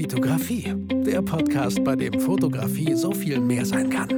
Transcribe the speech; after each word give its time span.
Vitografie, 0.00 0.74
der 1.04 1.20
Podcast, 1.20 1.84
bei 1.84 1.94
dem 1.94 2.18
Fotografie 2.18 2.94
so 2.94 3.12
viel 3.12 3.38
mehr 3.38 3.66
sein 3.66 3.90
kann. 3.90 4.08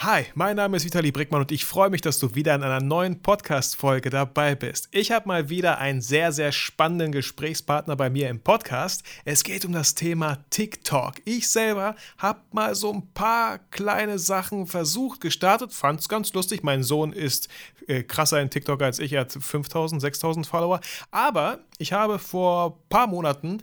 Hi, 0.00 0.24
mein 0.34 0.56
Name 0.56 0.76
ist 0.76 0.84
Vitali 0.84 1.12
Brickmann 1.12 1.42
und 1.42 1.52
ich 1.52 1.64
freue 1.64 1.88
mich, 1.88 2.00
dass 2.00 2.18
du 2.18 2.34
wieder 2.34 2.56
in 2.56 2.64
einer 2.64 2.82
neuen 2.82 3.22
Podcast-Folge 3.22 4.10
dabei 4.10 4.56
bist. 4.56 4.88
Ich 4.90 5.12
habe 5.12 5.28
mal 5.28 5.50
wieder 5.50 5.78
einen 5.78 6.00
sehr, 6.00 6.32
sehr 6.32 6.50
spannenden 6.50 7.12
Gesprächspartner 7.12 7.94
bei 7.94 8.10
mir 8.10 8.28
im 8.28 8.40
Podcast. 8.40 9.04
Es 9.24 9.44
geht 9.44 9.64
um 9.64 9.72
das 9.72 9.94
Thema 9.94 10.44
TikTok. 10.50 10.81
Ich 11.24 11.48
selber 11.48 11.96
habe 12.18 12.40
mal 12.52 12.74
so 12.74 12.92
ein 12.92 13.12
paar 13.14 13.58
kleine 13.70 14.18
Sachen 14.18 14.66
versucht, 14.66 15.20
gestartet, 15.20 15.72
fand 15.72 16.00
es 16.00 16.08
ganz 16.08 16.32
lustig. 16.32 16.62
Mein 16.62 16.82
Sohn 16.82 17.12
ist 17.12 17.48
äh, 17.86 18.02
krasser 18.02 18.40
in 18.40 18.50
TikTok 18.50 18.82
als 18.82 18.98
ich, 18.98 19.12
er 19.12 19.22
hat 19.22 19.32
5000, 19.32 20.00
6000 20.00 20.46
Follower. 20.46 20.80
Aber 21.10 21.60
ich 21.78 21.92
habe 21.92 22.18
vor 22.18 22.76
ein 22.76 22.88
paar 22.88 23.06
Monaten 23.06 23.62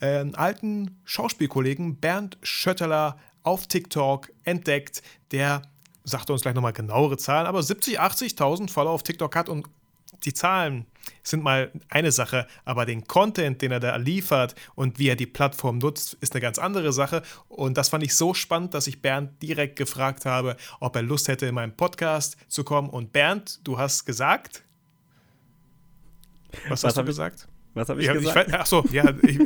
äh, 0.00 0.18
einen 0.18 0.34
alten 0.34 1.00
Schauspielkollegen, 1.04 1.96
Bernd 2.00 2.38
Schötteler, 2.42 3.18
auf 3.44 3.66
TikTok 3.68 4.32
entdeckt, 4.42 5.02
der 5.30 5.62
sagt 6.02 6.30
uns 6.30 6.42
gleich 6.42 6.54
nochmal 6.54 6.72
genauere 6.72 7.16
Zahlen, 7.16 7.46
aber 7.46 7.62
70, 7.62 8.00
80.000 8.00 8.70
Follower 8.70 8.92
auf 8.92 9.02
TikTok 9.02 9.36
hat 9.36 9.48
und 9.48 9.68
die 10.24 10.34
Zahlen 10.34 10.86
sind 11.22 11.42
mal 11.42 11.70
eine 11.88 12.12
Sache, 12.12 12.46
aber 12.64 12.86
den 12.86 13.06
Content, 13.06 13.60
den 13.62 13.72
er 13.72 13.80
da 13.80 13.96
liefert 13.96 14.54
und 14.74 14.98
wie 14.98 15.08
er 15.08 15.16
die 15.16 15.26
Plattform 15.26 15.78
nutzt, 15.78 16.16
ist 16.20 16.34
eine 16.34 16.40
ganz 16.40 16.58
andere 16.58 16.92
Sache. 16.92 17.22
Und 17.48 17.76
das 17.76 17.88
fand 17.88 18.04
ich 18.04 18.14
so 18.14 18.34
spannend, 18.34 18.74
dass 18.74 18.86
ich 18.86 19.02
Bernd 19.02 19.42
direkt 19.42 19.76
gefragt 19.76 20.26
habe, 20.26 20.56
ob 20.80 20.96
er 20.96 21.02
Lust 21.02 21.28
hätte, 21.28 21.46
in 21.46 21.54
meinen 21.54 21.76
Podcast 21.76 22.36
zu 22.48 22.64
kommen. 22.64 22.88
Und 22.88 23.12
Bernd, 23.12 23.60
du 23.64 23.78
hast 23.78 24.04
gesagt. 24.04 24.62
Was, 26.68 26.82
was 26.82 26.84
hast 26.84 26.98
du 26.98 27.04
gesagt? 27.04 27.48
Was 27.74 27.88
habe 27.88 28.00
ich 28.00 28.06
ja, 28.06 28.12
gesagt? 28.14 28.48
Ich, 28.48 28.54
ach 28.54 28.66
so, 28.66 28.84
ja. 28.90 29.12
Ich, 29.22 29.38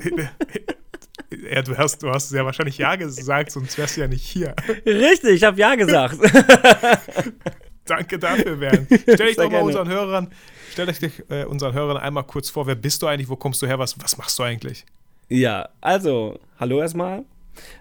ja, 1.52 1.62
du 1.62 1.76
hast, 1.76 2.02
du 2.02 2.10
hast 2.10 2.32
ja 2.32 2.44
wahrscheinlich 2.44 2.78
Ja 2.78 2.96
gesagt, 2.96 3.52
sonst 3.52 3.76
wärst 3.76 3.96
du 3.96 4.00
ja 4.02 4.08
nicht 4.08 4.24
hier. 4.24 4.54
Richtig, 4.86 5.30
ich 5.36 5.44
habe 5.44 5.58
Ja 5.58 5.74
gesagt. 5.74 6.18
Danke 7.88 8.18
dafür, 8.18 8.56
Bernd. 8.56 8.86
Stell 9.02 9.16
dich 9.16 9.36
doch 9.36 9.50
mal 9.50 9.62
unseren 9.62 9.88
Hörern, 9.88 10.28
stell 10.70 10.86
dich 10.86 11.22
äh, 11.30 11.44
unseren 11.44 11.72
Hörern 11.72 11.96
einmal 11.96 12.24
kurz 12.24 12.50
vor, 12.50 12.66
wer 12.66 12.74
bist 12.74 13.02
du 13.02 13.06
eigentlich, 13.06 13.28
wo 13.28 13.36
kommst 13.36 13.62
du 13.62 13.66
her, 13.66 13.78
was, 13.78 13.98
was 14.02 14.18
machst 14.18 14.38
du 14.38 14.42
eigentlich? 14.42 14.84
Ja, 15.28 15.68
also, 15.80 16.38
hallo 16.58 16.80
erstmal. 16.80 17.24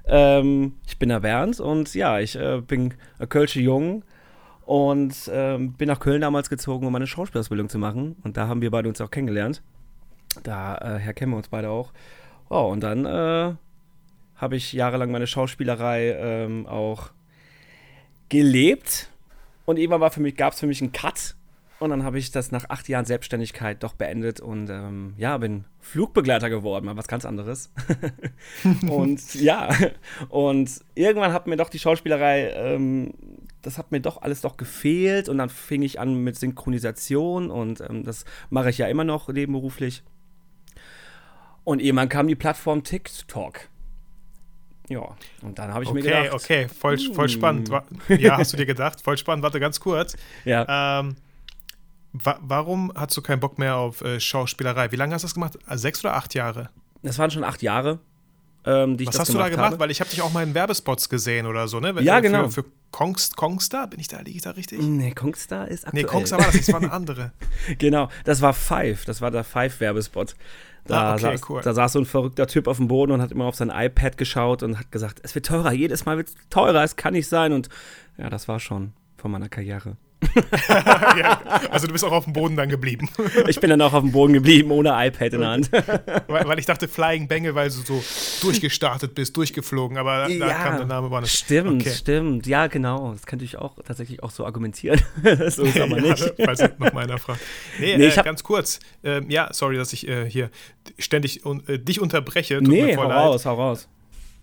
Ähm, 0.06 0.74
ich 0.88 0.98
bin 0.98 1.10
der 1.10 1.20
Bernd 1.20 1.60
und 1.60 1.94
ja, 1.94 2.20
ich 2.20 2.36
äh, 2.36 2.62
bin 2.62 2.94
ein 3.20 3.30
Kölsche 3.30 3.62
Jung 3.62 4.04
und 4.66 5.16
ähm, 5.32 5.74
bin 5.74 5.88
nach 5.88 6.00
Köln 6.00 6.22
damals 6.22 6.50
gezogen, 6.50 6.86
um 6.86 6.94
meine 6.94 7.08
Schauspielausbildung 7.08 7.70
zu 7.70 7.78
machen. 7.78 8.16
Und 8.24 8.38
da 8.38 8.48
haben 8.48 8.62
wir 8.62 8.72
beide 8.72 8.90
uns 8.90 9.00
auch 9.00 9.12
kennengelernt. 9.12 9.62
Daher 10.44 11.08
äh, 11.08 11.14
kennen 11.14 11.32
wir 11.32 11.38
uns 11.38 11.48
beide 11.48 11.70
auch. 11.70 11.94
Oh, 12.50 12.70
und 12.72 12.82
dann 12.82 13.06
äh, 13.06 13.54
habe 14.36 14.56
ich 14.56 14.74
jahrelang 14.74 15.12
meine 15.12 15.28
Schauspielerei 15.28 16.16
ähm, 16.20 16.66
auch 16.68 17.12
gelebt. 18.30 19.10
Und 19.68 19.78
irgendwann 19.78 20.00
gab 20.36 20.54
es 20.54 20.60
für 20.62 20.66
mich 20.66 20.82
einen 20.82 20.94
Cut. 20.94 21.36
Und 21.80 21.90
dann 21.90 22.04
habe 22.04 22.18
ich 22.18 22.32
das 22.32 22.52
nach 22.52 22.70
acht 22.70 22.88
Jahren 22.88 23.04
Selbstständigkeit 23.04 23.84
doch 23.84 23.94
beendet 23.94 24.40
und 24.40 24.70
ähm, 24.70 25.14
ja, 25.18 25.38
bin 25.38 25.66
Flugbegleiter 25.80 26.50
geworden, 26.50 26.86
mal 26.86 26.96
was 26.96 27.10
ganz 27.10 27.26
anderes. 27.26 27.72
und 28.90 29.36
ja, 29.36 29.70
und 30.30 30.72
irgendwann 30.96 31.34
hat 31.34 31.48
mir 31.48 31.58
doch 31.58 31.70
die 31.70 31.80
Schauspielerei, 31.80 32.50
ähm, 32.56 33.14
das 33.62 33.78
hat 33.78 33.92
mir 33.92 34.00
doch 34.00 34.22
alles 34.22 34.40
doch 34.40 34.56
gefehlt. 34.56 35.28
Und 35.28 35.38
dann 35.38 35.50
fing 35.50 35.82
ich 35.82 36.00
an 36.00 36.24
mit 36.24 36.38
Synchronisation 36.38 37.52
und 37.52 37.82
ähm, 37.82 38.04
das 38.06 38.24
mache 38.50 38.70
ich 38.70 38.78
ja 38.78 38.88
immer 38.88 39.04
noch 39.04 39.28
nebenberuflich. 39.28 40.02
Und 41.66 41.82
irgendwann 41.82 42.10
kam 42.10 42.30
die 42.30 42.36
Plattform 42.36 42.84
TikTok. 42.84 43.60
Ja, 44.90 45.16
und 45.42 45.60
dann 45.60 45.74
habe 45.74 45.84
ich 45.84 45.90
okay, 45.90 46.00
mir 46.00 46.04
gedacht. 46.04 46.34
Okay, 46.34 46.66
okay, 46.66 46.74
voll, 46.74 46.98
voll 47.14 47.30
spannend. 47.30 47.70
Ja, 48.08 48.38
hast 48.38 48.54
du 48.54 48.58
dir 48.58 48.66
gedacht? 48.66 49.02
Voll 49.02 49.18
spannend. 49.18 49.44
Warte 49.44 49.60
ganz 49.60 49.80
kurz. 49.80 50.16
Ja. 50.46 51.00
Ähm, 51.00 51.16
wa 52.14 52.40
warum 52.42 52.92
hast 52.96 53.16
du 53.18 53.22
keinen 53.22 53.40
Bock 53.40 53.60
mehr 53.60 53.76
auf 53.76 54.02
äh, 54.02 54.20
Schauspielerei? 54.20 54.92
Wie 54.92 54.96
lange 54.96 55.14
hast 55.14 55.24
du 55.24 55.28
das 55.28 55.34
gemacht? 55.34 55.58
Also 55.66 55.82
sechs 55.82 56.04
oder 56.04 56.16
acht 56.16 56.34
Jahre? 56.34 56.70
Das 57.04 57.20
waren 57.20 57.32
schon 57.32 57.44
acht 57.44 57.62
Jahre. 57.62 58.00
Ähm, 58.66 58.98
Was 59.06 59.20
hast 59.20 59.34
du 59.34 59.38
da 59.38 59.50
gemacht? 59.50 59.72
Habe. 59.72 59.80
Weil 59.80 59.92
ich 59.92 60.02
habe 60.02 60.10
dich 60.10 60.22
auch 60.22 60.32
mal 60.34 60.44
in 60.44 60.54
Werbespots 60.54 61.08
gesehen 61.08 61.46
oder 61.46 61.68
so, 61.68 61.80
ne? 61.80 61.94
Ja, 62.02 62.20
genau. 62.20 62.50
Für, 62.50 62.64
für 62.64 62.70
Kongst, 62.92 63.38
Kongstar, 63.38 63.88
bin 63.88 64.00
ich 64.00 64.08
da, 64.08 64.20
liege 64.20 64.38
ich 64.38 64.42
da 64.42 64.52
richtig? 64.52 64.82
Nee, 64.82 65.12
Kongstar 65.12 65.68
ist 65.68 65.86
aktuell. 65.86 66.04
Nee, 66.04 66.10
Kongstar 66.10 66.40
war 66.40 66.48
das, 66.48 66.58
das 66.58 66.74
war 66.74 66.82
eine 66.82 66.92
andere. 66.92 67.32
genau, 67.78 68.10
das 68.26 68.42
war 68.42 68.54
Five, 68.54 69.06
das 69.06 69.22
war 69.22 69.32
der 69.32 69.44
Five-Werbespot. 69.44 70.36
Da, 70.88 71.12
ah, 71.12 71.14
okay, 71.14 71.22
saß, 71.22 71.50
cool. 71.50 71.62
da 71.62 71.74
saß 71.74 71.94
so 71.94 72.00
ein 72.00 72.06
verrückter 72.06 72.48
Typ 72.48 72.68
auf 72.68 72.78
dem 72.78 72.88
Boden 72.88 73.12
und 73.12 73.22
hat 73.22 73.32
immer 73.32 73.46
auf 73.46 73.56
sein 73.56 73.70
iPad 73.74 74.18
geschaut 74.18 74.64
und 74.64 74.80
hat 74.80 74.92
gesagt, 74.92 75.20
es 75.24 75.36
wird 75.36 75.46
teurer, 75.46 75.72
jedes 75.72 76.06
Mal 76.06 76.18
wird 76.18 76.30
es 76.30 76.36
teurer, 76.50 76.84
es 76.84 76.96
kann 76.96 77.14
nicht 77.14 77.28
sein. 77.28 77.54
Und 77.54 77.70
ja, 78.18 78.30
das 78.30 78.48
war 78.48 78.60
schon 78.60 78.94
von 79.18 79.32
meiner 79.32 79.50
Karriere. 79.50 79.98
Ja, 80.70 81.42
also 81.70 81.88
du 81.88 81.94
bist 81.94 82.04
auch 82.04 82.12
auf 82.12 82.24
dem 82.24 82.34
Boden 82.34 82.56
dann 82.56 82.70
geblieben. 82.70 83.10
ich 83.48 83.60
bin 83.60 83.70
dann 83.70 83.82
auch 83.82 83.94
auf 83.94 84.02
dem 84.02 84.12
Boden 84.12 84.34
geblieben, 84.34 84.72
ohne 84.72 84.90
iPad 84.90 85.34
in 85.34 85.40
der 85.42 85.50
Hand. 85.50 85.72
weil, 86.28 86.48
weil, 86.48 86.60
ich 86.60 86.66
dachte 86.66 86.88
Flying 86.88 87.28
Bengel, 87.28 87.56
weil 87.56 87.70
du 87.70 87.76
so 87.76 88.04
durchgestartet 88.42 89.14
bist, 89.14 89.38
durchgeflogen, 89.38 89.98
aber 89.98 90.28
da, 90.28 90.28
ja, 90.28 90.48
da 90.48 90.54
kam 90.54 90.78
der 90.78 90.86
Name 90.86 91.12
war 91.12 91.22
nicht. 91.22 91.36
Stimmt, 91.36 91.82
okay. 91.82 91.94
stimmt. 91.94 92.48
Ja, 92.48 92.68
genau. 92.68 93.12
Das 93.14 93.26
könnte 93.26 93.46
ich 93.46 93.58
auch 93.58 93.76
tatsächlich 93.84 94.24
auch 94.24 94.32
so 94.32 94.46
argumentieren. 94.46 95.02
so 95.50 95.64
ist 95.64 95.80
aber 95.80 96.02
nicht. 96.02 96.34
ja, 96.38 96.46
falls 96.46 96.62
noch 96.78 96.94
mal 96.94 97.04
einer 97.04 97.18
fragt. 97.18 97.42
Nee, 97.80 97.98
nee 97.98 98.08
äh, 98.08 98.24
ganz 98.24 98.44
kurz. 98.44 98.80
Ähm, 99.04 99.30
ja, 99.30 99.50
sorry, 99.54 99.78
dass 99.78 99.94
ich 99.94 100.08
äh, 100.08 100.30
hier 100.30 100.50
ständig 100.98 101.46
un 101.46 101.66
äh, 101.68 101.80
dich 101.80 102.02
unterbreche. 102.02 102.58
Tut 102.58 102.68
nee, 102.68 102.96
hau 102.96 103.04
leid. 103.04 103.18
raus, 103.18 103.46
hau 103.46 103.56
raus. 103.56 103.88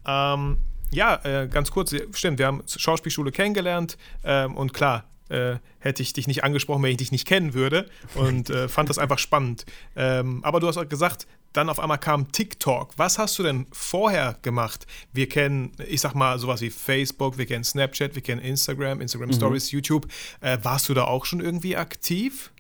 Ähm, 0.07 0.59
ja, 0.91 1.21
äh, 1.25 1.49
ganz 1.49 1.71
kurz, 1.71 1.95
stimmt, 2.13 2.39
wir 2.39 2.47
haben 2.47 2.63
Schauspielschule 2.67 3.33
kennengelernt 3.33 3.99
ähm, 4.23 4.57
und 4.57 4.73
klar, 4.73 5.05
äh, 5.29 5.57
hätte 5.79 6.03
ich 6.03 6.13
dich 6.13 6.27
nicht 6.27 6.45
angesprochen, 6.45 6.83
wenn 6.83 6.91
ich 6.91 6.99
dich 6.99 7.13
nicht 7.13 7.27
kennen 7.27 7.55
würde 7.55 7.89
und 8.15 8.51
äh, 8.51 8.69
fand 8.69 8.91
das 8.91 8.99
einfach 8.99 9.19
spannend. 9.19 9.65
Ähm, 9.97 10.41
aber 10.45 10.61
du 10.61 10.69
hast 10.69 10.77
auch 10.77 10.89
gesagt, 10.89 11.27
dann 11.53 11.69
auf 11.69 11.79
einmal 11.79 11.99
kam 11.99 12.33
TikTok. 12.33 12.93
Was 12.97 13.19
hast 13.19 13.39
du 13.39 13.43
denn 13.43 13.67
vorher 13.71 14.37
gemacht? 14.43 14.87
Wir 15.13 15.29
kennen, 15.29 15.73
ich 15.89 16.01
sag 16.01 16.15
mal, 16.15 16.39
sowas 16.39 16.61
wie 16.61 16.71
Facebook, 16.71 17.39
wir 17.39 17.47
kennen 17.47 17.65
Snapchat, 17.65 18.15
wir 18.15 18.23
kennen 18.23 18.41
Instagram, 18.41 19.01
Instagram 19.01 19.29
mhm. 19.29 19.35
Stories, 19.35 19.71
YouTube. 19.71 20.07
Äh, 20.41 20.59
warst 20.63 20.89
du 20.89 20.95
da 20.95 21.05
auch 21.05 21.25
schon 21.25 21.41
irgendwie 21.41 21.77
aktiv? 21.77 22.51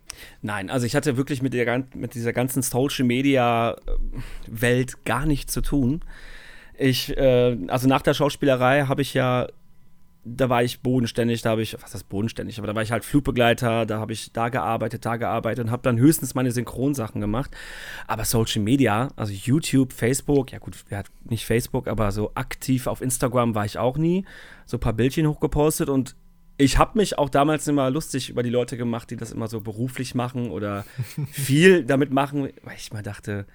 Nein, 0.42 0.70
also 0.70 0.86
ich 0.86 0.94
hatte 0.94 1.16
wirklich 1.16 1.42
mit, 1.42 1.54
der, 1.54 1.84
mit 1.94 2.14
dieser 2.14 2.32
ganzen 2.32 2.62
Social 2.62 3.04
Media 3.04 3.72
äh, 3.72 3.76
Welt 4.46 5.04
gar 5.04 5.26
nichts 5.26 5.52
zu 5.52 5.60
tun. 5.60 6.00
Ich, 6.78 7.16
äh, 7.16 7.58
also 7.68 7.88
nach 7.88 8.02
der 8.02 8.14
Schauspielerei 8.14 8.84
habe 8.84 9.02
ich 9.02 9.14
ja 9.14 9.48
da 10.24 10.48
war 10.48 10.62
ich 10.62 10.80
bodenständig, 10.80 11.42
da 11.42 11.50
habe 11.50 11.62
ich, 11.62 11.74
was 11.82 11.94
heißt 11.94 12.08
bodenständig, 12.08 12.58
aber 12.58 12.66
da 12.66 12.74
war 12.74 12.82
ich 12.82 12.92
halt 12.92 13.04
Flugbegleiter, 13.04 13.84
da 13.86 13.98
habe 13.98 14.12
ich 14.12 14.32
da 14.32 14.48
gearbeitet, 14.48 15.04
da 15.04 15.16
gearbeitet 15.16 15.66
und 15.66 15.70
habe 15.70 15.82
dann 15.82 15.98
höchstens 15.98 16.34
meine 16.34 16.50
Synchronsachen 16.50 17.20
gemacht. 17.20 17.50
Aber 18.06 18.24
Social 18.24 18.62
Media, 18.62 19.08
also 19.16 19.32
YouTube, 19.32 19.92
Facebook, 19.92 20.52
ja 20.52 20.58
gut, 20.58 20.76
wer 20.88 20.98
hat 20.98 21.06
nicht 21.24 21.44
Facebook, 21.44 21.88
aber 21.88 22.10
so 22.10 22.32
aktiv 22.34 22.86
auf 22.86 23.02
Instagram 23.02 23.54
war 23.54 23.66
ich 23.66 23.78
auch 23.78 23.98
nie. 23.98 24.24
So 24.66 24.78
ein 24.78 24.80
paar 24.80 24.94
Bildchen 24.94 25.26
hochgepostet 25.26 25.88
und 25.88 26.16
ich 26.56 26.78
habe 26.78 26.98
mich 26.98 27.18
auch 27.18 27.28
damals 27.28 27.66
immer 27.66 27.90
lustig 27.90 28.30
über 28.30 28.42
die 28.42 28.50
Leute 28.50 28.76
gemacht, 28.76 29.10
die 29.10 29.16
das 29.16 29.32
immer 29.32 29.48
so 29.48 29.60
beruflich 29.60 30.14
machen 30.14 30.50
oder 30.50 30.84
viel 31.30 31.84
damit 31.84 32.12
machen, 32.12 32.48
weil 32.62 32.76
ich 32.76 32.92
mal 32.92 33.02
dachte, 33.02 33.46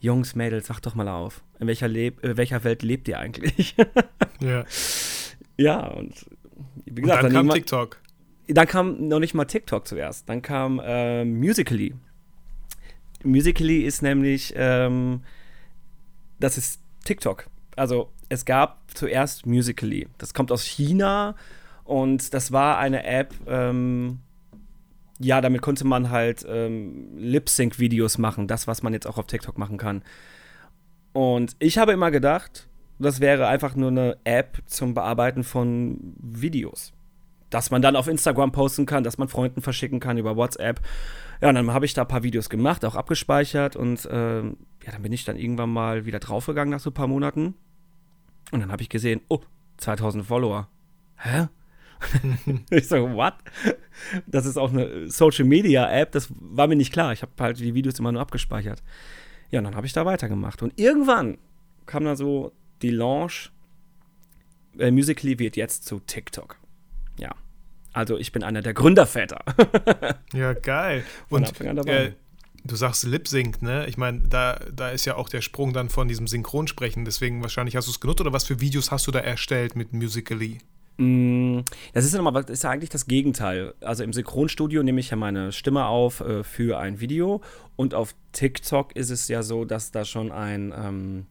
Jungs, 0.00 0.34
Mädels, 0.36 0.68
sag 0.68 0.80
doch 0.80 0.94
mal 0.94 1.08
auf. 1.08 1.42
In 1.58 1.66
welcher, 1.66 1.88
Leb 1.88 2.22
in 2.24 2.36
welcher 2.36 2.62
Welt 2.64 2.82
lebt 2.82 3.08
ihr 3.08 3.18
eigentlich? 3.18 3.74
ja. 4.40 4.64
Ja, 5.58 5.88
und 5.88 6.26
wie 6.86 7.02
gesagt, 7.02 7.24
und 7.24 7.34
dann, 7.34 7.34
dann 7.34 7.48
kam 7.48 7.54
TikTok. 7.54 8.00
Dann 8.46 8.66
kam 8.66 9.08
noch 9.08 9.18
nicht 9.18 9.34
mal 9.34 9.44
TikTok 9.44 9.86
zuerst. 9.86 10.28
Dann 10.28 10.40
kam 10.40 10.80
äh, 10.82 11.24
Musically. 11.24 11.94
Musically 13.22 13.82
ist 13.82 14.00
nämlich, 14.00 14.54
ähm, 14.56 15.22
das 16.38 16.56
ist 16.56 16.80
TikTok. 17.04 17.46
Also 17.76 18.10
es 18.28 18.44
gab 18.44 18.80
zuerst 18.94 19.46
Musically. 19.46 20.08
Das 20.18 20.32
kommt 20.32 20.52
aus 20.52 20.64
China 20.64 21.34
und 21.84 22.32
das 22.32 22.52
war 22.52 22.78
eine 22.78 23.04
App, 23.04 23.34
ähm, 23.46 24.20
ja, 25.18 25.40
damit 25.40 25.62
konnte 25.62 25.84
man 25.84 26.10
halt 26.10 26.46
ähm, 26.48 27.16
Lip-Sync-Videos 27.16 28.18
machen, 28.18 28.46
das, 28.46 28.66
was 28.66 28.82
man 28.82 28.92
jetzt 28.92 29.06
auch 29.06 29.18
auf 29.18 29.26
TikTok 29.26 29.58
machen 29.58 29.78
kann. 29.78 30.02
Und 31.12 31.56
ich 31.58 31.78
habe 31.78 31.92
immer 31.92 32.10
gedacht, 32.10 32.67
das 32.98 33.20
wäre 33.20 33.46
einfach 33.46 33.76
nur 33.76 33.90
eine 33.90 34.18
App 34.24 34.62
zum 34.66 34.94
Bearbeiten 34.94 35.44
von 35.44 36.14
Videos. 36.18 36.92
Dass 37.50 37.70
man 37.70 37.80
dann 37.80 37.96
auf 37.96 38.08
Instagram 38.08 38.52
posten 38.52 38.84
kann, 38.84 39.04
dass 39.04 39.16
man 39.16 39.28
Freunden 39.28 39.62
verschicken 39.62 40.00
kann 40.00 40.18
über 40.18 40.36
WhatsApp. 40.36 40.80
Ja, 41.40 41.48
und 41.48 41.54
dann 41.54 41.72
habe 41.72 41.86
ich 41.86 41.94
da 41.94 42.02
ein 42.02 42.08
paar 42.08 42.22
Videos 42.22 42.50
gemacht, 42.50 42.84
auch 42.84 42.94
abgespeichert 42.94 43.76
und 43.76 44.04
äh, 44.06 44.42
ja, 44.42 44.92
dann 44.92 45.02
bin 45.02 45.12
ich 45.12 45.24
dann 45.24 45.36
irgendwann 45.36 45.70
mal 45.70 46.04
wieder 46.04 46.18
draufgegangen 46.18 46.70
nach 46.70 46.80
so 46.80 46.90
ein 46.90 46.94
paar 46.94 47.06
Monaten. 47.06 47.54
Und 48.50 48.60
dann 48.60 48.72
habe 48.72 48.82
ich 48.82 48.88
gesehen, 48.88 49.20
oh, 49.28 49.40
2000 49.78 50.26
Follower. 50.26 50.68
Hä? 51.16 51.48
ich 52.70 52.88
so, 52.88 53.12
what? 53.14 53.34
Das 54.26 54.46
ist 54.46 54.56
auch 54.56 54.72
eine 54.72 55.10
Social 55.10 55.44
Media 55.44 55.90
App, 55.90 56.12
das 56.12 56.28
war 56.38 56.66
mir 56.66 56.76
nicht 56.76 56.92
klar. 56.92 57.12
Ich 57.12 57.22
habe 57.22 57.32
halt 57.38 57.58
die 57.58 57.74
Videos 57.74 57.98
immer 57.98 58.12
nur 58.12 58.22
abgespeichert. 58.22 58.82
Ja, 59.50 59.60
und 59.60 59.64
dann 59.64 59.76
habe 59.76 59.86
ich 59.86 59.92
da 59.92 60.04
weitergemacht. 60.04 60.62
Und 60.62 60.78
irgendwann 60.78 61.38
kam 61.86 62.04
dann 62.04 62.16
so 62.16 62.52
die 62.82 62.90
Launch, 62.90 63.50
äh, 64.78 64.90
Musically 64.90 65.38
wird 65.38 65.56
jetzt 65.56 65.84
zu 65.84 66.00
TikTok. 66.00 66.56
Ja. 67.18 67.34
Also 67.92 68.18
ich 68.18 68.32
bin 68.32 68.42
einer 68.42 68.62
der 68.62 68.74
Gründerväter. 68.74 69.44
ja, 70.32 70.52
geil. 70.52 71.04
Und 71.30 71.60
äh, 71.60 72.12
du 72.64 72.76
sagst 72.76 73.04
Lip 73.04 73.26
Sync, 73.26 73.62
ne? 73.62 73.86
Ich 73.86 73.96
meine, 73.96 74.20
da, 74.28 74.60
da 74.72 74.90
ist 74.90 75.04
ja 75.04 75.16
auch 75.16 75.28
der 75.28 75.40
Sprung 75.40 75.72
dann 75.72 75.88
von 75.88 76.06
diesem 76.06 76.26
Synchronsprechen. 76.26 77.04
Deswegen 77.04 77.42
wahrscheinlich 77.42 77.76
hast 77.76 77.86
du 77.86 77.90
es 77.90 78.00
genutzt 78.00 78.20
oder 78.20 78.32
was 78.32 78.44
für 78.44 78.60
Videos 78.60 78.90
hast 78.90 79.06
du 79.06 79.10
da 79.10 79.18
erstellt 79.20 79.74
mit 79.74 79.92
Musically? 79.92 80.58
Mm, 80.98 81.60
Das 81.92 82.04
ist 82.04 82.12
ja 82.12 82.20
nochmal, 82.20 82.44
ist 82.44 82.64
ja 82.64 82.70
eigentlich 82.70 82.90
das 82.90 83.06
Gegenteil. 83.06 83.74
Also 83.80 84.04
im 84.04 84.12
Synchronstudio 84.12 84.82
nehme 84.82 85.00
ich 85.00 85.10
ja 85.10 85.16
meine 85.16 85.52
Stimme 85.52 85.86
auf 85.86 86.20
äh, 86.20 86.44
für 86.44 86.78
ein 86.78 87.00
Video 87.00 87.40
und 87.76 87.94
auf 87.94 88.14
TikTok 88.32 88.94
ist 88.96 89.10
es 89.10 89.28
ja 89.28 89.42
so, 89.42 89.64
dass 89.64 89.90
da 89.92 90.04
schon 90.04 90.30
ein, 90.32 90.74
ähm, 90.76 91.26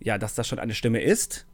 ja, 0.00 0.18
dass 0.18 0.34
das 0.34 0.46
schon 0.46 0.58
eine 0.58 0.74
Stimme 0.74 1.02
ist 1.02 1.46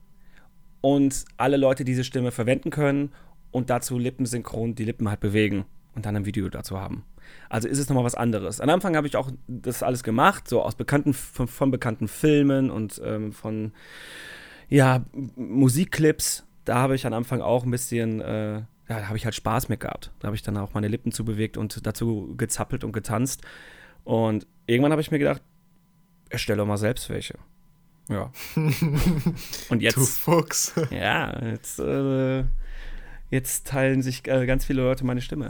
und 0.81 1.25
alle 1.37 1.57
Leute 1.57 1.85
diese 1.85 2.05
Stimme 2.05 2.31
verwenden 2.31 2.71
können 2.71 3.13
und 3.51 3.71
dazu 3.71 3.99
lippensynchron 3.99 4.75
die 4.75 4.85
Lippen 4.85 5.09
halt 5.09 5.21
bewegen 5.21 5.65
und 5.95 6.07
dann 6.07 6.17
ein 6.17 6.27
Video 6.27 6.49
dazu 6.49 6.79
haben. 6.79 7.05
Also 7.49 7.69
ist 7.69 7.79
es 7.79 7.89
nochmal 7.89 8.05
was 8.05 8.15
anderes. 8.15 8.61
Am 8.61 8.69
Anfang 8.69 8.97
habe 8.97 9.07
ich 9.07 9.17
auch 9.17 9.31
das 9.47 9.83
alles 9.83 10.03
gemacht, 10.03 10.49
so 10.49 10.63
aus 10.63 10.75
bekannten, 10.75 11.15
von, 11.15 11.49
von 11.49 11.71
bekannten 11.71 12.09
Filmen 12.09 12.71
und 12.71 13.01
ähm, 13.05 13.33
von 13.33 13.73
ja, 14.69 15.05
Musikclips, 15.37 16.45
da 16.65 16.77
habe 16.77 16.95
ich 16.95 17.07
am 17.07 17.13
Anfang 17.13 17.41
auch 17.41 17.65
ein 17.65 17.71
bisschen, 17.71 18.21
äh, 18.21 18.55
ja, 18.55 18.65
da 18.89 19.07
habe 19.09 19.17
ich 19.17 19.25
halt 19.25 19.35
Spaß 19.35 19.69
mit 19.69 19.81
gehabt. 19.81 20.11
Da 20.19 20.27
habe 20.27 20.37
ich 20.37 20.43
dann 20.43 20.57
auch 20.57 20.75
meine 20.75 20.89
Lippen 20.89 21.13
zubewegt 21.13 21.57
und 21.57 21.87
dazu 21.87 22.35
gezappelt 22.37 22.85
und 22.85 22.93
getanzt. 22.93 23.43
Und 24.05 24.47
irgendwann 24.67 24.93
habe 24.93 25.03
ich 25.03 25.11
mir 25.11 25.19
gedacht, 25.19 25.43
erstelle 26.31 26.65
mal 26.65 26.79
selbst 26.79 27.11
welche. 27.11 27.35
Ja. 28.13 28.31
und 28.57 29.35
Du 29.71 29.77
jetzt, 29.79 30.19
Fuchs. 30.19 30.73
ja, 30.91 31.43
jetzt, 31.45 31.79
äh, 31.79 32.45
jetzt 33.31 33.67
teilen 33.67 34.03
sich 34.03 34.27
äh, 34.29 34.47
ganz 34.47 34.65
viele 34.65 34.83
Leute 34.83 35.05
meine 35.05 35.21
Stimme. 35.23 35.49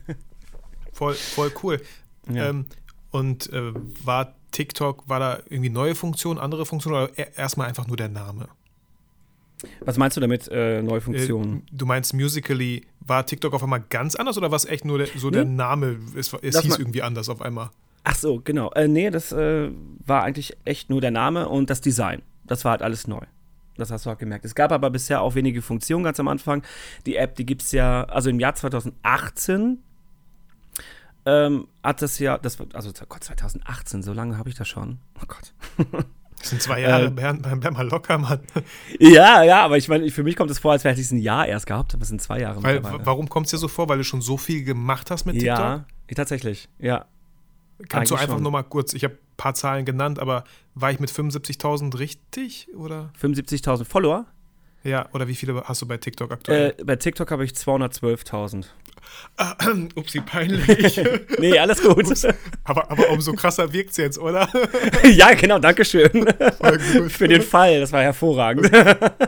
voll, 0.92 1.14
voll 1.14 1.52
cool. 1.62 1.80
Ja. 2.32 2.50
Ähm, 2.50 2.66
und 3.10 3.52
äh, 3.52 3.72
war 4.04 4.34
TikTok, 4.52 5.08
war 5.08 5.18
da 5.20 5.38
irgendwie 5.48 5.70
neue 5.70 5.94
Funktion, 5.94 6.38
andere 6.38 6.64
Funktion 6.66 6.94
oder 6.94 7.10
e- 7.18 7.26
erstmal 7.36 7.68
einfach 7.68 7.86
nur 7.86 7.96
der 7.96 8.08
Name? 8.08 8.48
Was 9.80 9.96
meinst 9.96 10.16
du 10.16 10.20
damit, 10.20 10.48
äh, 10.48 10.82
neue 10.82 11.00
Funktionen? 11.00 11.58
Äh, 11.72 11.76
du 11.76 11.86
meinst 11.86 12.14
Musically, 12.14 12.84
war 13.00 13.24
TikTok 13.26 13.54
auf 13.54 13.62
einmal 13.62 13.82
ganz 13.90 14.14
anders 14.16 14.36
oder 14.36 14.50
war 14.50 14.56
es 14.56 14.64
echt 14.64 14.84
nur 14.84 14.98
der, 14.98 15.06
so 15.16 15.30
der 15.30 15.44
Nee. 15.44 15.54
Name? 15.54 15.98
Es, 16.16 16.32
es 16.32 16.60
hieß 16.60 16.78
irgendwie 16.78 17.02
anders 17.02 17.28
auf 17.28 17.40
einmal. 17.40 17.70
Ach 18.04 18.14
so, 18.16 18.40
genau. 18.42 18.70
Äh, 18.72 18.88
nee, 18.88 19.10
das 19.10 19.32
äh, 19.32 19.70
war 20.04 20.24
eigentlich 20.24 20.56
echt 20.64 20.90
nur 20.90 21.00
der 21.00 21.10
Name 21.10 21.48
und 21.48 21.70
das 21.70 21.80
Design. 21.80 22.22
Das 22.44 22.64
war 22.64 22.72
halt 22.72 22.82
alles 22.82 23.06
neu. 23.06 23.20
Das 23.76 23.90
hast 23.90 24.06
du 24.06 24.10
auch 24.10 24.18
gemerkt. 24.18 24.44
Es 24.44 24.54
gab 24.54 24.72
aber 24.72 24.90
bisher 24.90 25.22
auch 25.22 25.34
wenige 25.34 25.62
Funktionen 25.62 26.04
ganz 26.04 26.20
am 26.20 26.28
Anfang. 26.28 26.62
Die 27.06 27.16
App, 27.16 27.36
die 27.36 27.46
gibt 27.46 27.62
es 27.62 27.72
ja, 27.72 28.04
also 28.04 28.28
im 28.28 28.38
Jahr 28.40 28.54
2018 28.54 29.78
ähm, 31.24 31.68
hat 31.82 32.02
das 32.02 32.18
ja, 32.18 32.36
das 32.38 32.58
war, 32.58 32.66
also 32.74 32.90
Gott, 33.08 33.22
2018, 33.24 34.02
so 34.02 34.12
lange 34.12 34.36
habe 34.38 34.48
ich 34.48 34.56
das 34.56 34.68
schon. 34.68 34.98
Oh 35.20 35.26
Gott. 35.26 36.04
Das 36.42 36.50
sind 36.50 36.60
zwei 36.60 36.80
Jahre, 36.80 37.04
Äh, 37.04 37.10
Bernd, 37.10 37.42
Bernd 37.42 37.70
mal 37.76 37.88
locker, 37.88 38.18
Mann. 38.18 38.40
Ja, 38.98 39.44
ja, 39.44 39.62
aber 39.62 39.76
ich 39.78 39.86
meine, 39.86 40.10
für 40.10 40.24
mich 40.24 40.34
kommt 40.34 40.50
es 40.50 40.58
vor, 40.58 40.72
als 40.72 40.82
hätte 40.82 40.98
ich 40.98 41.06
es 41.06 41.12
ein 41.12 41.18
Jahr 41.18 41.46
erst 41.46 41.66
gehabt, 41.66 41.94
aber 41.94 42.02
es 42.02 42.08
sind 42.08 42.20
zwei 42.20 42.40
Jahre 42.40 42.60
Weil, 42.64 42.82
warum 42.82 43.28
kommt 43.28 43.46
es 43.46 43.52
dir 43.52 43.58
so 43.58 43.68
vor? 43.68 43.88
Weil 43.88 43.98
du 43.98 44.02
schon 44.02 44.22
so 44.22 44.36
viel 44.36 44.64
gemacht 44.64 45.12
hast 45.12 45.24
mit 45.24 45.36
TikTok? 45.36 45.56
Ja, 45.56 45.84
tatsächlich, 46.16 46.68
ja. 46.80 47.04
Kannst 47.88 48.10
du 48.10 48.16
einfach 48.16 48.34
schon. 48.34 48.42
nur 48.42 48.52
mal 48.52 48.62
kurz, 48.62 48.92
ich 48.94 49.04
habe 49.04 49.14
ein 49.14 49.36
paar 49.36 49.54
Zahlen 49.54 49.84
genannt, 49.84 50.18
aber 50.18 50.44
war 50.74 50.90
ich 50.90 51.00
mit 51.00 51.10
75.000 51.10 51.98
richtig? 51.98 52.68
Oder? 52.76 53.12
75.000 53.20 53.84
Follower. 53.84 54.26
Ja, 54.84 55.08
oder 55.12 55.28
wie 55.28 55.34
viele 55.34 55.62
hast 55.64 55.82
du 55.82 55.86
bei 55.86 55.96
TikTok 55.96 56.32
aktuell? 56.32 56.74
Äh, 56.78 56.84
bei 56.84 56.96
TikTok 56.96 57.30
habe 57.30 57.44
ich 57.44 57.52
212.000. 57.52 58.66
Ah, 59.36 59.54
upsi, 59.96 60.20
peinlich. 60.20 61.00
Nee, 61.38 61.58
alles 61.58 61.82
gut. 61.82 62.06
aber, 62.64 62.90
aber 62.90 63.10
umso 63.10 63.32
krasser 63.32 63.72
wirkt 63.72 63.90
es 63.90 63.96
jetzt, 63.96 64.18
oder? 64.18 64.48
ja, 65.04 65.34
genau, 65.34 65.58
danke 65.58 65.84
schön. 65.84 66.26
Für 67.08 67.28
den 67.28 67.42
Fall, 67.42 67.80
das 67.80 67.92
war 67.92 68.02
hervorragend. 68.02 68.70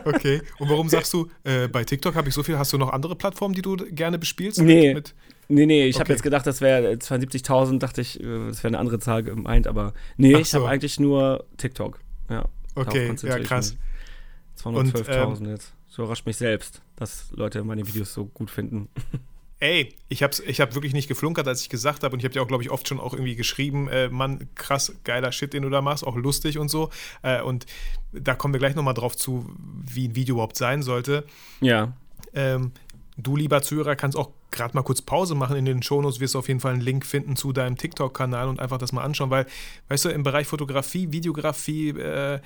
Okay. 0.05 0.41
Und 0.59 0.69
warum 0.69 0.87
sagst 0.87 1.11
du, 1.13 1.29
äh, 1.43 1.67
bei 1.67 1.83
TikTok 1.83 2.15
habe 2.15 2.29
ich 2.29 2.33
so 2.33 2.43
viel? 2.43 2.57
Hast 2.57 2.71
du 2.73 2.77
noch 2.77 2.91
andere 2.91 3.15
Plattformen, 3.15 3.53
die 3.53 3.61
du 3.61 3.75
gerne 3.75 4.17
bespielst? 4.17 4.61
Nee. 4.61 4.93
Mit, 4.93 4.95
mit, 4.95 5.15
nee, 5.47 5.65
nee, 5.65 5.85
ich 5.85 5.95
habe 5.95 6.03
Okay. 6.05 6.13
jetzt 6.13 6.23
gedacht, 6.23 6.45
das 6.47 6.61
wäre 6.61 6.93
72.000, 6.97 7.79
dachte 7.79 8.01
ich, 8.01 8.19
äh, 8.19 8.47
das 8.47 8.63
wäre 8.63 8.69
eine 8.69 8.79
andere 8.79 8.99
Zahl 8.99 9.23
gemeint, 9.23 9.67
aber 9.67 9.93
nee, 10.17 10.35
Ach 10.35 10.39
ich 10.39 10.49
so. 10.49 10.59
habe 10.59 10.69
eigentlich 10.69 10.99
nur 10.99 11.45
TikTok. 11.57 11.99
Ja. 12.29 12.45
okay, 12.75 13.13
ja, 13.23 13.39
krass. 13.39 13.73
mich. 13.73 14.63
212.000 14.63 15.37
ähm, 15.43 15.49
jetzt. 15.51 15.73
So 15.87 16.03
überrascht 16.03 16.25
mich 16.25 16.37
selbst, 16.37 16.81
dass 16.95 17.31
Leute 17.31 17.63
meine 17.63 17.87
Videos 17.87 18.13
so 18.13 18.25
gut 18.25 18.49
finden. 18.49 18.89
Ey, 19.59 19.95
ich 20.09 20.21
habe 20.21 20.35
ich 20.45 20.59
hab 20.59 20.75
wirklich 20.75 20.93
nicht 20.93 21.07
geflunkert, 21.07 21.47
als 21.47 21.61
ich 21.61 21.69
gesagt 21.69 22.03
habe. 22.03 22.13
Und 22.13 22.19
ich 22.19 22.25
habe 22.25 22.33
dir 22.33 22.41
auch, 22.41 22.47
glaube 22.47 22.61
ich, 22.61 22.69
oft 22.69 22.87
schon 22.87 22.99
auch 22.99 23.13
irgendwie 23.13 23.35
geschrieben, 23.37 23.87
äh, 23.87 24.09
Mann, 24.09 24.49
krass, 24.55 24.93
geiler 25.05 25.31
Shit, 25.31 25.53
den 25.53 25.63
du 25.63 25.69
da 25.69 25.81
machst, 25.81 26.05
auch 26.05 26.17
lustig 26.17 26.57
und 26.57 26.67
so. 26.69 26.89
Äh, 27.21 27.41
und 27.41 27.65
da 28.11 28.35
kommen 28.35 28.53
wir 28.53 28.59
gleich 28.59 28.75
nochmal 28.75 28.93
drauf 28.93 29.15
zu, 29.15 29.49
wie 29.57 30.09
ein 30.09 30.15
Video 30.15 30.35
überhaupt 30.35 30.57
sein 30.57 30.83
sollte. 30.83 31.23
Ja. 31.61 31.93
Ähm, 32.33 32.73
du, 33.17 33.37
lieber 33.37 33.61
Zuhörer, 33.61 33.95
kannst 33.95 34.17
auch 34.17 34.31
gerade 34.55 34.75
mal 34.75 34.83
kurz 34.83 35.01
Pause 35.01 35.35
machen. 35.35 35.55
In 35.55 35.65
den 35.65 35.83
Shownotes 35.83 36.19
wirst 36.19 36.33
du 36.33 36.39
auf 36.39 36.47
jeden 36.47 36.59
Fall 36.59 36.73
einen 36.73 36.81
Link 36.81 37.05
finden 37.05 37.35
zu 37.35 37.53
deinem 37.53 37.77
TikTok-Kanal 37.77 38.47
und 38.47 38.59
einfach 38.59 38.77
das 38.77 38.91
mal 38.91 39.03
anschauen, 39.03 39.29
weil, 39.29 39.45
weißt 39.89 40.05
du, 40.05 40.09
im 40.09 40.23
Bereich 40.23 40.47
Fotografie, 40.47 41.11
Videografie, 41.11 41.89
äh, 41.89 42.39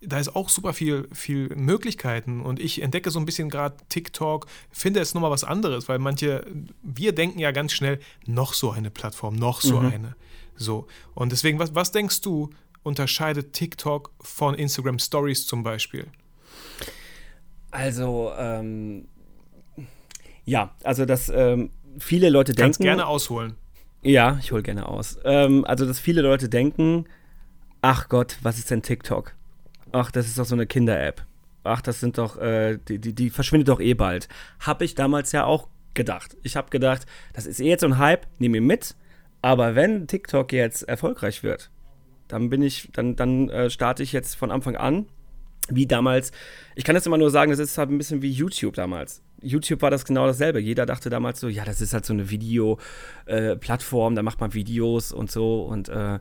da 0.00 0.18
ist 0.20 0.34
auch 0.36 0.48
super 0.48 0.72
viel, 0.72 1.08
viel 1.12 1.48
Möglichkeiten 1.56 2.40
und 2.40 2.60
ich 2.60 2.82
entdecke 2.82 3.10
so 3.10 3.18
ein 3.18 3.26
bisschen 3.26 3.50
gerade 3.50 3.76
TikTok, 3.88 4.46
finde 4.70 5.00
es 5.00 5.12
nochmal 5.12 5.32
was 5.32 5.42
anderes, 5.42 5.88
weil 5.88 5.98
manche, 5.98 6.46
wir 6.82 7.12
denken 7.12 7.40
ja 7.40 7.50
ganz 7.50 7.72
schnell, 7.72 7.98
noch 8.24 8.54
so 8.54 8.70
eine 8.70 8.90
Plattform, 8.90 9.34
noch 9.34 9.60
so 9.60 9.80
Mhm. 9.80 9.86
eine. 9.86 10.16
So. 10.56 10.86
Und 11.14 11.32
deswegen, 11.32 11.58
was, 11.58 11.74
was 11.74 11.90
denkst 11.90 12.20
du, 12.20 12.50
unterscheidet 12.84 13.52
TikTok 13.52 14.12
von 14.20 14.54
Instagram 14.54 15.00
Stories 15.00 15.46
zum 15.46 15.64
Beispiel? 15.64 16.06
Also, 17.70 18.32
ähm, 18.38 19.06
ja, 20.48 20.74
also 20.82 21.04
dass 21.04 21.28
ähm, 21.28 21.70
viele 21.98 22.30
Leute 22.30 22.52
Kannst 22.52 22.80
denken. 22.80 22.88
gerne 22.96 23.06
ausholen. 23.06 23.54
Ja, 24.02 24.38
ich 24.40 24.52
hole 24.52 24.62
gerne 24.62 24.88
aus. 24.88 25.18
Ähm, 25.24 25.64
also, 25.64 25.84
dass 25.84 25.98
viele 26.00 26.22
Leute 26.22 26.48
denken, 26.48 27.06
ach 27.82 28.08
Gott, 28.08 28.38
was 28.42 28.58
ist 28.58 28.70
denn 28.70 28.82
TikTok? 28.82 29.34
Ach, 29.92 30.10
das 30.10 30.26
ist 30.26 30.38
doch 30.38 30.44
so 30.44 30.54
eine 30.54 30.66
Kinder-App. 30.66 31.24
Ach, 31.64 31.82
das 31.82 32.00
sind 32.00 32.16
doch, 32.16 32.38
äh, 32.38 32.78
die, 32.88 32.98
die, 32.98 33.12
die 33.14 33.30
verschwindet 33.30 33.68
doch 33.68 33.80
eh 33.80 33.94
bald. 33.94 34.28
Hab 34.60 34.80
ich 34.82 34.94
damals 34.94 35.32
ja 35.32 35.44
auch 35.44 35.68
gedacht. 35.94 36.36
Ich 36.42 36.56
habe 36.56 36.70
gedacht, 36.70 37.06
das 37.32 37.46
ist 37.46 37.60
eh 37.60 37.68
jetzt 37.68 37.80
so 37.80 37.88
ein 37.88 37.98
Hype, 37.98 38.26
nehme 38.38 38.58
ihn 38.58 38.66
mit. 38.66 38.94
Aber 39.42 39.74
wenn 39.74 40.06
TikTok 40.06 40.52
jetzt 40.52 40.82
erfolgreich 40.82 41.42
wird, 41.42 41.70
dann 42.28 42.48
bin 42.50 42.62
ich, 42.62 42.90
dann, 42.92 43.16
dann 43.16 43.48
äh, 43.50 43.70
starte 43.70 44.02
ich 44.02 44.12
jetzt 44.12 44.34
von 44.34 44.50
Anfang 44.50 44.76
an, 44.76 45.06
wie 45.70 45.86
damals. 45.86 46.32
Ich 46.74 46.84
kann 46.84 46.94
das 46.94 47.06
immer 47.06 47.18
nur 47.18 47.30
sagen, 47.30 47.50
das 47.50 47.58
ist 47.60 47.76
halt 47.78 47.90
ein 47.90 47.98
bisschen 47.98 48.22
wie 48.22 48.30
YouTube 48.30 48.74
damals. 48.74 49.22
YouTube 49.42 49.82
war 49.82 49.90
das 49.90 50.04
genau 50.04 50.26
dasselbe. 50.26 50.58
Jeder 50.60 50.86
dachte 50.86 51.10
damals 51.10 51.40
so, 51.40 51.48
ja, 51.48 51.64
das 51.64 51.80
ist 51.80 51.92
halt 51.94 52.04
so 52.04 52.12
eine 52.12 52.28
Video-Plattform, 52.30 54.14
da 54.14 54.22
macht 54.22 54.40
man 54.40 54.54
Videos 54.54 55.12
und 55.12 55.30
so 55.30 55.62
und 55.62 55.88
äh, 55.88 56.18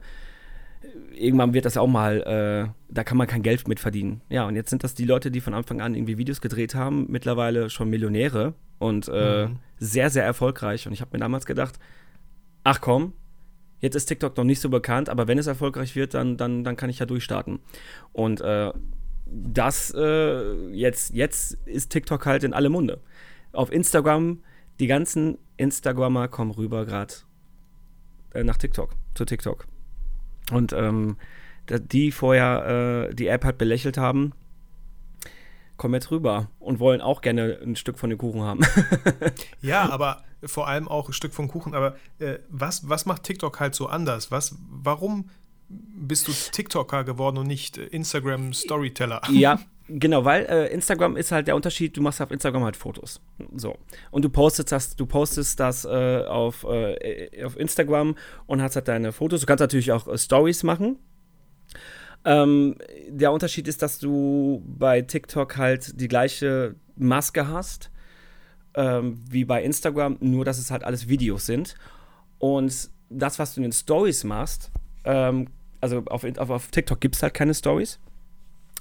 irgendwann 1.13 1.53
wird 1.53 1.65
das 1.65 1.77
auch 1.77 1.87
mal, 1.87 2.21
äh, 2.21 2.69
da 2.93 3.03
kann 3.03 3.17
man 3.17 3.27
kein 3.27 3.41
Geld 3.41 3.67
mit 3.67 3.79
verdienen. 3.79 4.21
Ja, 4.29 4.45
und 4.47 4.55
jetzt 4.55 4.69
sind 4.69 4.83
das 4.83 4.93
die 4.93 5.05
Leute, 5.05 5.31
die 5.31 5.41
von 5.41 5.53
Anfang 5.53 5.81
an 5.81 5.95
irgendwie 5.95 6.17
Videos 6.17 6.41
gedreht 6.41 6.75
haben, 6.75 7.07
mittlerweile 7.09 7.69
schon 7.69 7.89
Millionäre 7.89 8.53
und 8.79 9.07
äh, 9.07 9.47
Mhm. 9.47 9.59
sehr, 9.79 10.09
sehr 10.09 10.23
erfolgreich. 10.23 10.87
Und 10.87 10.93
ich 10.93 11.01
habe 11.01 11.11
mir 11.13 11.19
damals 11.19 11.45
gedacht, 11.45 11.79
ach 12.63 12.81
komm, 12.81 13.13
jetzt 13.79 13.95
ist 13.95 14.05
TikTok 14.05 14.37
noch 14.37 14.43
nicht 14.43 14.59
so 14.61 14.69
bekannt, 14.69 15.09
aber 15.09 15.27
wenn 15.27 15.37
es 15.39 15.47
erfolgreich 15.47 15.95
wird, 15.95 16.13
dann, 16.13 16.37
dann, 16.37 16.63
dann 16.63 16.75
kann 16.75 16.89
ich 16.89 16.99
ja 16.99 17.05
durchstarten. 17.05 17.59
Und 18.13 18.41
äh, 18.41 18.71
das 19.31 19.93
äh, 19.95 20.69
jetzt, 20.71 21.13
jetzt 21.13 21.57
ist 21.65 21.91
TikTok 21.91 22.25
halt 22.25 22.43
in 22.43 22.53
alle 22.53 22.69
Munde. 22.69 22.99
Auf 23.51 23.71
Instagram, 23.71 24.43
die 24.79 24.87
ganzen 24.87 25.37
Instagrammer 25.57 26.27
kommen 26.27 26.51
rüber 26.51 26.85
gerade 26.85 27.13
äh, 28.33 28.43
nach 28.43 28.57
TikTok, 28.57 28.95
zu 29.15 29.25
TikTok. 29.25 29.67
Und 30.51 30.73
ähm, 30.73 31.17
die 31.69 32.11
vorher 32.11 33.09
äh, 33.09 33.13
die 33.13 33.27
App 33.27 33.43
halt 33.43 33.57
belächelt 33.57 33.97
haben, 33.97 34.33
kommen 35.75 35.93
jetzt 35.93 36.11
rüber 36.11 36.49
und 36.59 36.79
wollen 36.79 37.01
auch 37.01 37.21
gerne 37.21 37.59
ein 37.61 37.75
Stück 37.75 37.99
von 37.99 38.09
dem 38.09 38.17
Kuchen 38.17 38.41
haben. 38.41 38.61
Ja, 39.61 39.89
aber 39.89 40.23
vor 40.43 40.67
allem 40.67 40.87
auch 40.87 41.09
ein 41.09 41.13
Stück 41.13 41.33
vom 41.33 41.47
Kuchen. 41.47 41.73
Aber 41.73 41.95
äh, 42.19 42.39
was, 42.49 42.87
was 42.89 43.05
macht 43.05 43.23
TikTok 43.23 43.59
halt 43.59 43.75
so 43.75 43.87
anders? 43.87 44.31
Was, 44.31 44.55
warum 44.69 45.29
bist 45.69 46.27
du 46.27 46.31
TikToker 46.31 47.03
geworden 47.03 47.37
und 47.37 47.47
nicht 47.47 47.77
Instagram 47.77 48.53
Storyteller. 48.53 49.21
Ja, 49.31 49.59
genau, 49.87 50.25
weil 50.25 50.45
äh, 50.45 50.73
Instagram 50.73 51.17
ist 51.17 51.31
halt 51.31 51.47
der 51.47 51.55
Unterschied, 51.55 51.97
du 51.97 52.01
machst 52.01 52.21
auf 52.21 52.31
Instagram 52.31 52.63
halt 52.63 52.77
Fotos. 52.77 53.21
So. 53.55 53.77
Und 54.11 54.23
du 54.23 54.29
postest 54.29 54.71
das, 54.71 54.95
du 54.95 55.05
postest 55.05 55.59
das 55.59 55.85
äh, 55.85 56.23
auf, 56.27 56.63
äh, 56.63 57.43
auf 57.43 57.57
Instagram 57.57 58.15
und 58.45 58.61
hast 58.61 58.75
halt 58.75 58.87
deine 58.87 59.11
Fotos. 59.11 59.41
Du 59.41 59.45
kannst 59.45 59.61
natürlich 59.61 59.91
auch 59.91 60.07
äh, 60.07 60.17
Stories 60.17 60.63
machen. 60.63 60.99
Ähm, 62.25 62.75
der 63.09 63.31
Unterschied 63.31 63.67
ist, 63.67 63.81
dass 63.81 63.99
du 63.99 64.63
bei 64.65 65.01
TikTok 65.01 65.57
halt 65.57 65.99
die 65.99 66.07
gleiche 66.07 66.75
Maske 66.95 67.47
hast 67.47 67.91
ähm, 68.77 69.19
wie 69.29 69.43
bei 69.43 69.63
Instagram, 69.63 70.17
nur 70.21 70.45
dass 70.45 70.59
es 70.59 70.71
halt 70.71 70.83
alles 70.83 71.09
Videos 71.09 71.45
sind. 71.45 71.75
Und 72.37 72.89
das, 73.09 73.39
was 73.39 73.53
du 73.53 73.59
in 73.59 73.63
den 73.63 73.71
Stories 73.73 74.23
machst, 74.23 74.71
ähm, 75.03 75.47
also 75.81 76.03
auf, 76.05 76.23
auf, 76.23 76.49
auf 76.49 76.67
TikTok 76.69 76.99
gibt 76.99 77.15
es 77.15 77.23
halt 77.23 77.33
keine 77.33 77.53
Stories, 77.53 77.99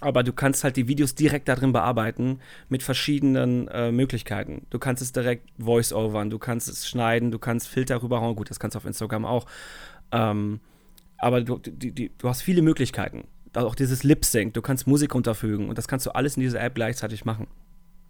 aber 0.01 0.23
du 0.23 0.33
kannst 0.33 0.65
halt 0.65 0.77
die 0.77 0.89
Videos 0.89 1.15
direkt 1.15 1.49
da 1.49 1.55
drin 1.55 1.73
bearbeiten 1.73 2.41
mit 2.69 2.83
verschiedenen 2.83 3.69
äh, 3.69 3.91
Möglichkeiten. 3.93 4.67
Du 4.71 4.79
kannst 4.79 5.03
es 5.03 5.13
direkt 5.13 5.49
voice-overn, 5.59 6.29
du 6.31 6.39
kannst 6.39 6.69
es 6.69 6.89
schneiden, 6.89 7.31
du 7.31 7.39
kannst 7.39 7.69
Filter 7.69 8.03
rüberhauen. 8.03 8.37
Gut, 8.37 8.51
das 8.51 8.61
kannst 8.61 8.75
du 8.75 8.79
auf 8.79 8.85
Instagram 8.85 9.25
auch. 9.25 9.47
Ähm, 10.13 10.61
aber 11.19 11.41
du, 11.41 11.59
die, 11.59 11.93
die, 11.93 12.11
du 12.19 12.29
hast 12.29 12.43
viele 12.43 12.61
Möglichkeiten. 12.61 13.25
Auch 13.55 13.75
dieses 13.75 14.03
Lip-Sync, 14.03 14.53
du 14.53 14.61
kannst 14.61 14.87
Musik 14.87 15.15
unterfügen 15.15 15.71
und 15.71 15.79
das 15.79 15.89
kannst 15.89 16.05
du 16.05 16.15
alles 16.15 16.37
in 16.37 16.43
dieser 16.43 16.61
App 16.61 16.75
gleichzeitig 16.75 17.25
machen. 17.25 17.47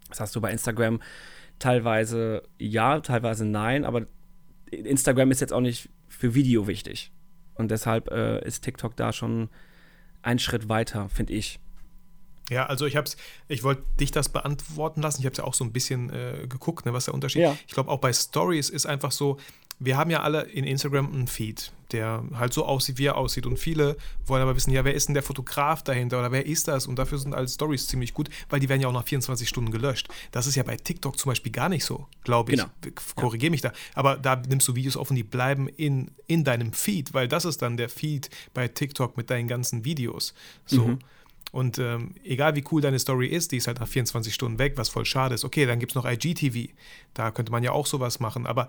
Das 0.09 0.19
hast 0.19 0.35
du 0.35 0.41
bei 0.41 0.51
Instagram 0.51 1.01
teilweise 1.57 2.43
ja, 2.59 2.99
teilweise 2.99 3.45
nein, 3.45 3.85
aber 3.85 4.07
Instagram 4.71 5.31
ist 5.31 5.39
jetzt 5.39 5.53
auch 5.53 5.61
nicht 5.61 5.89
für 6.09 6.35
Video 6.35 6.67
wichtig. 6.67 7.11
Und 7.57 7.69
deshalb 7.69 8.11
äh, 8.11 8.45
ist 8.45 8.63
TikTok 8.63 8.95
da 8.95 9.13
schon 9.13 9.49
einen 10.21 10.39
Schritt 10.39 10.69
weiter, 10.69 11.09
finde 11.09 11.33
ich. 11.33 11.59
Ja, 12.49 12.65
also 12.65 12.85
ich 12.85 12.95
hab's, 12.95 13.17
ich 13.47 13.63
wollte 13.63 13.83
dich 13.99 14.11
das 14.11 14.29
beantworten 14.29 15.01
lassen. 15.01 15.19
Ich 15.19 15.25
habe 15.25 15.35
ja 15.35 15.43
auch 15.43 15.53
so 15.53 15.65
ein 15.65 15.73
bisschen 15.73 16.09
äh, 16.11 16.47
geguckt, 16.47 16.85
ne, 16.85 16.93
was 16.93 17.05
der 17.05 17.13
Unterschied 17.13 17.41
ist. 17.41 17.47
Ja. 17.47 17.57
Ich 17.67 17.73
glaube, 17.73 17.91
auch 17.91 17.99
bei 17.99 18.13
Stories 18.13 18.69
ist 18.69 18.85
einfach 18.85 19.11
so, 19.11 19.37
wir 19.79 19.97
haben 19.97 20.09
ja 20.09 20.21
alle 20.21 20.41
in 20.43 20.63
Instagram 20.63 21.13
einen 21.13 21.27
Feed, 21.27 21.71
der 21.91 22.23
halt 22.33 22.51
so 22.51 22.65
aussieht, 22.65 22.97
wie 22.97 23.05
er 23.05 23.15
aussieht. 23.15 23.45
Und 23.45 23.57
viele 23.57 23.95
wollen 24.25 24.41
aber 24.41 24.55
wissen, 24.55 24.71
ja, 24.71 24.83
wer 24.85 24.93
ist 24.93 25.07
denn 25.07 25.13
der 25.13 25.23
Fotograf 25.23 25.83
dahinter 25.83 26.19
oder 26.19 26.31
wer 26.31 26.45
ist 26.45 26.67
das? 26.67 26.87
Und 26.87 26.97
dafür 26.97 27.19
sind 27.19 27.35
alle 27.35 27.47
Stories 27.47 27.87
ziemlich 27.87 28.13
gut, 28.13 28.29
weil 28.49 28.59
die 28.59 28.69
werden 28.69 28.81
ja 28.81 28.87
auch 28.87 28.93
nach 28.93 29.07
24 29.07 29.47
Stunden 29.47 29.71
gelöscht. 29.71 30.07
Das 30.31 30.47
ist 30.47 30.55
ja 30.55 30.63
bei 30.63 30.77
TikTok 30.77 31.17
zum 31.19 31.29
Beispiel 31.29 31.51
gar 31.51 31.69
nicht 31.69 31.85
so, 31.85 32.07
glaube 32.23 32.53
ich. 32.53 32.59
Genau. 32.59 32.95
Korrigiere 33.15 33.51
mich 33.51 33.61
da. 33.61 33.71
Aber 33.93 34.17
da 34.17 34.35
nimmst 34.35 34.67
du 34.67 34.75
Videos 34.75 34.97
auf 34.97 35.11
und 35.11 35.15
die 35.15 35.23
bleiben 35.23 35.67
in, 35.67 36.11
in 36.25 36.43
deinem 36.43 36.73
Feed, 36.73 37.13
weil 37.13 37.27
das 37.27 37.45
ist 37.45 37.61
dann 37.61 37.77
der 37.77 37.89
Feed 37.89 38.29
bei 38.53 38.67
TikTok 38.67 39.15
mit 39.15 39.29
deinen 39.29 39.47
ganzen 39.47 39.85
Videos. 39.85 40.33
So. 40.65 40.87
Mhm. 40.87 40.99
Und 41.51 41.79
ähm, 41.79 42.15
egal 42.23 42.55
wie 42.55 42.63
cool 42.71 42.81
deine 42.81 42.99
Story 42.99 43.27
ist, 43.27 43.51
die 43.51 43.57
ist 43.57 43.67
halt 43.67 43.79
nach 43.79 43.87
24 43.87 44.33
Stunden 44.33 44.59
weg, 44.59 44.73
was 44.75 44.89
voll 44.89 45.05
schade 45.05 45.35
ist. 45.35 45.45
Okay, 45.45 45.65
dann 45.65 45.79
gibt 45.79 45.93
es 45.93 45.95
noch 45.95 46.05
IGTV. 46.05 46.73
Da 47.13 47.31
könnte 47.31 47.51
man 47.51 47.63
ja 47.63 47.71
auch 47.71 47.85
sowas 47.85 48.19
machen. 48.19 48.45
Aber 48.45 48.67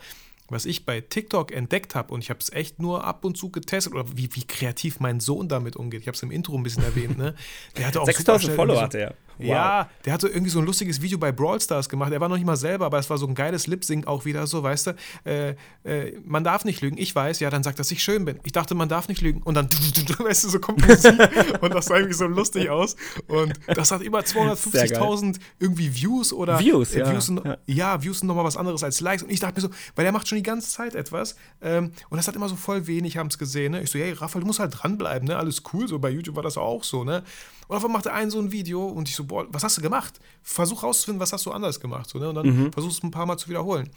was 0.49 0.67
ich 0.67 0.85
bei 0.85 1.01
TikTok 1.01 1.53
entdeckt 1.53 1.95
habe, 1.95 2.13
und 2.15 2.23
ich 2.23 2.31
habe 2.31 2.41
es 2.41 2.53
echt 2.53 2.81
nur 2.81 3.05
ab 3.05 3.25
und 3.25 3.37
zu 3.37 3.51
getestet, 3.51 3.95
oder 3.95 4.05
wie, 4.17 4.29
wie 4.35 4.47
kreativ 4.47 5.01
mein 5.01 5.21
Sohn 5.21 5.49
damit 5.49 5.77
umgeht. 5.77 6.01
Ich 6.01 6.09
habe 6.09 6.17
es 6.17 6.23
im 6.23 6.31
Intro 6.31 6.57
ein 6.57 6.63
bisschen 6.63 6.85
erwähnt, 6.85 7.19
ne? 7.19 7.35
Der 7.77 7.87
hatte 7.87 8.01
auch 8.01 8.07
6000 8.07 8.55
Follower 8.55 8.81
hatte 8.81 8.99
er. 8.99 9.15
Wow. 9.39 9.47
Ja, 9.47 9.91
der 10.05 10.13
hatte 10.13 10.29
irgendwie 10.29 10.51
so 10.51 10.59
ein 10.59 10.67
lustiges 10.67 11.01
Video 11.01 11.19
bei 11.19 11.33
Brawl 11.33 11.61
Stars 11.61 11.89
gemacht. 11.89 12.13
Er 12.13 12.21
war 12.21 12.29
noch 12.29 12.37
nicht 12.37 12.47
mal 12.47 12.57
selber, 12.57 12.87
aber 12.87 12.99
es 12.99 13.09
war 13.09 13.19
so 13.19 13.27
ein 13.27 13.35
geiles 13.35 13.67
Lip-Sync 13.67 14.07
auch 14.07 14.25
wieder 14.25 14.47
so, 14.47 14.63
weißt 14.63 14.89
du? 14.89 14.95
Äh, 15.25 15.55
äh, 15.85 16.19
man 16.25 16.45
darf 16.45 16.65
nicht 16.65 16.81
lügen. 16.81 16.99
Ich 16.99 17.15
weiß, 17.15 17.41
ja, 17.41 17.51
dann 17.51 17.63
sagt, 17.63 17.79
dass 17.79 17.91
ich 17.91 18.03
schön 18.03 18.25
bin. 18.25 18.41
Ich 18.45 18.53
dachte, 18.53 18.75
man 18.75 18.89
darf 18.89 19.09
nicht 19.09 19.21
lügen. 19.21 19.43
Und 19.43 19.55
dann, 19.55 19.67
weißt 20.19 20.45
du, 20.45 20.49
so 20.49 20.59
kommt 20.59 20.87
Musik 20.87 21.15
und 21.61 21.75
das 21.75 21.87
sah 21.87 21.97
irgendwie 21.97 22.15
so 22.15 22.27
lustig 22.27 22.71
aus. 22.71 22.97
Und 23.29 23.55
das 23.67 23.91
hat 23.91 24.03
über 24.03 24.21
250.000 24.21 25.39
irgendwie 25.59 25.95
Views 25.95 26.33
oder 26.33 26.59
Views, 26.59 26.95
äh, 26.95 27.01
ja. 27.01 27.13
Views 27.13 27.27
sind, 27.27 27.45
Ja. 27.45 27.57
ja. 27.67 28.03
Views 28.03 28.21
sind 28.21 28.29
nochmal 28.29 28.45
was 28.45 28.57
anderes 28.57 28.83
als 28.83 29.01
Likes. 29.01 29.23
Und 29.23 29.31
ich 29.31 29.41
dachte 29.41 29.55
mir 29.61 29.69
so, 29.69 29.71
weil 29.97 30.05
er 30.05 30.13
macht 30.13 30.29
schon 30.29 30.37
die 30.37 30.43
ganze 30.43 30.71
Zeit 30.71 30.95
etwas 30.95 31.37
ähm, 31.63 31.93
und 32.11 32.17
das 32.17 32.29
hat 32.29 32.37
immer 32.37 32.49
so 32.49 32.57
voll 32.57 32.87
wenig, 32.87 33.17
haben 33.17 33.29
es 33.29 33.39
gesehen. 33.39 33.73
Ne? 33.73 33.83
Ich 33.83 33.91
so, 33.91 33.99
hey, 33.99 34.13
Raphael, 34.13 34.41
du 34.41 34.47
musst 34.47 34.59
halt 34.61 34.75
dranbleiben, 34.77 35.29
ne? 35.29 35.37
Alles 35.37 35.63
cool. 35.73 35.89
So 35.89 35.99
bei 35.99 36.11
YouTube 36.11 36.37
war 36.37 36.43
das 36.43 36.57
auch 36.57 36.85
so, 36.85 37.05
ne? 37.05 37.23
Und 37.69 37.77
auf 37.77 37.85
einmal 37.85 37.99
macht 37.99 38.07
er 38.07 38.15
ein 38.15 38.31
so 38.31 38.39
ein 38.41 38.51
Video 38.51 38.85
und 38.87 39.09
ich 39.09 39.15
so, 39.15 39.25
boah, 39.25 39.47
was 39.51 39.63
hast 39.63 39.77
du 39.79 39.83
gemacht? 39.83 40.19
Versuch 40.43 40.83
rauszufinden, 40.83 41.21
was 41.21 41.33
hast 41.33 41.45
du 41.47 41.53
anders 41.53 41.79
gemacht. 41.81 42.09
So, 42.09 42.19
ne? 42.19 42.31
Und 42.31 42.35
dann 42.35 42.47
Mhm. 42.47 42.73
versuch 42.73 42.91
es 42.91 43.03
ein 43.03 43.11
paar 43.11 43.27
Mal 43.27 43.37
zu 43.37 43.49
wiederholen. 43.49 43.91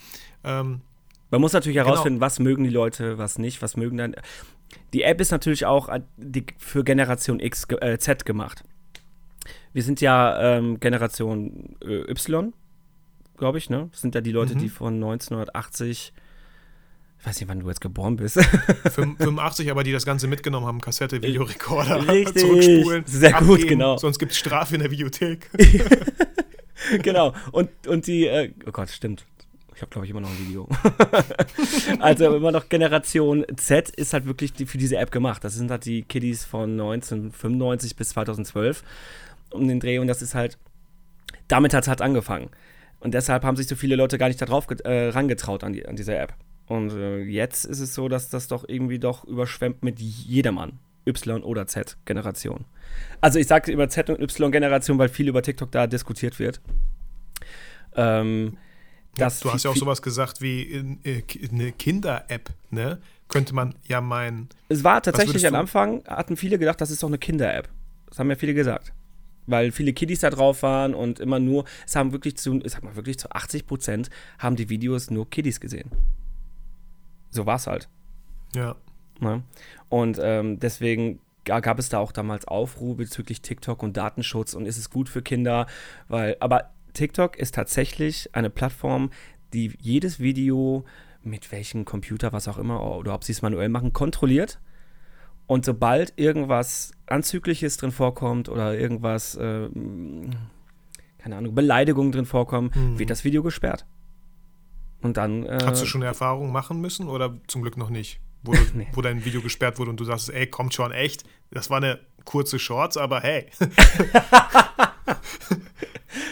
Ähm, 0.43 0.81
Man 1.31 1.39
muss 1.41 1.53
natürlich 1.53 1.77
Genau. 1.77 1.87
herausfinden, 1.87 2.19
was 2.19 2.39
mögen 2.39 2.65
die 2.65 2.69
Leute, 2.69 3.17
was 3.17 3.37
nicht, 3.39 3.61
was 3.61 3.77
mögen 3.77 3.95
dann. 3.97 4.15
Die 4.91 5.03
App 5.03 5.21
ist 5.21 5.31
natürlich 5.31 5.65
auch 5.65 5.87
äh, 5.87 6.01
für 6.57 6.83
Generation 6.83 7.39
X, 7.39 7.65
äh, 7.79 7.97
Z 7.97 8.25
gemacht. 8.25 8.63
Wir 9.71 9.83
sind 9.83 10.01
ja 10.01 10.57
ähm, 10.57 10.81
Generation 10.81 11.77
äh, 11.81 12.11
Y, 12.11 12.53
glaube 13.37 13.57
ich, 13.57 13.69
ne? 13.69 13.87
Das 13.91 14.01
sind 14.01 14.13
ja 14.13 14.19
die 14.19 14.33
Leute, 14.33 14.55
Mhm. 14.55 14.59
die 14.59 14.67
von 14.69 14.95
1980, 14.95 16.11
ich 17.21 17.27
weiß 17.27 17.39
nicht, 17.39 17.49
wann 17.49 17.59
du 17.59 17.67
jetzt 17.67 17.81
geboren 17.81 18.15
bist. 18.15 18.39
85, 18.43 19.69
aber 19.69 19.83
die 19.83 19.91
das 19.91 20.05
Ganze 20.05 20.27
mitgenommen 20.27 20.65
haben, 20.65 20.81
Kassette, 20.81 21.21
Videorekorder, 21.21 22.07
Richtig. 22.11 22.41
zurückspulen, 22.41 23.03
Sehr 23.05 23.33
gut, 23.33 23.67
genau. 23.67 23.97
Sonst 23.97 24.17
gibt 24.17 24.31
es 24.31 24.39
Strafe 24.39 24.73
in 24.75 24.81
der 24.81 24.89
Videothek. 24.89 25.49
genau. 27.03 27.33
Und, 27.51 27.69
und 27.87 28.07
die, 28.07 28.25
äh, 28.25 28.51
oh 28.65 28.71
Gott, 28.71 28.89
stimmt. 28.89 29.25
Ich 29.75 29.81
habe, 29.83 29.91
glaube 29.91 30.05
ich, 30.05 30.11
immer 30.11 30.21
noch 30.21 30.29
ein 30.29 30.47
Video. 30.47 30.67
also 31.99 32.35
immer 32.35 32.51
noch 32.51 32.69
Generation 32.69 33.45
Z 33.55 33.89
ist 33.89 34.13
halt 34.13 34.25
wirklich 34.25 34.53
die, 34.53 34.65
für 34.65 34.77
diese 34.77 34.97
App 34.97 35.11
gemacht. 35.11 35.43
Das 35.43 35.53
sind 35.55 35.71
halt 35.71 35.85
die 35.85 36.03
Kiddies 36.03 36.43
von 36.45 36.71
1995 36.71 37.95
bis 37.95 38.09
2012 38.09 38.83
um 39.51 39.67
den 39.67 39.79
Dreh. 39.79 39.97
Und 39.99 40.07
das 40.07 40.21
ist 40.21 40.35
halt, 40.35 40.57
damit 41.47 41.73
hat 41.73 41.83
es 41.83 41.87
halt 41.87 42.01
angefangen. 42.01 42.49
Und 42.99 43.13
deshalb 43.13 43.43
haben 43.43 43.55
sich 43.55 43.67
so 43.67 43.75
viele 43.75 43.95
Leute 43.95 44.17
gar 44.17 44.27
nicht 44.27 44.41
darauf 44.41 44.67
get- 44.67 44.81
äh, 44.81 45.09
rangetraut 45.09 45.63
an, 45.63 45.73
die, 45.73 45.85
an 45.85 45.95
diese 45.95 46.15
App. 46.15 46.33
Und 46.67 46.91
äh, 46.91 47.23
jetzt 47.23 47.65
ist 47.65 47.79
es 47.79 47.93
so, 47.93 48.07
dass 48.07 48.29
das 48.29 48.47
doch 48.47 48.63
irgendwie 48.67 48.99
doch 48.99 49.25
überschwemmt 49.25 49.83
mit 49.83 49.99
jedermann. 49.99 50.79
Y- 51.07 51.43
oder 51.43 51.67
Z-Generation. 51.67 52.65
Also 53.21 53.39
ich 53.39 53.47
sage 53.47 53.71
über 53.71 53.89
Z- 53.89 54.09
und 54.09 54.21
Y-Generation, 54.21 54.97
weil 54.97 55.09
viel 55.09 55.27
über 55.27 55.41
TikTok 55.41 55.71
da 55.71 55.87
diskutiert 55.87 56.39
wird. 56.39 56.61
Ähm, 57.95 58.57
dass 59.17 59.41
du 59.41 59.51
hast 59.51 59.63
ja 59.63 59.71
auch 59.71 59.75
sowas 59.75 60.01
gesagt 60.01 60.41
wie 60.41 60.61
in, 60.63 60.99
äh, 61.03 61.23
eine 61.51 61.71
Kinder-App, 61.71 62.49
ne? 62.69 62.99
Könnte 63.27 63.53
man 63.53 63.75
ja 63.87 64.01
meinen. 64.01 64.49
Es 64.69 64.83
war 64.83 65.01
tatsächlich 65.01 65.45
am 65.47 65.55
Anfang, 65.55 66.03
hatten 66.05 66.37
viele 66.37 66.57
gedacht, 66.59 66.79
das 66.81 66.91
ist 66.91 67.03
doch 67.03 67.07
eine 67.07 67.17
Kinder-App. 67.17 67.69
Das 68.07 68.19
haben 68.19 68.29
ja 68.29 68.35
viele 68.35 68.53
gesagt. 68.53 68.93
Weil 69.47 69.71
viele 69.71 69.93
Kiddies 69.93 70.19
da 70.19 70.29
drauf 70.29 70.63
waren 70.63 70.93
und 70.93 71.19
immer 71.19 71.39
nur, 71.39 71.65
es 71.85 71.95
haben 71.95 72.11
wirklich 72.11 72.37
zu, 72.37 72.61
ich 72.63 72.71
sag 72.71 72.83
mal 72.83 72.95
wirklich 72.95 73.17
zu 73.17 73.31
80 73.31 73.65
Prozent 73.65 74.09
haben 74.37 74.55
die 74.55 74.69
Videos 74.69 75.09
nur 75.09 75.29
Kiddies 75.29 75.59
gesehen. 75.59 75.89
So 77.31 77.45
war 77.45 77.55
es 77.55 77.67
halt. 77.67 77.89
Ja. 78.55 78.75
Ne? 79.19 79.43
Und 79.89 80.19
ähm, 80.21 80.59
deswegen 80.59 81.19
ga- 81.45 81.59
gab 81.59 81.79
es 81.79 81.89
da 81.89 81.99
auch 81.99 82.11
damals 82.11 82.45
Aufruhr 82.47 82.95
bezüglich 82.97 83.41
TikTok 83.41 83.81
und 83.83 83.97
Datenschutz 83.97 84.53
und 84.53 84.65
ist 84.65 84.77
es 84.77 84.89
gut 84.89 85.09
für 85.09 85.21
Kinder, 85.21 85.65
weil, 86.07 86.37
aber 86.39 86.71
TikTok 86.93 87.37
ist 87.37 87.55
tatsächlich 87.55 88.29
eine 88.35 88.49
Plattform, 88.49 89.11
die 89.53 89.73
jedes 89.79 90.19
Video 90.19 90.85
mit 91.23 91.51
welchem 91.51 91.85
Computer, 91.85 92.33
was 92.33 92.47
auch 92.47 92.57
immer, 92.57 92.83
oder 92.97 93.13
ob 93.13 93.23
sie 93.23 93.31
es 93.31 93.41
manuell 93.41 93.69
machen, 93.69 93.93
kontrolliert. 93.93 94.59
Und 95.47 95.65
sobald 95.65 96.13
irgendwas 96.17 96.91
Anzügliches 97.07 97.77
drin 97.77 97.91
vorkommt 97.91 98.49
oder 98.49 98.73
irgendwas, 98.77 99.35
äh, 99.35 99.69
keine 101.19 101.35
Ahnung, 101.35 101.53
Beleidigungen 101.53 102.11
drin 102.11 102.25
vorkommen, 102.25 102.71
Mhm. 102.73 102.99
wird 102.99 103.09
das 103.09 103.23
Video 103.23 103.43
gesperrt. 103.43 103.85
Und 105.01 105.17
dann. 105.17 105.45
Äh, 105.45 105.59
Hast 105.65 105.81
du 105.81 105.85
schon 105.85 106.01
eine 106.01 106.07
Erfahrung 106.09 106.51
machen 106.51 106.79
müssen 106.81 107.07
oder 107.07 107.37
zum 107.47 107.61
Glück 107.61 107.77
noch 107.77 107.89
nicht? 107.89 108.19
Wo, 108.43 108.51
du, 108.53 108.59
Nee. 108.75 108.87
wo 108.93 109.01
dein 109.01 109.23
Video 109.25 109.41
gesperrt 109.41 109.77
wurde 109.79 109.91
und 109.91 109.99
du 109.99 110.03
sagst, 110.05 110.29
ey, 110.29 110.47
kommt 110.47 110.73
schon 110.73 110.91
echt. 110.91 111.23
Das 111.51 111.69
war 111.69 111.77
eine 111.77 111.99
kurze 112.25 112.59
Shorts, 112.59 112.97
aber 112.97 113.21
hey. 113.21 113.47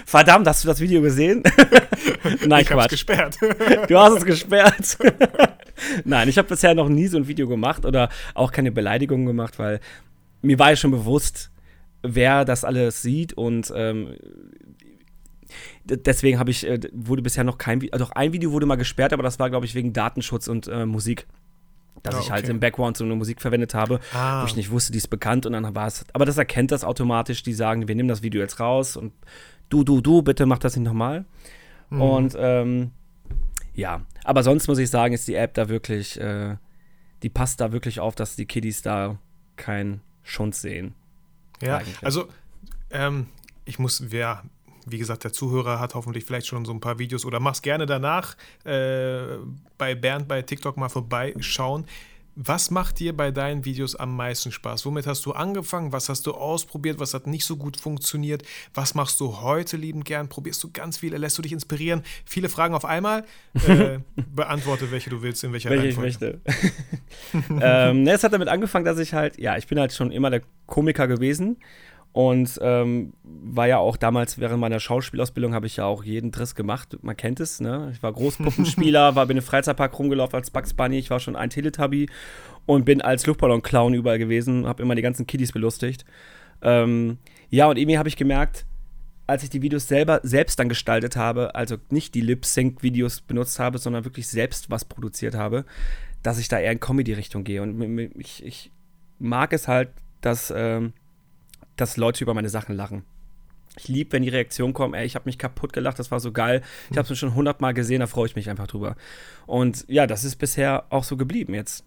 Verdammt, 0.06 0.48
hast 0.48 0.64
du 0.64 0.68
das 0.68 0.80
Video 0.80 1.02
gesehen? 1.02 1.44
Nein, 2.46 2.62
ich 2.64 2.72
hab's 2.72 2.82
Quatsch. 2.82 2.90
gesperrt. 2.92 3.38
Du 3.88 3.98
hast 3.98 4.18
es 4.18 4.26
gesperrt. 4.26 4.98
Nein, 6.04 6.28
ich 6.30 6.38
habe 6.38 6.48
bisher 6.48 6.74
noch 6.74 6.90
nie 6.90 7.08
so 7.08 7.18
ein 7.18 7.28
Video 7.28 7.48
gemacht 7.48 7.86
oder 7.86 8.10
auch 8.34 8.52
keine 8.52 8.72
Beleidigungen 8.72 9.26
gemacht, 9.26 9.60
weil 9.60 9.80
mir 10.42 10.58
war 10.60 10.72
ja 10.72 10.76
schon 10.76 10.92
bewusst, 10.92 11.52
wer 12.02 12.44
das 12.46 12.64
alles 12.64 13.02
sieht 13.02 13.34
und 13.34 13.72
ähm, 13.76 14.16
deswegen 15.84 16.40
habe 16.40 16.52
ich, 16.52 16.66
äh, 16.68 16.80
wurde 16.92 17.22
bisher 17.22 17.44
noch 17.44 17.58
kein 17.58 17.82
Video, 17.82 17.98
doch 17.98 18.12
ein 18.12 18.34
Video 18.34 18.52
wurde 18.52 18.66
mal 18.66 18.76
gesperrt, 18.76 19.14
aber 19.14 19.24
das 19.24 19.40
war, 19.40 19.50
glaube 19.50 19.66
ich, 19.66 19.76
wegen 19.76 19.94
Datenschutz 19.94 20.48
und 20.48 20.68
äh, 20.68 20.86
Musik. 20.86 21.28
Dass 22.04 22.16
Ah, 22.16 22.20
ich 22.22 22.32
halt 22.32 22.44
okay. 22.46 22.52
im 22.52 22.60
Background 22.62 22.96
so 22.96 23.04
eine 23.04 23.16
Musik 23.16 23.42
verwendet 23.42 23.74
habe, 23.74 24.00
Ah. 24.14 24.42
wo 24.42 24.46
ich 24.46 24.56
nicht 24.56 24.72
wusste, 24.72 24.94
die 24.94 24.98
ist 25.00 25.10
bekannt 25.10 25.46
und 25.46 25.52
dann 25.52 25.76
war 25.76 25.88
es, 25.88 26.06
aber 26.14 26.26
das 26.26 26.38
erkennt 26.38 26.72
das 26.72 26.86
automatisch, 26.86 27.44
die 27.44 27.54
sagen, 27.54 27.90
wir 27.90 27.96
nehmen 27.96 28.08
das 28.08 28.22
Video 28.24 28.40
jetzt 28.42 28.62
raus 28.62 28.96
und 28.96 29.12
du, 29.68 29.84
du, 29.84 30.00
du, 30.00 30.22
bitte 30.22 30.46
mach 30.46 30.60
das 30.60 30.78
nicht 30.78 30.86
nochmal. 30.86 31.26
Mhm. 31.90 32.02
Und 32.02 32.36
ähm, 32.40 32.92
ja, 33.74 34.02
aber 34.24 34.44
sonst 34.44 34.68
muss 34.70 34.78
ich 34.78 34.90
sagen, 34.90 35.14
ist 35.14 35.28
die 35.28 35.36
App 35.36 35.54
da 35.56 35.68
wirklich, 35.68 36.20
äh, 36.22 36.56
die 37.22 37.30
passt 37.30 37.60
da 37.60 37.74
wirklich 37.74 38.00
auf, 38.00 38.16
dass 38.16 38.38
die 38.38 38.46
Kiddies 38.46 38.82
da 38.82 39.18
keinen 39.58 40.00
Schund 40.24 40.56
sehen. 40.56 40.94
Ja, 41.62 41.80
eigentlich. 41.80 41.98
also 42.02 42.30
ähm, 42.92 43.28
ich 43.66 43.78
muss, 43.78 44.02
ja, 44.10 44.44
wie 44.86 44.98
gesagt, 44.98 45.24
der 45.24 45.34
Zuhörer 45.34 45.80
hat 45.80 45.96
hoffentlich 45.96 46.26
vielleicht 46.26 46.48
schon 46.48 46.66
so 46.66 46.72
ein 46.72 46.80
paar 46.80 47.00
Videos 47.00 47.26
oder 47.26 47.40
mach's 47.40 47.62
gerne 47.62 47.86
danach 47.86 48.36
äh, 48.66 49.38
bei 49.78 49.96
Bernd 49.96 50.28
bei 50.28 50.42
TikTok 50.42 50.78
mal 50.78 50.90
vorbeischauen. 50.90 51.86
Was 52.42 52.72
macht 52.72 53.00
dir 53.00 53.18
bei 53.18 53.32
deinen 53.32 53.66
Videos 53.66 53.98
am 53.98 54.16
meisten 54.16 54.54
Spaß? 54.54 54.86
Womit 54.86 55.08
hast 55.08 55.26
du 55.26 55.34
angefangen? 55.34 55.92
Was 55.92 56.08
hast 56.08 56.26
du 56.26 56.32
ausprobiert? 56.32 56.98
Was 56.98 57.14
hat 57.14 57.28
nicht 57.28 57.44
so 57.44 57.58
gut 57.58 57.76
funktioniert? 57.76 58.44
Was 58.74 58.96
machst 58.96 59.20
du 59.20 59.42
heute 59.42 59.76
liebend 59.76 60.06
gern? 60.06 60.30
Probierst 60.30 60.64
du 60.64 60.72
ganz 60.72 60.98
viele? 60.98 61.18
Lässt 61.18 61.38
du 61.38 61.42
dich 61.42 61.52
inspirieren? 61.52 62.02
Viele 62.24 62.48
Fragen 62.48 62.76
auf 62.76 62.86
einmal. 62.86 63.26
Äh, 63.68 64.00
beantworte, 64.34 64.90
welche 64.90 65.10
du 65.10 65.22
willst, 65.22 65.44
in 65.44 65.52
welcher 65.52 65.70
welche 65.70 65.98
Reihenfolge. 65.98 66.40
ich 66.54 67.34
möchte. 67.34 67.60
ähm, 67.62 68.04
ne, 68.04 68.12
es 68.14 68.24
hat 68.24 68.32
damit 68.32 68.48
angefangen, 68.48 68.86
dass 68.86 69.00
ich 69.00 69.14
halt, 69.14 69.38
ja, 69.38 69.58
ich 69.58 69.68
bin 69.68 69.78
halt 69.78 69.92
schon 69.92 70.10
immer 70.10 70.30
der 70.30 70.44
Komiker 70.66 71.10
gewesen. 71.10 71.58
Und 72.12 72.60
ähm, 72.62 73.14
war 73.24 73.68
ja 73.68 73.78
auch 73.78 73.96
damals 73.96 74.40
während 74.40 74.60
meiner 74.60 74.80
Schauspielausbildung 74.80 75.54
habe 75.54 75.68
ich 75.68 75.78
ja 75.78 75.86
auch 75.86 76.04
jeden 76.04 76.32
Driss 76.32 76.56
gemacht. 76.56 76.98
Man 77.04 77.16
kennt 77.16 77.40
es, 77.40 77.60
ne? 77.60 77.92
Ich 77.94 78.02
war 78.02 78.12
Großpuppenspieler, 78.12 79.16
war 79.16 79.28
bin 79.28 79.38
im 79.38 79.44
Freizeitpark 79.44 79.98
rumgelaufen 79.98 80.36
als 80.36 80.50
Bugs 80.50 80.74
Bunny, 80.74 80.98
ich 80.98 81.12
war 81.12 81.20
schon 81.20 81.36
ein 81.36 81.52
Teletubby 81.52 82.10
und 82.66 82.84
bin 82.84 83.02
als 83.02 83.28
Luftballon-Clown 83.28 83.94
überall 83.94 84.18
gewesen, 84.18 84.66
habe 84.66 84.82
immer 84.82 84.96
die 84.96 85.04
ganzen 85.04 85.28
Kiddies 85.28 85.52
belustigt. 85.52 86.04
Ähm, 86.62 87.20
ja, 87.52 87.68
und 87.68 87.78
irgendwie 87.78 87.98
habe 88.00 88.10
ich 88.10 88.18
gemerkt, 88.18 88.66
als 89.28 89.44
ich 89.44 89.52
die 89.52 89.62
Videos 89.62 89.88
selber 89.88 90.20
selbst 90.24 90.58
dann 90.58 90.70
gestaltet 90.70 91.16
habe, 91.16 91.54
also 91.54 91.78
nicht 91.92 92.16
die 92.16 92.22
Lip-Sync-Videos 92.22 93.22
benutzt 93.22 93.60
habe, 93.60 93.78
sondern 93.78 94.04
wirklich 94.04 94.28
selbst 94.28 94.72
was 94.72 94.86
produziert 94.86 95.36
habe, 95.36 95.66
dass 96.24 96.40
ich 96.40 96.48
da 96.48 96.60
eher 96.60 96.72
in 96.72 96.80
Comedy-Richtung 96.80 97.44
gehe. 97.44 97.62
Und 97.62 98.12
ich, 98.18 98.44
ich 98.44 98.72
mag 99.20 99.54
es 99.54 99.68
halt, 99.68 99.90
dass 100.22 100.52
ähm, 100.56 100.94
dass 101.80 101.98
Leute 101.98 102.24
über 102.24 102.34
meine 102.34 102.50
Sachen 102.50 102.76
lachen. 102.76 103.04
Ich 103.78 103.88
liebe, 103.88 104.12
wenn 104.12 104.24
die 104.24 104.30
Reaktionen 104.30 104.74
kommen, 104.74 104.94
ey, 104.94 105.06
ich 105.06 105.16
habe 105.16 105.26
mich 105.26 105.38
kaputt 105.38 105.74
gelacht, 105.74 106.00
das 106.00 106.12
war 106.12 106.20
so 106.20 106.32
geil. 106.32 106.62
Ich 106.92 106.98
habe 106.98 107.12
es 107.12 107.18
schon 107.18 107.36
hundertmal 107.36 107.74
gesehen, 107.74 108.02
da 108.02 108.08
freue 108.08 108.26
ich 108.26 108.36
mich 108.36 108.50
einfach 108.50 108.68
drüber. 108.68 108.96
Und 109.46 109.86
ja, 109.88 110.06
das 110.08 110.24
ist 110.24 110.36
bisher 110.36 110.86
auch 110.90 111.04
so 111.04 111.16
geblieben 111.16 111.54
jetzt, 111.54 111.86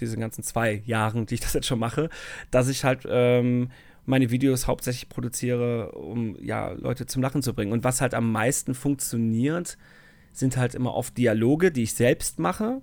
diese 0.00 0.16
ganzen 0.16 0.42
zwei 0.42 0.82
Jahren, 0.86 1.26
die 1.26 1.34
ich 1.34 1.40
das 1.40 1.54
jetzt 1.54 1.66
schon 1.66 1.78
mache, 1.78 2.10
dass 2.50 2.68
ich 2.68 2.84
halt 2.84 3.06
ähm, 3.08 3.70
meine 4.06 4.30
Videos 4.30 4.66
hauptsächlich 4.66 5.08
produziere, 5.08 5.92
um 5.92 6.36
ja, 6.42 6.72
Leute 6.72 7.06
zum 7.06 7.22
Lachen 7.22 7.42
zu 7.42 7.54
bringen. 7.54 7.72
Und 7.72 7.84
was 7.84 8.00
halt 8.00 8.14
am 8.14 8.30
meisten 8.32 8.74
funktioniert, 8.74 9.78
sind 10.32 10.56
halt 10.56 10.74
immer 10.74 10.94
oft 10.94 11.16
Dialoge, 11.16 11.70
die 11.70 11.84
ich 11.84 11.94
selbst 11.94 12.38
mache, 12.38 12.82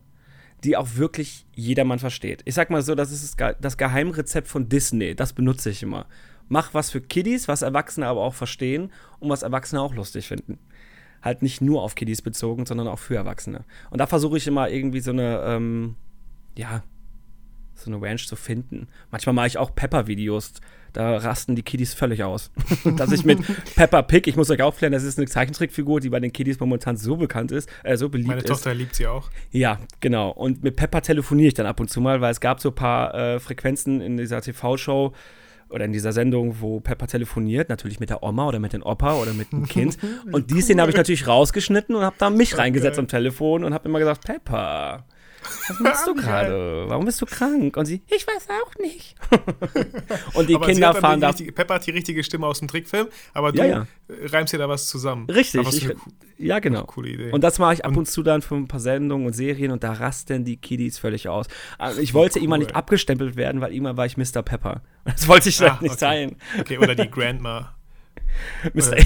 die 0.63 0.77
auch 0.77 0.95
wirklich 0.95 1.45
jedermann 1.53 1.99
versteht. 1.99 2.41
Ich 2.45 2.55
sag 2.55 2.69
mal 2.69 2.81
so, 2.81 2.95
das 2.95 3.11
ist 3.11 3.39
das 3.61 3.77
Geheimrezept 3.77 4.47
von 4.47 4.69
Disney, 4.69 5.15
das 5.15 5.33
benutze 5.33 5.69
ich 5.69 5.83
immer 5.83 6.07
mach 6.49 6.73
was 6.73 6.91
für 6.91 7.01
Kiddies, 7.01 7.47
was 7.47 7.61
Erwachsene 7.61 8.07
aber 8.07 8.21
auch 8.21 8.33
verstehen 8.33 8.91
und 9.19 9.29
was 9.29 9.43
Erwachsene 9.43 9.81
auch 9.81 9.93
lustig 9.93 10.27
finden. 10.27 10.59
Halt 11.21 11.41
nicht 11.41 11.61
nur 11.61 11.81
auf 11.81 11.95
Kiddies 11.95 12.21
bezogen, 12.21 12.65
sondern 12.65 12.87
auch 12.87 12.99
für 12.99 13.15
Erwachsene. 13.15 13.65
Und 13.89 13.99
da 13.99 14.07
versuche 14.07 14.37
ich 14.37 14.47
immer 14.47 14.69
irgendwie 14.69 14.99
so 14.99 15.11
eine, 15.11 15.41
ähm, 15.45 15.95
ja, 16.57 16.83
so 17.75 17.91
eine 17.91 18.01
Ranch 18.01 18.27
zu 18.27 18.35
finden. 18.35 18.87
Manchmal 19.11 19.33
mache 19.33 19.47
ich 19.47 19.57
auch 19.57 19.73
Pepper-Videos. 19.73 20.53
Da 20.93 21.17
rasten 21.17 21.55
die 21.55 21.61
Kiddies 21.61 21.93
völlig 21.93 22.23
aus. 22.23 22.49
Dass 22.97 23.11
ich 23.11 23.23
mit 23.23 23.39
Pepper 23.75 24.01
Pig, 24.03 24.25
ich 24.27 24.35
muss 24.35 24.49
euch 24.49 24.61
aufklären, 24.61 24.93
das 24.93 25.03
ist 25.03 25.19
eine 25.19 25.27
Zeichentrickfigur, 25.27 25.99
die 25.99 26.09
bei 26.09 26.19
den 26.19 26.33
Kiddies 26.33 26.59
momentan 26.59 26.97
so 26.97 27.17
bekannt 27.17 27.51
ist, 27.51 27.69
äh, 27.83 27.97
so 27.97 28.09
beliebt 28.09 28.29
Meine 28.29 28.39
ist. 28.39 28.45
Meine 28.45 28.55
Tochter 28.55 28.73
liebt 28.73 28.95
sie 28.95 29.05
auch. 29.05 29.29
Ja, 29.51 29.79
genau. 29.99 30.31
Und 30.31 30.63
mit 30.63 30.75
Pepper 30.75 31.01
telefoniere 31.01 31.49
ich 31.49 31.53
dann 31.53 31.67
ab 31.67 31.79
und 31.79 31.89
zu 31.89 32.01
mal, 32.01 32.21
weil 32.21 32.31
es 32.31 32.39
gab 32.39 32.61
so 32.61 32.69
ein 32.69 32.75
paar 32.75 33.13
äh, 33.13 33.39
Frequenzen 33.39 34.01
in 34.01 34.17
dieser 34.17 34.41
TV-Show, 34.41 35.13
oder 35.69 35.85
in 35.85 35.91
dieser 35.91 36.13
Sendung, 36.13 36.57
wo 36.59 36.79
Pepper 36.79 37.07
telefoniert, 37.07 37.69
natürlich 37.69 37.99
mit 37.99 38.09
der 38.09 38.23
Oma 38.23 38.47
oder 38.47 38.59
mit 38.59 38.73
dem 38.73 38.83
Opa 38.83 39.15
oder 39.15 39.33
mit 39.33 39.51
dem 39.51 39.65
Kind. 39.67 39.97
und 40.31 40.49
die 40.49 40.55
cool. 40.55 40.61
Szene 40.61 40.81
habe 40.81 40.91
ich 40.91 40.97
natürlich 40.97 41.27
rausgeschnitten 41.27 41.95
und 41.95 42.03
habe 42.03 42.15
da 42.17 42.29
mich 42.29 42.53
okay. 42.53 42.61
reingesetzt 42.61 42.99
am 42.99 43.07
Telefon 43.07 43.63
und 43.63 43.73
habe 43.73 43.87
immer 43.89 43.99
gesagt, 43.99 44.25
Pepper, 44.25 45.05
was 45.67 45.79
machst 45.79 46.07
du 46.07 46.15
gerade? 46.15 46.85
Warum 46.87 47.05
bist 47.05 47.21
du 47.21 47.25
krank? 47.25 47.75
Und 47.77 47.85
sie, 47.85 48.01
ich 48.07 48.25
weiß 48.25 48.47
auch 48.49 48.75
nicht. 48.79 49.15
und 50.33 50.49
die 50.49 50.55
aber 50.55 50.65
Kinder 50.65 50.93
fahren 50.93 51.21
da. 51.21 51.31
Pepper 51.31 51.75
hat 51.75 51.85
die 51.85 51.91
richtige 51.91 52.23
Stimme 52.23 52.47
aus 52.47 52.59
dem 52.59 52.67
Trickfilm, 52.67 53.07
aber 53.33 53.51
du 53.51 53.59
ja, 53.59 53.65
ja. 53.65 53.87
reimst 54.09 54.53
dir 54.53 54.57
da 54.57 54.69
was 54.69 54.87
zusammen. 54.87 55.29
Richtig. 55.29 55.67
Ich, 55.67 55.95
ja, 56.37 56.59
genau. 56.59 56.83
Coole 56.85 57.09
Idee. 57.09 57.31
Und 57.31 57.43
das 57.43 57.59
mache 57.59 57.73
ich 57.73 57.85
ab 57.85 57.91
und, 57.91 57.99
und, 57.99 58.05
zu 58.07 58.23
dann 58.23 58.41
für 58.41 58.55
ein 58.55 58.67
paar 58.67 58.79
Sendungen 58.79 59.27
und 59.27 59.33
Serien 59.33 59.71
und 59.71 59.83
da 59.83 59.93
rasten 59.93 60.45
die 60.45 60.57
Kiddies 60.57 60.99
völlig 60.99 61.27
aus. 61.27 61.47
Also 61.77 61.99
ich 61.99 62.13
wollte 62.13 62.39
cool. 62.39 62.45
immer 62.45 62.57
nicht 62.57 62.75
abgestempelt 62.75 63.35
werden, 63.35 63.61
weil 63.61 63.73
immer 63.73 63.97
war 63.97 64.05
ich 64.05 64.17
Mr. 64.17 64.41
Pepper. 64.43 64.81
Das 65.05 65.25
wollte 65.29 65.47
ich 65.47 65.61
ah, 65.61 65.77
nicht 65.79 65.91
okay. 65.91 65.99
sein. 65.99 66.35
Okay, 66.59 66.77
oder 66.77 66.93
die 66.93 67.09
Grandma. 67.09 67.73
Mr. 68.73 68.97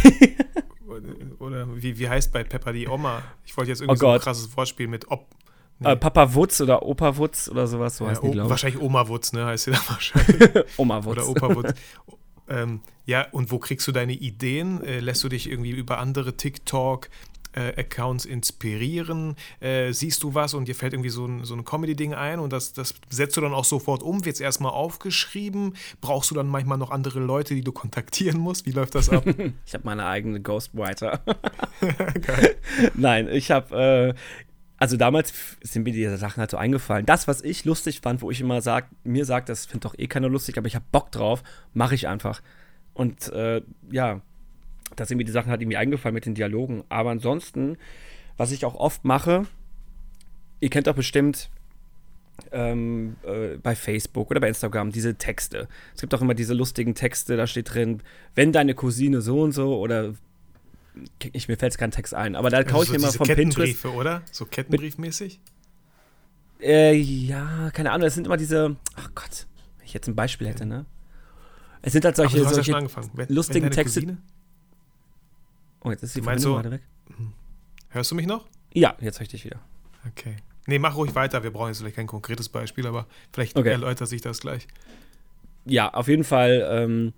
Oder, 0.91 1.09
oder 1.39 1.81
wie, 1.81 1.97
wie 1.97 2.09
heißt 2.09 2.33
bei 2.33 2.43
Pepper 2.43 2.73
die 2.73 2.87
Oma? 2.87 3.23
Ich 3.45 3.55
wollte 3.55 3.69
jetzt 3.69 3.81
irgendwie 3.81 4.03
oh 4.03 4.07
so 4.07 4.09
ein 4.09 4.19
krasses 4.19 4.55
Wortspiel 4.57 4.87
mit 4.87 5.09
Ob. 5.09 5.27
Nee. 5.81 5.93
Äh, 5.93 5.95
Papa 5.95 6.35
Wutz 6.35 6.61
oder 6.61 6.83
Opa 6.83 7.17
Wutz 7.17 7.49
oder 7.49 7.65
sowas, 7.65 7.97
so 7.97 8.03
ja, 8.03 8.11
heißt 8.11 8.21
die, 8.23 8.29
glaube 8.29 8.51
Wahrscheinlich 8.51 8.79
Oma 8.79 9.07
Wutz, 9.07 9.33
ne, 9.33 9.45
heißt 9.47 9.63
sie 9.63 9.71
da 9.71 9.79
wahrscheinlich. 9.87 10.65
Oma 10.77 11.03
Wutz. 11.03 11.17
Oder 11.17 11.27
Opa 11.27 11.55
Wutz. 11.55 11.73
ähm, 12.49 12.81
ja, 13.05 13.25
und 13.31 13.51
wo 13.51 13.57
kriegst 13.57 13.87
du 13.87 13.91
deine 13.91 14.13
Ideen? 14.13 14.83
Äh, 14.83 14.99
lässt 14.99 15.23
du 15.23 15.29
dich 15.29 15.49
irgendwie 15.49 15.71
über 15.71 15.97
andere 15.97 16.37
TikTok, 16.37 17.09
äh, 17.53 17.79
Accounts 17.79 18.25
inspirieren? 18.25 19.35
Äh, 19.59 19.91
siehst 19.91 20.21
du 20.21 20.35
was 20.35 20.53
und 20.53 20.67
dir 20.67 20.75
fällt 20.75 20.93
irgendwie 20.93 21.09
so 21.09 21.25
ein, 21.25 21.45
so 21.45 21.55
ein 21.55 21.65
Comedy-Ding 21.65 22.13
ein 22.13 22.39
und 22.39 22.53
das, 22.53 22.73
das 22.73 22.93
setzt 23.09 23.35
du 23.37 23.41
dann 23.41 23.55
auch 23.55 23.65
sofort 23.65 24.03
um? 24.03 24.23
Wird 24.23 24.35
es 24.35 24.39
erstmal 24.39 24.73
aufgeschrieben? 24.73 25.73
Brauchst 25.99 26.29
du 26.29 26.35
dann 26.35 26.47
manchmal 26.47 26.77
noch 26.77 26.91
andere 26.91 27.21
Leute, 27.21 27.55
die 27.55 27.63
du 27.63 27.71
kontaktieren 27.71 28.39
musst? 28.39 28.67
Wie 28.67 28.71
läuft 28.71 28.93
das 28.93 29.09
ab? 29.09 29.25
ich 29.65 29.73
habe 29.73 29.83
meine 29.83 30.05
eigene 30.05 30.41
Ghostwriter. 30.41 31.21
Nein, 32.93 33.29
ich 33.29 33.49
habe. 33.49 34.13
Äh, 34.13 34.13
also 34.81 34.97
damals 34.97 35.31
sind 35.61 35.83
mir 35.83 35.93
diese 35.93 36.17
Sachen 36.17 36.39
halt 36.39 36.49
so 36.49 36.57
eingefallen. 36.57 37.05
Das, 37.05 37.27
was 37.27 37.43
ich 37.43 37.65
lustig 37.65 38.01
fand, 38.01 38.23
wo 38.23 38.31
ich 38.31 38.41
immer 38.41 38.63
sag, 38.63 38.87
mir 39.03 39.25
sagt, 39.25 39.47
das 39.47 39.67
findet 39.67 39.85
doch 39.85 39.93
eh 39.95 40.07
keiner 40.07 40.27
lustig, 40.27 40.57
aber 40.57 40.65
ich 40.65 40.73
habe 40.73 40.85
Bock 40.91 41.11
drauf, 41.11 41.43
mache 41.75 41.93
ich 41.93 42.07
einfach. 42.07 42.41
Und 42.95 43.31
äh, 43.31 43.61
ja, 43.91 44.21
da 44.95 45.05
sind 45.05 45.19
mir 45.19 45.23
die 45.23 45.31
Sachen 45.31 45.51
halt 45.51 45.61
irgendwie 45.61 45.77
eingefallen 45.77 46.15
mit 46.15 46.25
den 46.25 46.33
Dialogen. 46.33 46.83
Aber 46.89 47.11
ansonsten, 47.11 47.77
was 48.37 48.51
ich 48.51 48.65
auch 48.65 48.73
oft 48.73 49.05
mache, 49.05 49.45
ihr 50.61 50.71
kennt 50.71 50.87
doch 50.87 50.95
bestimmt 50.95 51.51
ähm, 52.51 53.17
äh, 53.23 53.57
bei 53.57 53.75
Facebook 53.75 54.31
oder 54.31 54.39
bei 54.39 54.47
Instagram 54.47 54.91
diese 54.91 55.13
Texte. 55.13 55.67
Es 55.93 56.01
gibt 56.01 56.15
auch 56.15 56.21
immer 56.21 56.33
diese 56.33 56.55
lustigen 56.55 56.95
Texte, 56.95 57.37
da 57.37 57.45
steht 57.45 57.71
drin, 57.71 58.01
wenn 58.33 58.51
deine 58.51 58.73
Cousine 58.73 59.21
so 59.21 59.41
und 59.41 59.51
so 59.51 59.77
oder 59.77 60.15
ich, 61.31 61.47
mir 61.47 61.57
fällt 61.57 61.77
kein 61.77 61.91
Text 61.91 62.13
ein, 62.13 62.35
aber 62.35 62.49
da 62.49 62.57
also 62.57 62.69
kaue 62.69 62.83
ich 62.83 62.89
so 62.89 62.93
mir 62.93 62.99
mal 62.99 63.11
vom 63.11 63.27
Kettenbriefe, 63.27 63.89
Pinterest. 63.89 63.99
oder? 63.99 64.21
So 64.31 64.45
Kettenbriefmäßig? 64.45 65.39
Äh, 66.61 66.95
ja, 66.95 67.71
keine 67.71 67.91
Ahnung, 67.91 68.07
es 68.07 68.15
sind 68.15 68.27
immer 68.27 68.37
diese, 68.37 68.75
ach 68.95 69.09
Gott, 69.15 69.47
wenn 69.77 69.85
ich 69.85 69.93
jetzt 69.93 70.07
ein 70.07 70.15
Beispiel 70.15 70.47
hätte, 70.47 70.65
ne? 70.65 70.85
Es 71.81 71.93
sind 71.93 72.05
halt 72.05 72.15
solche, 72.15 72.37
aber 72.37 72.43
du 72.43 72.45
hast 72.47 72.55
solche 72.55 72.71
ja 72.71 73.07
wenn, 73.13 73.27
lustigen 73.29 73.65
wenn 73.65 73.71
Texte. 73.71 74.01
Cousine? 74.01 74.17
Oh, 75.83 75.89
jetzt 75.89 76.03
ist 76.03 76.15
die 76.15 76.21
Verbindung 76.21 76.53
gerade 76.55 76.71
weg. 76.71 76.81
Hm. 77.07 77.33
Hörst 77.89 78.11
du 78.11 78.15
mich 78.15 78.27
noch? 78.27 78.45
Ja, 78.73 78.95
jetzt 78.99 79.17
höre 79.17 79.23
ich 79.23 79.29
dich 79.29 79.43
wieder. 79.45 79.59
Okay. 80.07 80.35
Nee, 80.67 80.77
mach 80.77 80.95
ruhig 80.95 81.15
weiter. 81.15 81.41
Wir 81.41 81.51
brauchen 81.51 81.69
jetzt 81.69 81.79
vielleicht 81.79 81.95
kein 81.95 82.07
konkretes 82.07 82.49
Beispiel, 82.49 82.85
aber 82.85 83.07
vielleicht 83.33 83.57
okay. 83.57 83.69
erläutert 83.69 84.07
sich 84.07 84.21
das 84.21 84.41
gleich. 84.41 84.67
Ja, 85.65 85.91
auf 85.93 86.07
jeden 86.07 86.23
Fall 86.23 86.67
ähm, 86.69 87.13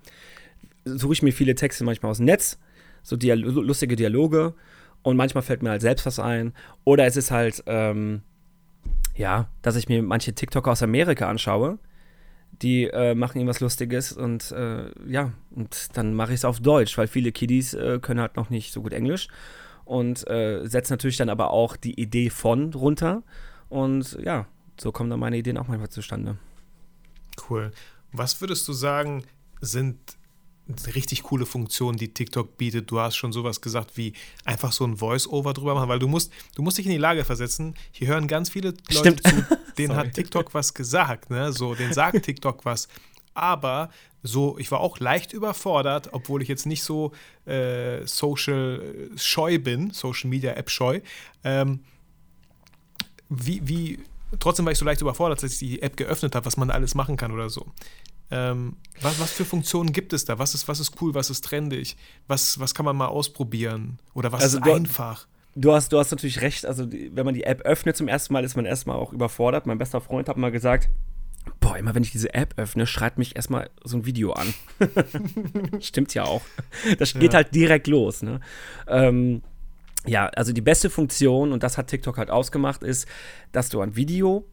suche 0.86 1.14
ich 1.14 1.22
mir 1.22 1.34
viele 1.34 1.56
Texte 1.56 1.84
manchmal 1.84 2.12
aus 2.12 2.18
dem 2.18 2.26
Netz 2.26 2.58
so 3.04 3.16
Dial 3.16 3.40
lustige 3.40 3.96
Dialoge 3.96 4.56
und 5.04 5.18
manchmal 5.18 5.44
fällt 5.44 5.62
mir 5.62 5.70
halt 5.70 5.82
selbst 5.82 6.06
was 6.06 6.20
ein. 6.20 6.54
Oder 6.86 7.06
es 7.06 7.18
ist 7.18 7.30
halt, 7.30 7.64
ähm, 7.68 8.22
ja, 9.16 9.50
dass 9.62 9.76
ich 9.76 9.90
mir 9.90 10.02
manche 10.02 10.34
TikToker 10.34 10.72
aus 10.72 10.82
Amerika 10.82 11.30
anschaue. 11.30 11.78
Die 12.62 12.86
äh, 12.86 13.16
machen 13.16 13.38
irgendwas 13.38 13.60
Lustiges 13.60 14.14
und 14.14 14.52
äh, 14.52 14.86
ja, 15.08 15.34
und 15.52 15.98
dann 15.98 16.14
mache 16.14 16.32
ich 16.32 16.40
es 16.40 16.46
auf 16.46 16.60
Deutsch, 16.60 16.98
weil 16.98 17.08
viele 17.08 17.32
Kiddies 17.32 17.74
äh, 17.74 18.00
können 18.00 18.22
halt 18.22 18.38
noch 18.38 18.50
nicht 18.50 18.72
so 18.72 18.84
gut 18.84 18.94
Englisch 18.94 19.28
und 19.86 20.28
äh, 20.30 20.66
setzen 20.68 20.94
natürlich 20.94 21.18
dann 21.18 21.30
aber 21.30 21.50
auch 21.50 21.76
die 21.76 22.00
Idee 22.00 22.30
von 22.30 22.74
runter. 22.74 23.24
Und 23.70 24.18
ja, 24.24 24.46
so 24.80 24.92
kommen 24.92 25.10
dann 25.10 25.20
meine 25.20 25.38
Ideen 25.38 25.58
auch 25.58 25.68
manchmal 25.68 25.90
zustande. 25.90 26.38
Cool. 27.50 27.72
Was 28.12 28.40
würdest 28.40 28.68
du 28.68 28.74
sagen, 28.74 29.24
sind 29.62 29.98
richtig 30.96 31.24
coole 31.24 31.46
Funktion, 31.46 31.98
die 31.98 32.14
TikTok 32.14 32.58
bietet. 32.58 32.90
Du 32.90 33.00
hast 33.00 33.16
schon 33.16 33.34
sowas 33.34 33.62
gesagt 33.62 33.98
wie 33.98 34.14
einfach 34.46 34.72
so 34.72 34.86
ein 34.86 34.98
Voice-Over 34.98 35.54
drüber 35.54 35.76
machen, 35.76 35.90
weil 35.90 36.00
du 36.00 36.08
musst, 36.08 36.32
du 36.56 36.62
musst 36.62 36.78
dich 36.78 36.86
in 36.86 36.92
die 36.92 36.98
Lage 36.98 37.26
versetzen. 37.26 37.76
Hier 37.92 38.08
hören 38.08 38.28
ganz 38.28 38.50
viele 38.50 38.70
Leute 38.90 39.18
Stimmt. 39.20 39.28
zu, 39.28 39.58
denen 39.78 39.96
hat 39.96 40.14
TikTok 40.14 40.54
was 40.54 40.74
gesagt, 40.74 41.30
ne? 41.30 41.52
So, 41.52 41.76
denen 41.76 41.94
sagt 41.94 42.24
TikTok 42.24 42.64
was. 42.66 42.88
Aber 43.34 43.90
so, 44.22 44.58
ich 44.58 44.72
war 44.72 44.80
auch 44.80 45.00
leicht 45.00 45.34
überfordert, 45.34 46.10
obwohl 46.14 46.42
ich 46.42 46.48
jetzt 46.48 46.66
nicht 46.66 46.84
so 46.84 47.12
äh, 47.46 48.06
social 48.06 49.10
scheu 49.18 49.60
bin, 49.60 49.92
Social 49.92 50.30
Media 50.30 50.54
App 50.54 50.70
scheu. 50.70 51.02
Ähm, 51.44 51.82
wie, 53.28 53.68
wie 53.68 54.00
trotzdem 54.40 54.66
war 54.66 54.72
ich 54.72 54.78
so 54.78 54.86
leicht 54.86 55.02
überfordert, 55.02 55.44
dass 55.44 55.52
ich 55.52 55.60
die 55.60 55.82
App 55.82 55.98
geöffnet 55.98 56.36
habe, 56.36 56.46
was 56.46 56.56
man 56.56 56.70
alles 56.70 56.96
machen 56.96 57.18
kann 57.18 57.32
oder 57.32 57.50
so. 57.50 57.66
Ähm, 58.34 58.78
was, 59.02 59.20
was 59.20 59.32
für 59.32 59.46
Funktionen 59.46 59.92
gibt 59.92 60.12
es 60.14 60.26
da? 60.26 60.40
Was 60.40 60.54
ist, 60.56 60.68
was 60.68 60.80
ist 60.80 61.00
cool, 61.02 61.14
was 61.14 61.30
ist 61.30 61.44
trendig? 61.44 61.96
Was, 62.28 62.60
was 62.60 62.74
kann 62.74 62.86
man 62.86 62.96
mal 62.96 63.08
ausprobieren? 63.08 64.00
Oder 64.14 64.32
was 64.32 64.42
Also 64.44 64.58
ist 64.58 64.66
du- 64.66 64.74
einfach? 64.74 65.28
Du 65.56 65.72
hast, 65.72 65.94
du 65.94 66.00
hast 66.00 66.10
natürlich 66.10 66.42
recht. 66.42 66.66
Also, 66.66 66.88
wenn 66.92 67.26
man 67.26 67.36
die 67.36 67.44
App 67.44 67.62
öffnet 67.62 67.96
zum 67.96 68.08
ersten 68.08 68.34
Mal, 68.34 68.44
ist 68.44 68.56
man 68.56 68.66
erstmal 68.66 68.96
auch 68.98 69.14
überfordert. 69.14 69.68
Mein 69.68 69.78
bester 69.78 70.02
Freund 70.02 70.28
hat 70.28 70.36
mal 70.36 70.52
gesagt: 70.52 70.90
Boah, 71.60 71.78
immer 71.78 71.94
wenn 71.94 72.02
ich 72.02 72.10
diese 72.12 72.34
App 72.34 72.56
öffne, 72.58 72.88
schreit 72.88 73.20
mich 73.20 73.36
erstmal 73.36 73.70
so 73.84 73.98
ein 73.98 74.06
Video 74.08 74.34
an. 74.34 74.52
Stimmt 75.80 76.14
ja 76.16 76.24
auch. 76.24 76.42
Das 76.98 77.14
geht 77.14 77.34
Ja. 77.34 77.38
halt 77.38 77.54
direkt 77.54 77.86
los. 77.88 78.22
Ne? 78.24 78.40
Ähm, 78.88 79.42
ja, 80.06 80.26
also 80.30 80.54
die 80.54 80.62
beste 80.62 80.90
Funktion, 80.90 81.52
und 81.52 81.64
das 81.64 81.78
hat 81.78 81.88
TikTok 81.88 82.18
halt 82.18 82.30
ausgemacht, 82.30 82.84
ist, 82.84 83.08
dass 83.52 83.70
du 83.70 83.80
ein 83.82 83.96
Video 83.96 84.46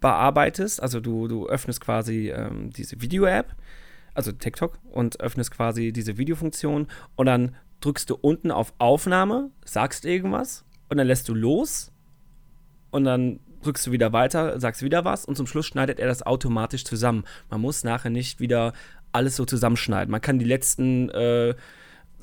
bearbeitest. 0.00 0.82
Also, 0.82 1.00
du, 1.00 1.28
du 1.28 1.48
öffnest 1.48 1.80
quasi 1.80 2.30
ähm, 2.30 2.70
diese 2.70 3.00
Video-App, 3.00 3.54
also 4.14 4.32
TikTok, 4.32 4.78
und 4.90 5.20
öffnest 5.20 5.50
quasi 5.50 5.92
diese 5.92 6.18
Videofunktion 6.18 6.88
und 7.16 7.26
dann 7.26 7.56
drückst 7.80 8.10
du 8.10 8.16
unten 8.16 8.50
auf 8.50 8.74
Aufnahme, 8.78 9.50
sagst 9.64 10.04
irgendwas 10.04 10.64
und 10.88 10.96
dann 10.96 11.06
lässt 11.06 11.28
du 11.28 11.34
los 11.34 11.92
und 12.90 13.04
dann 13.04 13.40
drückst 13.62 13.86
du 13.86 13.92
wieder 13.92 14.12
weiter, 14.12 14.58
sagst 14.60 14.82
wieder 14.82 15.04
was 15.04 15.24
und 15.24 15.36
zum 15.36 15.46
Schluss 15.46 15.66
schneidet 15.66 15.98
er 15.98 16.06
das 16.06 16.22
automatisch 16.22 16.84
zusammen. 16.84 17.24
Man 17.50 17.60
muss 17.60 17.84
nachher 17.84 18.10
nicht 18.10 18.40
wieder 18.40 18.72
alles 19.12 19.36
so 19.36 19.44
zusammenschneiden. 19.44 20.10
Man 20.10 20.20
kann 20.20 20.38
die 20.38 20.44
letzten 20.44 21.10
äh, 21.10 21.54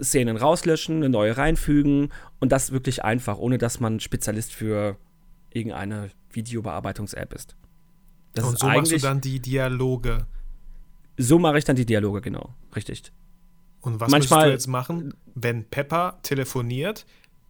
Szenen 0.02 0.38
rauslöschen, 0.38 0.98
eine 0.98 1.10
neue 1.10 1.38
reinfügen 1.38 2.12
und 2.40 2.52
das 2.52 2.72
wirklich 2.72 3.04
einfach, 3.04 3.38
ohne 3.38 3.58
dass 3.58 3.80
man 3.80 4.00
Spezialist 4.00 4.54
für 4.54 4.98
irgendeine 5.52 6.10
Videobearbeitungs-App 6.32 7.34
ist. 7.34 7.56
Das 8.34 8.46
Und 8.46 8.60
so 8.60 8.68
machst 8.68 8.92
du 8.92 8.98
dann 8.98 9.22
die 9.22 9.40
Dialoge. 9.40 10.26
so 11.18 11.38
mache 11.40 11.58
ich 11.60 11.66
dann 11.66 11.76
die 11.76 11.86
Dialoge, 11.86 12.22
genau. 12.22 12.54
Richtig. 12.76 13.12
Und 13.82 14.00
was 14.00 14.10
Manchmal- 14.12 14.48
du 14.48 14.52
jetzt 14.54 14.68
machen, 14.68 15.14
wenn 15.36 15.66
Pepper 15.66 16.20
telefoniert? 16.24 17.06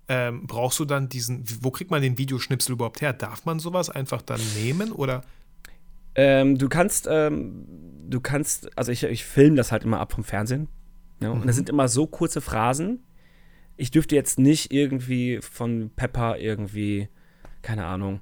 Ähm, 0.10 0.48
brauchst 0.48 0.80
du 0.80 0.86
dann 0.86 1.08
diesen, 1.08 1.46
wo 1.62 1.72
kriegt 1.72 1.90
man 1.90 2.02
den 2.02 2.18
Videoschnipsel 2.18 2.74
überhaupt 2.74 3.00
her? 3.02 3.14
Darf 3.14 3.46
man 3.46 3.60
sowas 3.60 3.90
einfach 3.90 4.22
dann 4.22 4.42
nehmen 4.56 4.92
oder? 4.92 5.22
Ähm, 6.16 6.58
du 6.58 6.68
kannst, 6.68 7.08
ähm, 7.10 7.66
du 8.10 8.20
kannst, 8.20 8.78
also 8.78 8.92
ich, 8.92 9.04
ich 9.04 9.24
filme 9.24 9.56
das 9.56 9.72
halt 9.72 9.84
immer 9.84 10.00
ab 10.02 10.12
vom 10.12 10.24
Fernsehen. 10.26 10.68
Ja, 11.22 11.30
Und 11.32 11.48
das 11.48 11.56
sind 11.56 11.70
immer 11.70 11.88
so 11.88 12.06
kurze 12.06 12.42
Phrasen. 12.42 13.02
Ich 13.78 13.92
dürfte 13.92 14.16
jetzt 14.16 14.38
nicht 14.38 14.74
irgendwie 14.74 15.40
von 15.42 15.90
Pepper 15.96 16.38
irgendwie, 16.38 17.08
keine 17.62 17.86
Ahnung, 17.86 18.20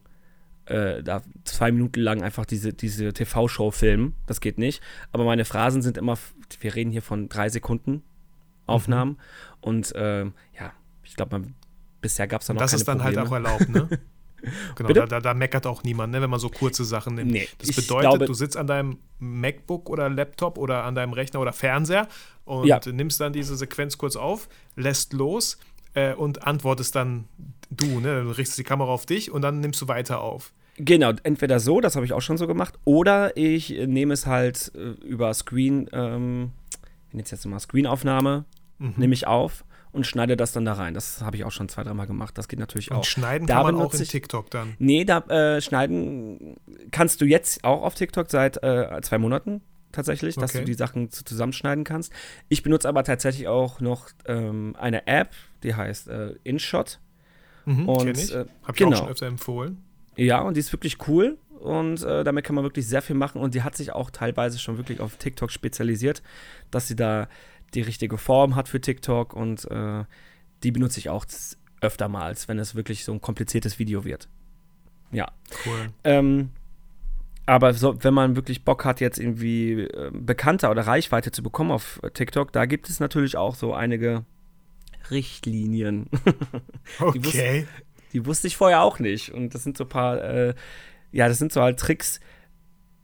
äh, 0.71 1.03
da 1.03 1.21
zwei 1.43 1.71
Minuten 1.71 1.99
lang 1.99 2.21
einfach 2.23 2.45
diese, 2.45 2.73
diese 2.73 3.13
TV-Show 3.13 3.71
filmen. 3.71 4.13
Das 4.27 4.39
geht 4.41 4.57
nicht. 4.57 4.81
Aber 5.11 5.23
meine 5.25 5.45
Phrasen 5.45 5.81
sind 5.81 5.97
immer, 5.97 6.17
wir 6.59 6.75
reden 6.75 6.91
hier 6.91 7.01
von 7.01 7.29
drei 7.29 7.49
Sekunden 7.49 8.03
Aufnahmen. 8.65 9.17
Und 9.59 9.91
ähm, 9.95 10.33
ja, 10.59 10.71
ich 11.03 11.15
glaube, 11.15 11.41
bisher 11.99 12.27
gab 12.27 12.41
es 12.41 12.47
da 12.47 12.53
noch 12.53 12.61
das 12.61 12.71
keine 12.71 12.79
ist 12.81 12.87
dann 12.87 12.97
Probleme. 12.99 13.21
halt 13.21 13.27
auch 13.29 13.33
erlaubt, 13.33 13.69
ne? 13.69 13.99
Genau, 14.75 14.91
da, 14.91 15.05
da, 15.05 15.19
da 15.19 15.33
meckert 15.35 15.67
auch 15.67 15.83
niemand, 15.83 16.11
ne, 16.13 16.19
wenn 16.19 16.29
man 16.31 16.39
so 16.39 16.49
kurze 16.49 16.83
Sachen 16.83 17.13
nimmt. 17.13 17.29
Nee, 17.29 17.47
das 17.59 17.75
bedeutet, 17.75 18.09
glaube- 18.09 18.25
du 18.25 18.33
sitzt 18.33 18.57
an 18.57 18.65
deinem 18.65 18.97
MacBook 19.19 19.87
oder 19.87 20.09
Laptop 20.09 20.57
oder 20.57 20.83
an 20.83 20.95
deinem 20.95 21.13
Rechner 21.13 21.39
oder 21.41 21.53
Fernseher 21.53 22.07
und 22.45 22.65
Ja. 22.65 22.79
nimmst 22.91 23.19
dann 23.21 23.33
diese 23.33 23.55
Sequenz 23.55 23.99
kurz 23.99 24.15
auf, 24.15 24.49
lässt 24.75 25.13
los 25.13 25.59
äh, 25.93 26.15
und 26.15 26.47
antwortest 26.47 26.95
dann 26.95 27.25
du, 27.69 27.99
ne? 27.99 28.23
Du 28.23 28.31
richtest 28.31 28.57
die 28.57 28.63
Kamera 28.63 28.89
auf 28.89 29.05
dich 29.05 29.29
und 29.31 29.43
dann 29.43 29.59
nimmst 29.59 29.79
du 29.79 29.87
weiter 29.87 30.21
auf. 30.21 30.53
Genau, 30.77 31.11
entweder 31.23 31.59
so, 31.59 31.81
das 31.81 31.95
habe 31.95 32.05
ich 32.05 32.13
auch 32.13 32.21
schon 32.21 32.37
so 32.37 32.47
gemacht, 32.47 32.75
oder 32.85 33.35
ich 33.37 33.69
nehme 33.69 34.13
es 34.13 34.25
halt 34.25 34.71
äh, 34.75 34.91
über 35.05 35.33
Screen, 35.33 35.89
ähm, 35.91 36.51
wie 37.09 37.17
nennt 37.17 37.25
es 37.27 37.31
jetzt 37.31 37.45
nochmal, 37.45 37.59
Screenaufnahme, 37.59 38.45
Mhm. 38.79 38.93
nehme 38.97 39.13
ich 39.13 39.27
auf 39.27 39.63
und 39.91 40.07
schneide 40.07 40.35
das 40.37 40.53
dann 40.53 40.65
da 40.65 40.73
rein. 40.73 40.93
Das 40.95 41.21
habe 41.21 41.35
ich 41.35 41.43
auch 41.43 41.51
schon 41.51 41.69
zwei, 41.69 41.83
dreimal 41.83 42.07
gemacht, 42.07 42.37
das 42.37 42.47
geht 42.47 42.57
natürlich 42.57 42.89
Und 42.89 42.97
auch. 42.97 43.03
schneiden 43.03 43.45
Da 43.45 43.55
kann 43.55 43.63
man 43.63 43.75
auch 43.75 43.79
benutze 43.79 43.97
in 43.97 44.03
ich- 44.03 44.09
TikTok 44.09 44.49
dann. 44.49 44.75
Nee, 44.79 45.03
da 45.05 45.19
äh, 45.27 45.61
schneiden 45.61 46.55
kannst 46.91 47.21
du 47.21 47.25
jetzt 47.25 47.63
auch 47.63 47.83
auf 47.83 47.93
TikTok 47.93 48.31
seit 48.31 48.63
äh, 48.63 48.99
zwei 49.03 49.17
Monaten 49.19 49.61
tatsächlich, 49.91 50.35
dass 50.35 50.51
Okay. 50.51 50.59
du 50.61 50.65
die 50.65 50.73
Sachen 50.73 51.11
zu, 51.11 51.25
zusammenschneiden 51.25 51.83
kannst. 51.83 52.13
Ich 52.47 52.63
benutze 52.63 52.87
aber 52.87 53.03
tatsächlich 53.03 53.47
auch 53.49 53.81
noch 53.81 54.07
ähm, 54.25 54.73
eine 54.79 55.05
App, 55.05 55.31
die 55.63 55.75
heißt 55.75 56.07
äh, 56.07 56.35
InShot. 56.45 56.99
Mhm, 57.65 57.89
Und, 57.89 58.17
ich. 58.17 58.33
äh, 58.33 58.45
Hab 58.63 58.69
ich 58.71 58.77
genau. 58.77 58.95
auch 58.95 58.99
schon 59.01 59.09
öfter 59.09 59.27
empfohlen. 59.27 59.83
Ja, 60.23 60.41
und 60.41 60.55
die 60.55 60.59
ist 60.59 60.71
wirklich 60.71 61.07
cool 61.07 61.37
und 61.59 62.03
äh, 62.03 62.23
damit 62.23 62.45
kann 62.45 62.55
man 62.55 62.63
wirklich 62.63 62.87
sehr 62.87 63.01
viel 63.01 63.15
machen 63.15 63.41
und 63.41 63.55
die 63.55 63.63
hat 63.63 63.75
sich 63.75 63.91
auch 63.91 64.09
teilweise 64.11 64.59
schon 64.59 64.77
wirklich 64.77 64.99
auf 64.99 65.17
TikTok 65.17 65.51
spezialisiert, 65.51 66.21
dass 66.69 66.87
sie 66.87 66.95
da 66.95 67.27
die 67.73 67.81
richtige 67.81 68.17
Form 68.17 68.55
hat 68.55 68.67
für 68.67 68.79
TikTok 68.81 69.33
und 69.33 69.69
äh, 69.71 70.03
die 70.63 70.71
benutze 70.71 70.99
ich 70.99 71.09
auch 71.09 71.25
z- 71.25 71.57
öftermals, 71.81 72.47
wenn 72.47 72.59
es 72.59 72.75
wirklich 72.75 73.03
so 73.03 73.11
ein 73.13 73.21
kompliziertes 73.21 73.79
Video 73.79 74.03
wird. 74.05 74.27
Ja. 75.11 75.31
Cool. 75.65 75.87
Ähm, 76.03 76.49
aber 77.47 77.73
so, 77.73 78.03
wenn 78.03 78.13
man 78.13 78.35
wirklich 78.35 78.63
Bock 78.63 78.85
hat, 78.85 78.99
jetzt 79.01 79.17
irgendwie 79.17 79.81
äh, 79.81 80.11
bekannter 80.13 80.69
oder 80.69 80.85
Reichweite 80.85 81.31
zu 81.31 81.41
bekommen 81.41 81.71
auf 81.71 81.99
TikTok, 82.13 82.51
da 82.53 82.65
gibt 82.65 82.89
es 82.89 82.99
natürlich 82.99 83.37
auch 83.37 83.55
so 83.55 83.73
einige 83.73 84.23
Richtlinien. 85.09 86.07
Okay. 86.99 87.19
Die 87.19 87.21
wusste 88.13 88.47
ich 88.47 88.57
vorher 88.57 88.81
auch 88.81 88.99
nicht. 88.99 89.31
Und 89.31 89.53
das 89.53 89.63
sind 89.63 89.77
so 89.77 89.85
ein 89.85 89.89
paar, 89.89 90.23
äh, 90.23 90.53
ja, 91.11 91.27
das 91.27 91.39
sind 91.39 91.51
so 91.51 91.61
halt 91.61 91.79
Tricks. 91.79 92.19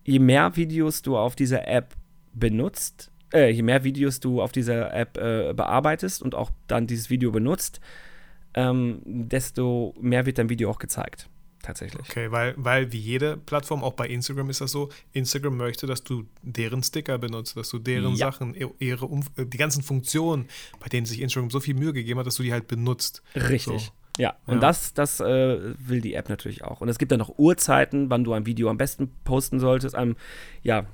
Je 0.03 0.19
mehr 0.19 0.55
Videos 0.55 1.01
du 1.01 1.17
auf 1.17 1.35
dieser 1.35 1.67
App 1.67 1.95
benutzt, 2.33 3.11
äh, 3.33 3.49
je 3.49 3.61
mehr 3.61 3.83
Videos 3.83 4.19
du 4.19 4.41
auf 4.41 4.51
dieser 4.51 4.93
App 4.93 5.17
äh, 5.17 5.53
bearbeitest 5.53 6.21
und 6.21 6.35
auch 6.35 6.51
dann 6.67 6.87
dieses 6.87 7.09
Video 7.09 7.31
benutzt, 7.31 7.81
ähm, 8.53 9.01
desto 9.05 9.93
mehr 9.99 10.25
wird 10.25 10.37
dein 10.37 10.49
Video 10.49 10.69
auch 10.69 10.79
gezeigt. 10.79 11.29
Tatsächlich. 11.63 12.07
Okay, 12.09 12.31
weil, 12.31 12.53
weil 12.55 12.93
wie 12.93 12.99
jede 12.99 13.35
Plattform, 13.35 13.83
auch 13.83 13.93
bei 13.93 14.07
Instagram 14.07 14.49
ist 14.49 14.61
das 14.61 14.71
so, 14.71 14.89
Instagram 15.11 15.57
möchte, 15.57 15.85
dass 15.85 16.03
du 16.03 16.23
deren 16.41 16.81
Sticker 16.81 17.17
benutzt, 17.17 17.57
dass 17.57 17.69
du 17.69 17.79
deren 17.79 18.11
Ja. 18.11 18.31
Sachen, 18.31 18.55
ihre 18.79 19.05
Umf 19.05 19.29
äh, 19.35 19.45
die 19.45 19.57
ganzen 19.57 19.83
Funktionen, 19.83 20.47
bei 20.79 20.87
denen 20.87 21.05
sich 21.05 21.19
Instagram 21.19 21.49
so 21.49 21.59
viel 21.59 21.73
Mühe 21.73 21.91
gegeben 21.91 22.19
hat, 22.19 22.27
dass 22.27 22.35
du 22.35 22.43
die 22.43 22.53
halt 22.53 22.67
benutzt. 22.67 23.21
Richtig. 23.35 23.81
So. 23.85 23.91
Ja, 24.17 24.35
und 24.45 24.55
Ja. 24.55 24.59
das, 24.61 24.93
das 24.93 25.19
äh, 25.19 25.73
will 25.87 26.01
die 26.01 26.13
App 26.15 26.29
natürlich 26.29 26.63
auch. 26.63 26.81
Und 26.81 26.89
es 26.89 26.97
gibt 26.97 27.11
dann 27.11 27.19
noch 27.19 27.37
Uhrzeiten, 27.37 28.09
wann 28.09 28.23
du 28.23 28.33
ein 28.33 28.45
Video 28.45 28.69
am 28.69 28.77
besten 28.77 29.11
posten 29.23 29.59
solltest. 29.59 29.95
Ähm, 29.97 30.15
ja, 30.63 30.85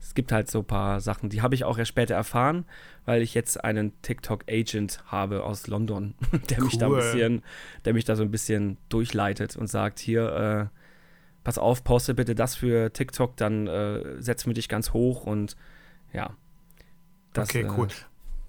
es 0.00 0.14
gibt 0.14 0.30
halt 0.32 0.50
so 0.50 0.60
ein 0.60 0.64
paar 0.66 1.00
Sachen, 1.00 1.30
die 1.30 1.42
habe 1.42 1.54
ich 1.54 1.64
auch 1.64 1.78
erst 1.78 1.88
später 1.90 2.14
erfahren, 2.14 2.64
weil 3.04 3.22
ich 3.22 3.34
jetzt 3.34 3.62
einen 3.64 3.92
TikTok-Agent 4.02 5.02
habe 5.06 5.42
aus 5.44 5.66
London, 5.66 6.14
der 6.50 6.62
mich 6.62 6.78
da 6.78 6.86
ein 6.86 6.92
Cool. 6.92 6.98
bisschen, 6.98 7.42
der 7.84 7.92
mich 7.94 8.04
da 8.04 8.14
so 8.16 8.22
ein 8.22 8.30
bisschen 8.30 8.78
durchleitet 8.88 9.56
und 9.56 9.66
sagt, 9.68 9.98
hier, 9.98 10.70
äh, 10.72 10.78
pass 11.44 11.58
auf, 11.58 11.84
poste 11.84 12.14
bitte 12.14 12.34
das 12.34 12.54
für 12.56 12.92
TikTok, 12.92 13.36
dann 13.36 13.66
äh, 13.66 14.20
setzen 14.20 14.46
wir 14.48 14.54
dich 14.54 14.68
ganz 14.68 14.92
hoch 14.92 15.24
und 15.24 15.56
ja. 16.12 16.30
Das, 17.32 17.48
okay, 17.50 17.62
äh, 17.62 17.68
cool. 17.76 17.88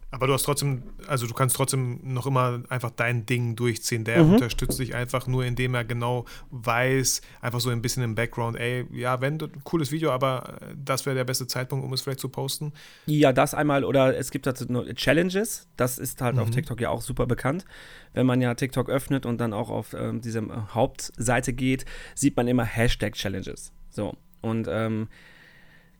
Aber 0.09 0.25
du 0.25 0.31
hast 0.33 0.43
trotzdem, 0.43 0.83
also 1.07 1.27
du 1.27 1.33
kannst 1.33 1.57
trotzdem 1.57 1.99
noch 2.01 2.25
immer 2.27 2.63
einfach 2.69 2.91
dein 2.91 3.25
Ding 3.25 3.57
durchziehen. 3.57 4.05
Der 4.05 4.23
Mhm. 4.23 4.33
unterstützt 4.35 4.79
dich 4.79 4.95
einfach 4.95 5.27
nur, 5.27 5.43
indem 5.43 5.75
er 5.75 5.83
genau 5.83 6.23
weiß, 6.49 7.21
einfach 7.41 7.59
so 7.59 7.69
ein 7.71 7.81
bisschen 7.81 8.03
im 8.03 8.15
Background, 8.15 8.57
ey, 8.57 8.85
ja, 8.93 9.19
wenn, 9.19 9.37
du- 9.37 9.49
cooles 9.65 9.91
Video, 9.91 10.11
aber 10.11 10.59
äh, 10.61 10.75
das 10.77 11.05
wäre 11.05 11.13
der 11.15 11.25
beste 11.25 11.45
Zeitpunkt, 11.45 11.83
um 11.85 11.91
es 11.91 12.01
vielleicht 12.01 12.21
zu 12.21 12.29
posten. 12.29 12.71
Ja, 13.05 13.33
das 13.33 13.53
einmal 13.53 13.83
oder 13.83 14.17
es 14.17 14.31
gibt 14.31 14.47
dazu 14.47 14.63
nur 14.71 14.85
Challenges. 14.95 15.67
Das 15.75 15.97
ist 15.97 16.21
halt 16.21 16.39
auf 16.39 16.47
Mhm. 16.47 16.53
TikTok 16.53 16.79
ja 16.79 16.89
auch 16.89 17.01
super 17.01 17.25
bekannt. 17.25 17.65
Wenn 18.13 18.25
man 18.25 18.39
ja 18.39 18.53
TikTok 18.53 18.89
öffnet 18.89 19.25
und 19.25 19.39
dann 19.41 19.51
auch 19.51 19.69
auf 19.69 19.93
ähm, 19.93 20.21
diese 20.21 20.39
äh, 20.39 20.49
Hauptseite 20.73 21.51
geht, 21.51 21.83
sieht 22.15 22.37
man 22.37 22.47
immer 22.47 22.63
Hashtag 22.63 23.13
Challenges. 23.15 23.73
So. 23.89 24.15
Und 24.39 24.67
ähm, 24.71 25.09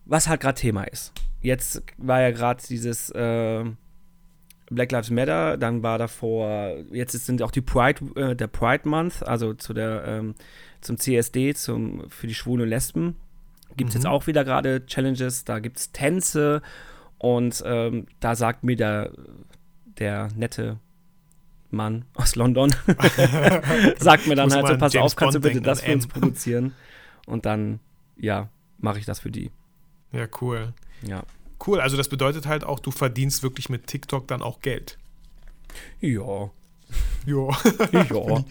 was 0.06 0.28
halt 0.28 0.40
gerade 0.40 0.58
Thema 0.58 0.84
ist. 0.84 1.12
Jetzt 1.42 1.82
war 1.98 2.22
ja 2.22 2.30
gerade 2.30 2.62
dieses 2.66 3.10
äh, 3.10 3.64
Black 4.70 4.92
Lives 4.92 5.10
Matter, 5.10 5.56
dann 5.56 5.82
war 5.82 5.98
davor, 5.98 6.74
jetzt 6.92 7.12
sind 7.12 7.42
auch 7.42 7.50
die 7.50 7.60
Pride, 7.62 8.00
äh, 8.16 8.36
der 8.36 8.46
Pride 8.48 8.88
Month, 8.88 9.26
also 9.26 9.54
zu 9.54 9.72
der, 9.72 10.04
ähm, 10.06 10.34
zum 10.80 10.98
CSD, 10.98 11.54
zum, 11.54 12.08
für 12.10 12.26
die 12.26 12.34
Schwulen 12.34 12.62
und 12.62 12.68
Lesben. 12.68 13.16
Gibt 13.76 13.90
es 13.90 13.94
Mhm. 13.96 14.00
jetzt 14.00 14.06
auch 14.06 14.26
wieder 14.26 14.44
gerade 14.44 14.84
Challenges, 14.86 15.44
da 15.44 15.58
gibt 15.58 15.78
es 15.78 15.92
Tänze 15.92 16.62
und 17.18 17.62
ähm, 17.66 18.06
da 18.20 18.34
sagt 18.34 18.62
mir 18.64 18.76
der, 18.76 19.12
der 19.98 20.28
nette 20.36 20.78
Mann 21.70 22.04
aus 22.14 22.34
London, 22.36 22.74
sagt 23.98 24.26
mir 24.26 24.36
dann 24.36 24.52
halt 24.52 24.66
so, 24.66 24.76
pass 24.78 24.96
auf, 24.96 25.16
kannst 25.16 25.34
du 25.34 25.40
Bond 25.40 25.42
bitte 25.42 25.54
denken, 25.54 25.64
das 25.64 25.80
für 25.82 25.92
uns 25.92 26.06
produzieren? 26.06 26.74
Und 27.26 27.44
dann, 27.46 27.80
ja, 28.16 28.48
mache 28.78 28.98
ich 28.98 29.04
das 29.04 29.20
für 29.20 29.30
die. 29.30 29.50
Ja, 30.12 30.26
cool. 30.40 30.72
Ja. 31.02 31.22
Cool, 31.66 31.80
also 31.80 31.96
das 31.96 32.08
bedeutet 32.08 32.46
halt 32.46 32.64
auch, 32.64 32.78
du 32.78 32.90
verdienst 32.90 33.42
wirklich 33.42 33.68
mit 33.68 33.86
TikTok 33.86 34.28
dann 34.28 34.42
auch 34.42 34.60
Geld. 34.60 34.98
Ja. 36.00 36.50
Ja. 37.26 37.48
Ja. 37.92 38.44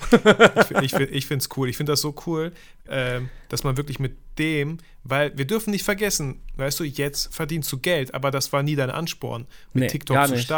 ich 0.82 0.94
ich, 0.94 0.94
ich 0.94 1.26
finde 1.26 1.42
es 1.42 1.50
cool. 1.58 1.68
Ich 1.70 1.78
finde 1.78 1.94
das 1.94 2.02
so 2.02 2.14
cool, 2.28 2.52
ähm, 2.88 3.30
dass 3.50 3.64
man 3.64 3.76
wirklich 3.76 3.98
mit 3.98 4.16
dem, 4.38 4.78
weil 5.04 5.36
wir 5.36 5.46
dürfen 5.46 5.72
nicht 5.72 5.84
vergessen, 5.84 6.42
weißt 6.58 6.80
du, 6.80 6.84
jetzt 6.84 7.34
verdienst 7.34 7.72
du 7.72 7.80
Geld, 7.80 8.14
aber 8.14 8.30
das 8.30 8.54
war 8.54 8.62
nie 8.62 8.76
dein 8.76 8.92
Ansporn, 8.92 9.48
mit 9.74 9.86
Nee, 9.86 9.88
TikTok 9.88 10.28
zu 10.28 10.34
nicht. 10.34 10.52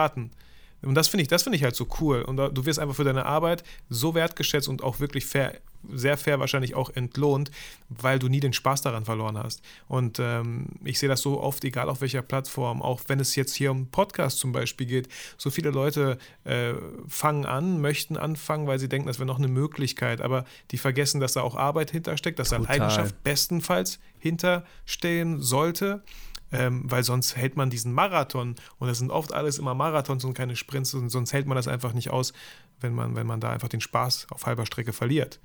Und 0.82 0.96
das 0.96 1.08
finde 1.08 1.24
ich, 1.24 1.28
das 1.28 1.44
finde 1.44 1.58
ich 1.58 1.64
halt 1.64 1.76
so 1.76 1.88
cool. 2.00 2.22
Und 2.22 2.38
da- 2.38 2.50
du 2.50 2.66
wirst 2.66 2.80
einfach 2.80 2.96
für 2.96 3.04
deine 3.04 3.26
Arbeit 3.26 3.64
so 3.90 4.14
wertgeschätzt 4.16 4.68
und 4.68 4.84
auch 4.84 5.00
wirklich 5.00 5.26
fair, 5.26 5.60
sehr 5.94 6.18
fair 6.18 6.40
wahrscheinlich 6.40 6.76
auch 6.76 6.90
entlohnt, 6.90 7.52
weil 7.90 8.20
du 8.20 8.28
nie 8.28 8.40
den 8.42 8.52
Spaß 8.54 8.82
daran 8.82 9.06
verloren 9.06 9.38
hast. 9.38 9.62
Und 9.88 10.20
ähm, 10.20 10.68
ich 10.84 11.00
sehe 11.00 11.08
das 11.10 11.22
so 11.22 11.42
oft, 11.42 11.64
egal 11.64 11.90
auf 11.90 12.02
welcher 12.02 12.22
Plattform, 12.22 12.82
auch 12.82 13.00
wenn 13.08 13.20
es 13.20 13.36
jetzt 13.36 13.56
hier 13.56 13.72
um 13.72 13.88
Podcast 13.88 14.40
zum 14.40 14.52
Beispiel 14.52 14.88
geht. 14.88 15.08
So 15.38 15.50
viele 15.50 15.70
Leute 15.70 16.18
äh, 16.44 16.74
fangen 17.08 17.46
an, 17.46 17.80
möchten 17.82 18.18
anfangen, 18.18 18.68
weil 18.68 18.80
sie 18.80 18.90
denken, 18.90 19.08
das 19.08 19.20
wäre 19.20 19.28
noch 19.28 19.38
eine 19.38 19.48
Möglichkeit, 19.48 20.22
aber 20.22 20.44
die 20.72 20.78
vergessen, 20.78 21.20
dass 21.22 21.34
da 21.34 21.42
auch 21.42 21.56
Arbeit 21.56 21.92
hintersteckt, 21.92 22.40
dass 22.40 22.50
da 22.50 22.58
Total. 22.58 22.78
Leidenschaft 22.78 23.24
bestenfalls 23.24 24.00
hinterstehen 24.20 25.42
sollte. 25.42 26.04
Ähm, 26.52 26.82
weil 26.86 27.04
sonst 27.04 27.36
hält 27.36 27.58
man 27.58 27.70
diesen 27.70 27.94
Marathon 27.94 28.56
und 28.80 28.88
das 28.88 28.98
sind 28.98 29.12
oft 29.12 29.34
alles 29.34 29.60
immer 29.60 29.76
Marathons 29.76 30.26
und 30.26 30.34
keine 30.34 30.56
Sprints 30.56 30.96
und 30.96 31.10
sonst 31.10 31.32
hält 31.32 31.46
man 31.46 31.56
das 31.56 31.68
einfach 31.68 31.94
nicht 31.94 32.10
aus, 32.10 32.34
wenn 32.80 32.94
man, 32.94 33.16
wenn 33.16 33.28
man 33.28 33.40
da 33.40 33.52
einfach 33.52 33.68
den 33.68 33.82
Spaß 33.82 34.28
auf 34.32 34.48
halber 34.48 34.66
Strecke 34.66 34.92
verliert. 34.92 35.40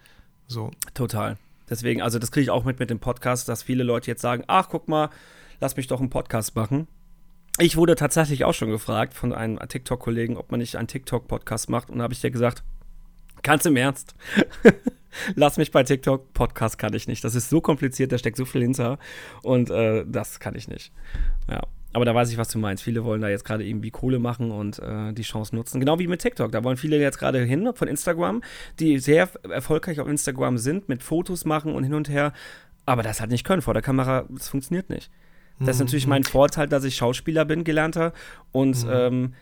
So. 0.46 0.70
Total. 0.94 1.36
Deswegen, 1.68 2.02
also 2.02 2.18
das 2.18 2.30
kriege 2.30 2.44
ich 2.44 2.50
auch 2.50 2.64
mit 2.64 2.78
mit 2.78 2.90
dem 2.90 3.00
Podcast, 3.00 3.48
dass 3.48 3.62
viele 3.62 3.84
Leute 3.84 4.10
jetzt 4.10 4.22
sagen, 4.22 4.44
ach, 4.46 4.68
guck 4.70 4.88
mal, 4.88 5.10
lass 5.60 5.76
mich 5.76 5.86
doch 5.86 6.00
einen 6.00 6.10
Podcast 6.10 6.56
machen. 6.56 6.88
Ich 7.58 7.76
wurde 7.76 7.94
tatsächlich 7.94 8.44
auch 8.44 8.54
schon 8.54 8.70
gefragt 8.70 9.14
von 9.14 9.32
einem 9.32 9.58
TikTok-Kollegen, 9.58 10.36
ob 10.36 10.50
man 10.50 10.60
nicht 10.60 10.76
einen 10.76 10.88
TikTok-Podcast 10.88 11.70
macht. 11.70 11.88
Und 11.88 11.98
da 11.98 12.04
habe 12.04 12.12
ich 12.12 12.20
dir 12.20 12.30
gesagt, 12.30 12.64
ganz 13.42 13.64
im 13.64 13.76
Ernst, 13.76 14.14
lass 15.34 15.56
mich 15.56 15.70
bei 15.70 15.82
TikTok, 15.82 16.32
Podcast 16.32 16.78
kann 16.78 16.94
ich 16.94 17.08
nicht. 17.08 17.24
Das 17.24 17.34
ist 17.34 17.50
so 17.50 17.60
kompliziert, 17.60 18.12
da 18.12 18.18
steckt 18.18 18.36
so 18.36 18.44
viel 18.44 18.62
hinter. 18.62 18.98
Und 19.42 19.70
äh, 19.70 20.04
das 20.06 20.40
kann 20.40 20.54
ich 20.54 20.68
nicht. 20.68 20.92
Ja. 21.48 21.62
Aber 21.92 22.04
da 22.04 22.12
weiß 22.12 22.32
ich, 22.32 22.38
was 22.38 22.48
du 22.48 22.58
meinst. 22.58 22.82
Viele 22.82 23.04
wollen 23.04 23.20
da 23.20 23.28
jetzt 23.28 23.44
gerade 23.44 23.64
irgendwie 23.64 23.92
Kohle 23.92 24.18
machen 24.18 24.50
und 24.50 24.80
äh, 24.80 25.12
die 25.12 25.22
Chance 25.22 25.54
nutzen. 25.54 25.78
Genau 25.78 26.00
wie 26.00 26.08
mit 26.08 26.20
TikTok. 26.20 26.50
Da 26.50 26.64
wollen 26.64 26.76
viele 26.76 26.98
jetzt 26.98 27.18
gerade 27.18 27.44
hin 27.44 27.70
von 27.72 27.86
Instagram, 27.86 28.42
die 28.80 28.98
sehr 28.98 29.28
erfolgreich 29.48 30.00
auf 30.00 30.08
Instagram 30.08 30.58
sind, 30.58 30.88
mit 30.88 31.04
Fotos 31.04 31.44
machen 31.44 31.72
und 31.72 31.84
hin 31.84 31.94
und 31.94 32.08
her. 32.08 32.32
Aber 32.84 33.04
das 33.04 33.20
halt 33.20 33.30
nicht 33.30 33.44
können 33.44 33.62
vor 33.62 33.74
der 33.74 33.82
Kamera. 33.82 34.24
Das 34.28 34.48
funktioniert 34.48 34.90
nicht. 34.90 35.08
Das 35.60 35.76
ist 35.76 35.80
natürlich 35.80 36.08
mein 36.08 36.24
Vorteil, 36.24 36.66
dass 36.66 36.82
ich 36.82 36.96
Schauspieler 36.96 37.44
bin, 37.44 37.62
gelernter 37.62 38.12
und 38.50 38.84
ähm, 38.90 39.34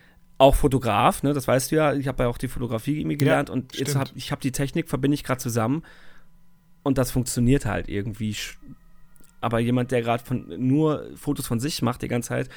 auch 0.43 0.57
Fotograf. 0.57 1.23
Ne? 1.23 1.33
Das 1.33 1.47
weißt 1.47 1.71
du 1.71 1.77
ja. 1.77 1.95
Ich 1.95 2.09
habe 2.09 2.25
ja 2.25 2.29
auch 2.29 2.39
die 2.39 2.49
Fotografie 2.49 2.99
irgendwie 3.01 3.17
gelernt 3.17 3.49
und 3.49 3.77
jetzt 3.77 3.91
stimmt. 3.91 4.09
hab, 4.11 4.17
ich 4.17 4.33
habe 4.33 4.41
die 4.41 4.53
Technik, 4.53 4.89
verbinde 4.89 5.15
ich 5.15 5.25
gerade 5.25 5.41
zusammen 5.41 5.83
und 6.83 6.99
das 6.99 7.11
funktioniert 7.13 7.65
halt 7.65 7.89
irgendwie. 7.89 8.37
Aber 9.41 9.61
jemand, 9.61 9.91
der 9.93 10.03
gerade 10.03 10.25
von 10.25 10.47
nur 10.59 11.07
Fotos 11.17 11.47
von 11.47 11.61
sich 11.61 11.81
macht 11.83 12.03
die 12.03 12.09
ganze 12.09 12.31
Zeit 12.31 12.49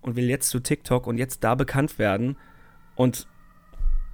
und 0.00 0.16
will 0.16 0.28
jetzt 0.28 0.48
zu 0.48 0.60
TikTok 0.60 1.06
und 1.06 1.18
jetzt 1.18 1.44
da 1.44 1.54
bekannt 1.54 1.98
werden 1.98 2.36
und 2.96 3.26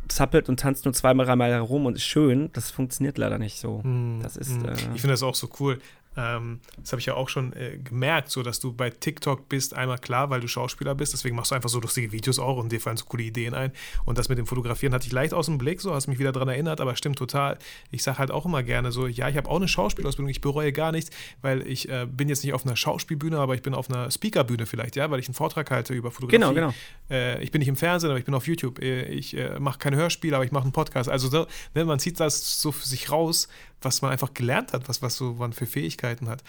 zappelt 0.08 0.48
und 0.48 0.58
tanzt 0.58 0.84
nur 0.84 0.94
zweimal, 0.94 1.24
dreimal 1.26 1.50
herum 1.50 1.86
und 1.86 1.96
ist 1.96 2.04
schön, 2.04 2.50
das 2.52 2.70
funktioniert 2.72 3.16
leider 3.16 3.38
nicht 3.38 3.60
so. 3.60 3.82
Das 4.22 4.36
ist. 4.36 4.60
Mhm. 4.60 4.68
Äh, 4.68 4.72
Ich 4.94 5.00
finde 5.00 5.12
das 5.12 5.22
auch 5.22 5.36
so 5.36 5.48
cool. 5.60 5.78
Ähm, 6.20 6.60
das 6.78 6.92
habe 6.92 7.00
ich 7.00 7.06
ja 7.06 7.14
auch 7.14 7.28
schon 7.28 7.52
äh, 7.54 7.78
gemerkt, 7.78 8.30
so 8.30 8.42
dass 8.42 8.60
du 8.60 8.72
bei 8.72 8.90
TikTok 8.90 9.48
bist, 9.48 9.74
einmal 9.74 9.98
klar, 9.98 10.28
weil 10.28 10.40
du 10.40 10.48
Schauspieler 10.48 10.94
bist, 10.94 11.12
deswegen 11.14 11.34
machst 11.36 11.50
du 11.50 11.54
einfach 11.54 11.70
so 11.70 11.80
lustige 11.80 12.12
Videos 12.12 12.38
auch 12.38 12.58
und 12.58 12.70
dir 12.72 12.80
fallen 12.80 12.96
so 12.96 13.06
coole 13.06 13.22
Ideen 13.22 13.54
ein. 13.54 13.72
Und 14.04 14.18
das 14.18 14.28
mit 14.28 14.36
dem 14.38 14.46
Fotografieren 14.46 14.92
hatte 14.92 15.06
ich 15.06 15.12
leicht 15.12 15.32
aus 15.32 15.46
dem 15.46 15.56
Blick, 15.58 15.80
so 15.80 15.94
hast 15.94 16.06
mich 16.08 16.18
wieder 16.18 16.32
daran 16.32 16.48
erinnert, 16.48 16.80
aber 16.80 16.94
stimmt 16.96 17.16
total. 17.16 17.58
Ich 17.90 18.02
sage 18.02 18.18
halt 18.18 18.30
auch 18.30 18.44
immer 18.44 18.62
gerne 18.62 18.92
so, 18.92 19.06
ja, 19.06 19.28
ich 19.28 19.36
habe 19.36 19.48
auch 19.48 19.56
eine 19.56 19.68
Schauspielausbildung, 19.68 20.28
ich 20.28 20.40
bereue 20.40 20.72
gar 20.72 20.92
nichts, 20.92 21.10
weil 21.40 21.66
ich 21.66 21.88
äh, 21.88 22.06
bin 22.10 22.28
jetzt 22.28 22.44
nicht 22.44 22.52
auf 22.52 22.66
einer 22.66 22.76
Schauspielbühne, 22.76 23.38
aber 23.38 23.54
ich 23.54 23.62
bin 23.62 23.74
auf 23.74 23.88
einer 23.88 24.10
Speakerbühne 24.10 24.66
vielleicht, 24.66 24.96
ja, 24.96 25.10
weil 25.10 25.20
ich 25.20 25.28
einen 25.28 25.34
Vortrag 25.34 25.70
halte 25.70 25.94
über 25.94 26.10
Fotografie. 26.10 26.38
Genau, 26.38 26.52
genau. 26.52 26.74
Äh, 27.10 27.42
ich 27.42 27.50
bin 27.50 27.60
nicht 27.60 27.68
im 27.68 27.76
Fernsehen, 27.76 28.10
aber 28.10 28.18
ich 28.18 28.24
bin 28.24 28.34
auf 28.34 28.46
YouTube. 28.46 28.78
Äh, 28.80 29.00
Ich 29.10 29.36
äh, 29.36 29.58
mache 29.58 29.78
kein 29.78 29.94
Hörspiel, 29.94 30.34
aber 30.34 30.44
ich 30.44 30.52
mache 30.52 30.64
einen 30.64 30.72
Podcast. 30.72 31.08
Also 31.08 31.28
so, 31.28 31.46
ne, 31.74 31.84
man 31.84 31.98
zieht 31.98 32.20
das 32.20 32.60
so 32.60 32.72
für 32.72 32.86
sich 32.86 33.10
raus, 33.10 33.48
was 33.82 34.02
man 34.02 34.10
einfach 34.10 34.34
gelernt 34.34 34.72
hat, 34.72 34.88
was, 34.88 35.02
was 35.02 35.16
so 35.16 35.34
man 35.34 35.52
für 35.52 35.66
Fähigkeiten 35.66 36.28
hat. 36.28 36.42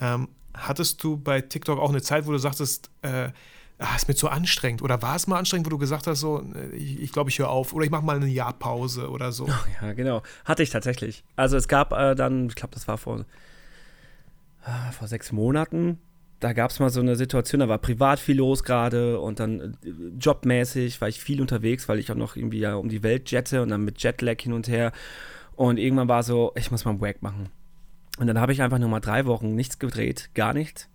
Ähm, 0.00 0.28
hattest 0.54 1.02
du 1.02 1.16
bei 1.16 1.40
TikTok 1.40 1.78
auch 1.78 1.90
eine 1.90 2.02
Zeit, 2.02 2.26
wo 2.26 2.32
du 2.32 2.38
sagtest, 2.38 2.90
äh, 3.02 3.30
ah, 3.78 3.96
ist 3.96 4.08
mir 4.08 4.14
zu 4.14 4.28
anstrengend? 4.28 4.82
Oder 4.82 5.02
war 5.02 5.16
es 5.16 5.26
mal 5.26 5.38
anstrengend, 5.38 5.66
wo 5.66 5.70
du 5.70 5.78
gesagt 5.78 6.06
hast, 6.06 6.20
so, 6.20 6.42
äh, 6.54 6.74
ich, 6.76 7.00
ich 7.00 7.12
glaube, 7.12 7.30
ich 7.30 7.38
höre 7.38 7.48
auf 7.48 7.72
oder 7.72 7.84
ich 7.84 7.90
mache 7.90 8.04
mal 8.04 8.16
eine 8.16 8.26
Jahrpause 8.26 9.10
oder 9.10 9.32
so? 9.32 9.48
Ja, 9.80 9.92
genau. 9.92 10.22
Hatte 10.44 10.62
ich 10.62 10.70
tatsächlich. 10.70 11.24
Also 11.36 11.56
es 11.56 11.68
gab 11.68 11.92
äh, 11.92 12.14
dann, 12.14 12.48
ich 12.48 12.54
glaube, 12.54 12.74
das 12.74 12.88
war 12.88 12.98
vor, 12.98 13.24
ah, 14.64 14.92
vor 14.92 15.08
sechs 15.08 15.32
Monaten. 15.32 15.98
Da 16.40 16.52
gab 16.52 16.70
es 16.70 16.80
mal 16.80 16.90
so 16.90 17.00
eine 17.00 17.16
Situation, 17.16 17.60
da 17.60 17.68
war 17.68 17.78
privat 17.78 18.20
viel 18.20 18.36
los 18.36 18.62
gerade 18.62 19.20
und 19.20 19.40
dann 19.40 19.78
äh, 19.82 19.90
jobmäßig 20.18 21.00
war 21.00 21.08
ich 21.08 21.20
viel 21.20 21.40
unterwegs, 21.40 21.88
weil 21.88 21.98
ich 21.98 22.10
auch 22.12 22.16
noch 22.16 22.36
irgendwie 22.36 22.58
ja 22.58 22.74
um 22.74 22.88
die 22.88 23.02
Welt 23.02 23.30
jette 23.30 23.62
und 23.62 23.70
dann 23.70 23.84
mit 23.84 24.02
Jetlag 24.02 24.40
hin 24.40 24.52
und 24.52 24.68
her. 24.68 24.92
Und 25.56 25.78
irgendwann 25.78 26.08
war 26.08 26.22
so, 26.22 26.52
ich 26.54 26.70
muss 26.70 26.84
mal 26.84 26.92
einen 26.92 27.00
Wack 27.00 27.22
machen. 27.22 27.48
Und 28.18 28.26
dann 28.26 28.40
habe 28.40 28.52
ich 28.52 28.62
einfach 28.62 28.78
nur 28.78 28.88
mal 28.88 29.00
drei 29.00 29.26
Wochen 29.26 29.54
nichts 29.54 29.78
gedreht, 29.78 30.30
gar 30.34 30.52
nichts. 30.54 30.88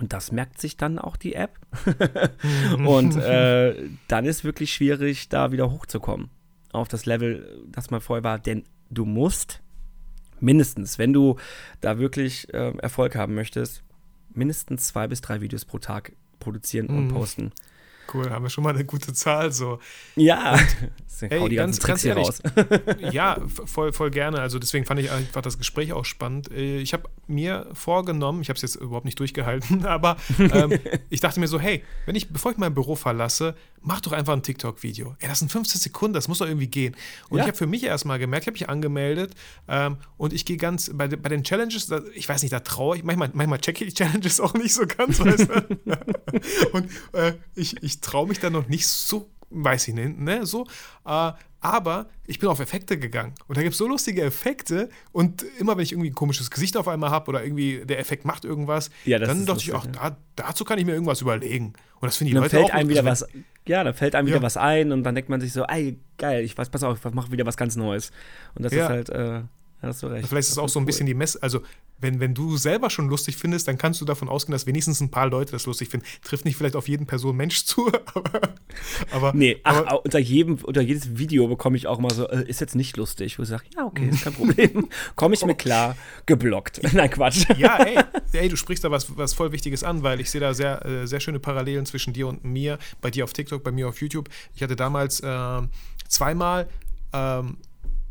Und 0.00 0.12
das 0.12 0.32
merkt 0.32 0.60
sich 0.60 0.76
dann 0.76 0.98
auch 0.98 1.16
die 1.16 1.34
App. 1.34 1.58
und 2.86 3.16
äh, 3.16 3.74
dann 4.08 4.24
ist 4.24 4.44
wirklich 4.44 4.72
schwierig, 4.72 5.28
da 5.28 5.52
wieder 5.52 5.70
hochzukommen. 5.70 6.30
Auf 6.72 6.88
das 6.88 7.04
Level, 7.06 7.62
das 7.70 7.90
man 7.90 8.00
vorher 8.00 8.24
war. 8.24 8.38
Denn 8.38 8.64
du 8.90 9.04
musst 9.04 9.60
mindestens, 10.40 10.98
wenn 10.98 11.12
du 11.12 11.36
da 11.80 11.98
wirklich 11.98 12.52
äh, 12.54 12.76
Erfolg 12.78 13.14
haben 13.14 13.34
möchtest, 13.34 13.82
mindestens 14.34 14.86
zwei 14.88 15.06
bis 15.06 15.20
drei 15.20 15.40
Videos 15.42 15.64
pro 15.66 15.78
Tag 15.78 16.12
produzieren 16.40 16.86
und 16.86 17.08
Mhm. 17.08 17.12
posten. 17.12 17.52
Cool, 18.12 18.30
haben 18.30 18.44
wir 18.44 18.50
schon 18.50 18.64
mal 18.64 18.74
eine 18.74 18.84
gute 18.84 19.12
Zahl 19.12 19.52
so. 19.52 19.78
Ja, 20.16 20.58
Deswegen 21.08 21.32
Ey, 21.44 21.48
die 21.48 21.56
ganz- 21.56 21.78
Tricks 21.78 21.88
ganz 21.88 22.02
hier 22.02 22.10
ehrlich. 22.16 22.26
raus. 22.28 22.42
Ja, 23.12 23.38
voll, 23.64 23.92
voll 23.92 24.10
gerne. 24.10 24.40
Also 24.40 24.58
deswegen 24.58 24.84
fand 24.84 25.00
ich 25.00 25.10
einfach 25.10 25.42
das 25.42 25.58
Gespräch 25.58 25.92
auch 25.92 26.04
spannend. 26.04 26.50
Äh, 26.50 26.78
Ich 26.80 26.92
habe 26.92 27.04
mir 27.26 27.66
vorgenommen, 27.72 28.42
ich 28.42 28.48
habe 28.48 28.56
es 28.56 28.62
jetzt 28.62 28.76
überhaupt 28.76 29.04
nicht 29.04 29.18
durchgehalten, 29.18 29.86
aber 29.86 30.16
ähm, 30.38 30.78
ich 31.10 31.20
dachte 31.20 31.40
mir 31.40 31.48
so, 31.48 31.58
hey, 31.60 31.82
wenn 32.06 32.14
ich, 32.16 32.30
bevor 32.30 32.50
ich 32.52 32.58
mein 32.58 32.74
Büro 32.74 32.96
verlasse, 32.96 33.54
mach 33.82 34.00
doch 34.00 34.12
einfach 34.12 34.32
ein 34.32 34.42
TikTok-Video. 34.42 35.16
Ey, 35.20 35.28
das 35.28 35.40
sind 35.40 35.50
15 35.50 35.80
Sekunden, 35.80 36.14
das 36.14 36.28
muss 36.28 36.38
doch 36.38 36.46
irgendwie 36.46 36.68
gehen. 36.68 36.96
Und 37.28 37.38
Ja. 37.38 37.44
ich 37.44 37.48
habe 37.48 37.56
für 37.58 37.66
mich 37.66 37.82
erstmal 37.84 38.18
gemerkt, 38.18 38.44
ich 38.44 38.46
habe 38.48 38.54
mich 38.54 38.68
angemeldet 38.68 39.34
ähm, 39.68 39.96
und 40.16 40.32
ich 40.32 40.44
gehe 40.44 40.56
ganz, 40.56 40.90
bei, 40.94 41.08
bei 41.08 41.28
den 41.28 41.44
Challenges, 41.44 41.86
da, 41.86 42.00
ich 42.14 42.28
weiß 42.28 42.42
nicht, 42.42 42.52
da 42.52 42.60
traue 42.60 42.96
ich, 42.96 43.04
manchmal, 43.04 43.30
manchmal 43.34 43.58
checke 43.60 43.84
ich 43.84 43.94
die 43.94 44.04
Challenges 44.04 44.40
auch 44.40 44.54
nicht 44.54 44.74
so 44.74 44.86
ganz, 44.86 45.20
weißt 45.20 45.48
du? 45.48 46.72
und 46.72 46.88
äh, 47.12 47.34
ich, 47.54 47.82
ich 47.82 48.00
traue 48.00 48.28
mich 48.28 48.38
da 48.40 48.50
noch 48.50 48.68
nicht 48.68 48.86
so, 48.86 49.28
weiß 49.50 49.88
ich 49.88 49.94
nicht, 49.94 50.18
ne, 50.18 50.46
so. 50.46 50.66
Äh, 51.04 51.32
aber 51.64 52.08
ich 52.26 52.40
bin 52.40 52.48
auf 52.48 52.58
Effekte 52.58 52.98
gegangen. 52.98 53.34
Und 53.46 53.56
da 53.56 53.62
gibt 53.62 53.74
es 53.74 53.78
so 53.78 53.86
lustige 53.86 54.22
Effekte. 54.22 54.88
Und 55.12 55.44
immer 55.60 55.76
wenn 55.76 55.84
ich 55.84 55.92
irgendwie 55.92 56.10
ein 56.10 56.14
komisches 56.14 56.50
Gesicht 56.50 56.76
auf 56.76 56.88
einmal 56.88 57.10
habe 57.10 57.28
oder 57.28 57.44
irgendwie 57.44 57.84
der 57.86 58.00
Effekt 58.00 58.24
macht 58.24 58.44
irgendwas, 58.44 58.90
Ja, 59.04 59.20
dann 59.20 59.46
dachte 59.46 59.60
ich, 59.60 59.68
lustig, 59.68 59.92
ach, 59.96 60.10
da, 60.10 60.16
dazu 60.34 60.64
kann 60.64 60.80
ich 60.80 60.84
mir 60.84 60.92
irgendwas 60.92 61.20
überlegen. 61.20 61.66
Und 62.00 62.06
das 62.08 62.16
finde 62.16 62.30
ich 62.30 62.34
dann 62.34 62.42
Leute 62.42 62.56
fällt 62.56 62.64
auch 62.64 62.74
einem 62.74 62.88
wieder 62.88 63.04
was, 63.04 63.24
ja, 63.68 63.84
dann 63.84 63.94
fällt 63.94 64.14
einem 64.14 64.26
wieder 64.26 64.38
Ja. 64.38 64.42
was 64.42 64.56
ein 64.56 64.92
und 64.92 65.04
dann 65.04 65.14
denkt 65.14 65.30
man 65.30 65.40
sich 65.40 65.52
so, 65.52 65.64
ey, 65.64 65.98
geil, 66.18 66.44
ich 66.44 66.56
weiß, 66.56 66.70
pass 66.70 66.82
auf, 66.82 67.04
ich 67.04 67.12
mache 67.14 67.30
wieder 67.32 67.46
was 67.46 67.56
ganz 67.56 67.76
Neues. 67.76 68.10
Und 68.54 68.64
das 68.64 68.72
Ja. 68.72 68.84
ist 68.84 68.88
halt, 68.88 69.08
äh, 69.10 69.42
hast 69.82 70.02
du 70.02 70.06
recht. 70.08 70.28
Vielleicht 70.28 70.46
ist 70.48 70.52
es 70.52 70.58
auch 70.58 70.68
so 70.68 70.78
ein 70.80 70.86
bisschen 70.86 71.06
die 71.06 71.14
Mess. 71.14 71.36
Also, 71.36 71.60
wenn, 72.02 72.20
wenn 72.20 72.34
du 72.34 72.56
selber 72.56 72.90
schon 72.90 73.08
lustig 73.08 73.36
findest, 73.36 73.68
dann 73.68 73.78
kannst 73.78 74.00
du 74.00 74.04
davon 74.04 74.28
ausgehen, 74.28 74.52
dass 74.52 74.66
wenigstens 74.66 75.00
ein 75.00 75.10
paar 75.10 75.28
Leute 75.28 75.52
das 75.52 75.66
lustig 75.66 75.88
finden. 75.88 76.06
Trifft 76.22 76.44
nicht 76.44 76.56
vielleicht 76.56 76.76
auf 76.76 76.88
jeden 76.88 77.06
Person 77.06 77.36
Mensch 77.36 77.64
zu, 77.64 77.88
aber. 77.88 78.54
aber 79.10 79.32
Nee, 79.34 79.58
aber, 79.62 80.04
unter 80.04 80.18
jedem, 80.18 80.56
unter 80.56 80.80
jedes 80.80 81.16
Video 81.16 81.46
bekomme 81.48 81.76
ich 81.76 81.86
auch 81.86 81.98
mal 81.98 82.12
so, 82.12 82.28
äh, 82.28 82.48
ist 82.48 82.60
jetzt 82.60 82.74
nicht 82.74 82.96
lustig. 82.96 83.38
Wo 83.38 83.42
ich 83.42 83.48
sage, 83.48 83.64
ja, 83.76 83.84
okay, 83.84 84.08
ist 84.08 84.24
kein 84.24 84.34
Problem. 84.34 84.88
Komme 85.16 85.34
ich 85.34 85.44
mir 85.44 85.54
klar, 85.54 85.96
geblockt. 86.26 86.80
Nein, 86.92 87.10
Quatsch. 87.10 87.46
Ja, 87.56 87.82
ey, 87.82 87.98
ey, 88.32 88.48
du 88.48 88.56
sprichst 88.56 88.84
da 88.84 88.90
was, 88.90 89.16
was 89.16 89.34
voll 89.34 89.52
Wichtiges 89.52 89.84
an, 89.84 90.02
weil 90.02 90.20
ich 90.20 90.30
sehe 90.30 90.40
da 90.40 90.54
sehr, 90.54 90.84
äh, 90.84 91.06
sehr 91.06 91.20
schöne 91.20 91.38
Parallelen 91.38 91.86
zwischen 91.86 92.12
dir 92.12 92.26
und 92.26 92.44
mir. 92.44 92.78
Bei 93.00 93.10
dir 93.10 93.24
auf 93.24 93.32
TikTok, 93.32 93.62
bei 93.62 93.70
mir 93.70 93.88
auf 93.88 94.00
YouTube. 94.00 94.28
Ich 94.54 94.62
hatte 94.62 94.76
damals 94.76 95.22
ähm, 95.24 95.70
zweimal 96.08 96.68
ähm, 97.12 97.58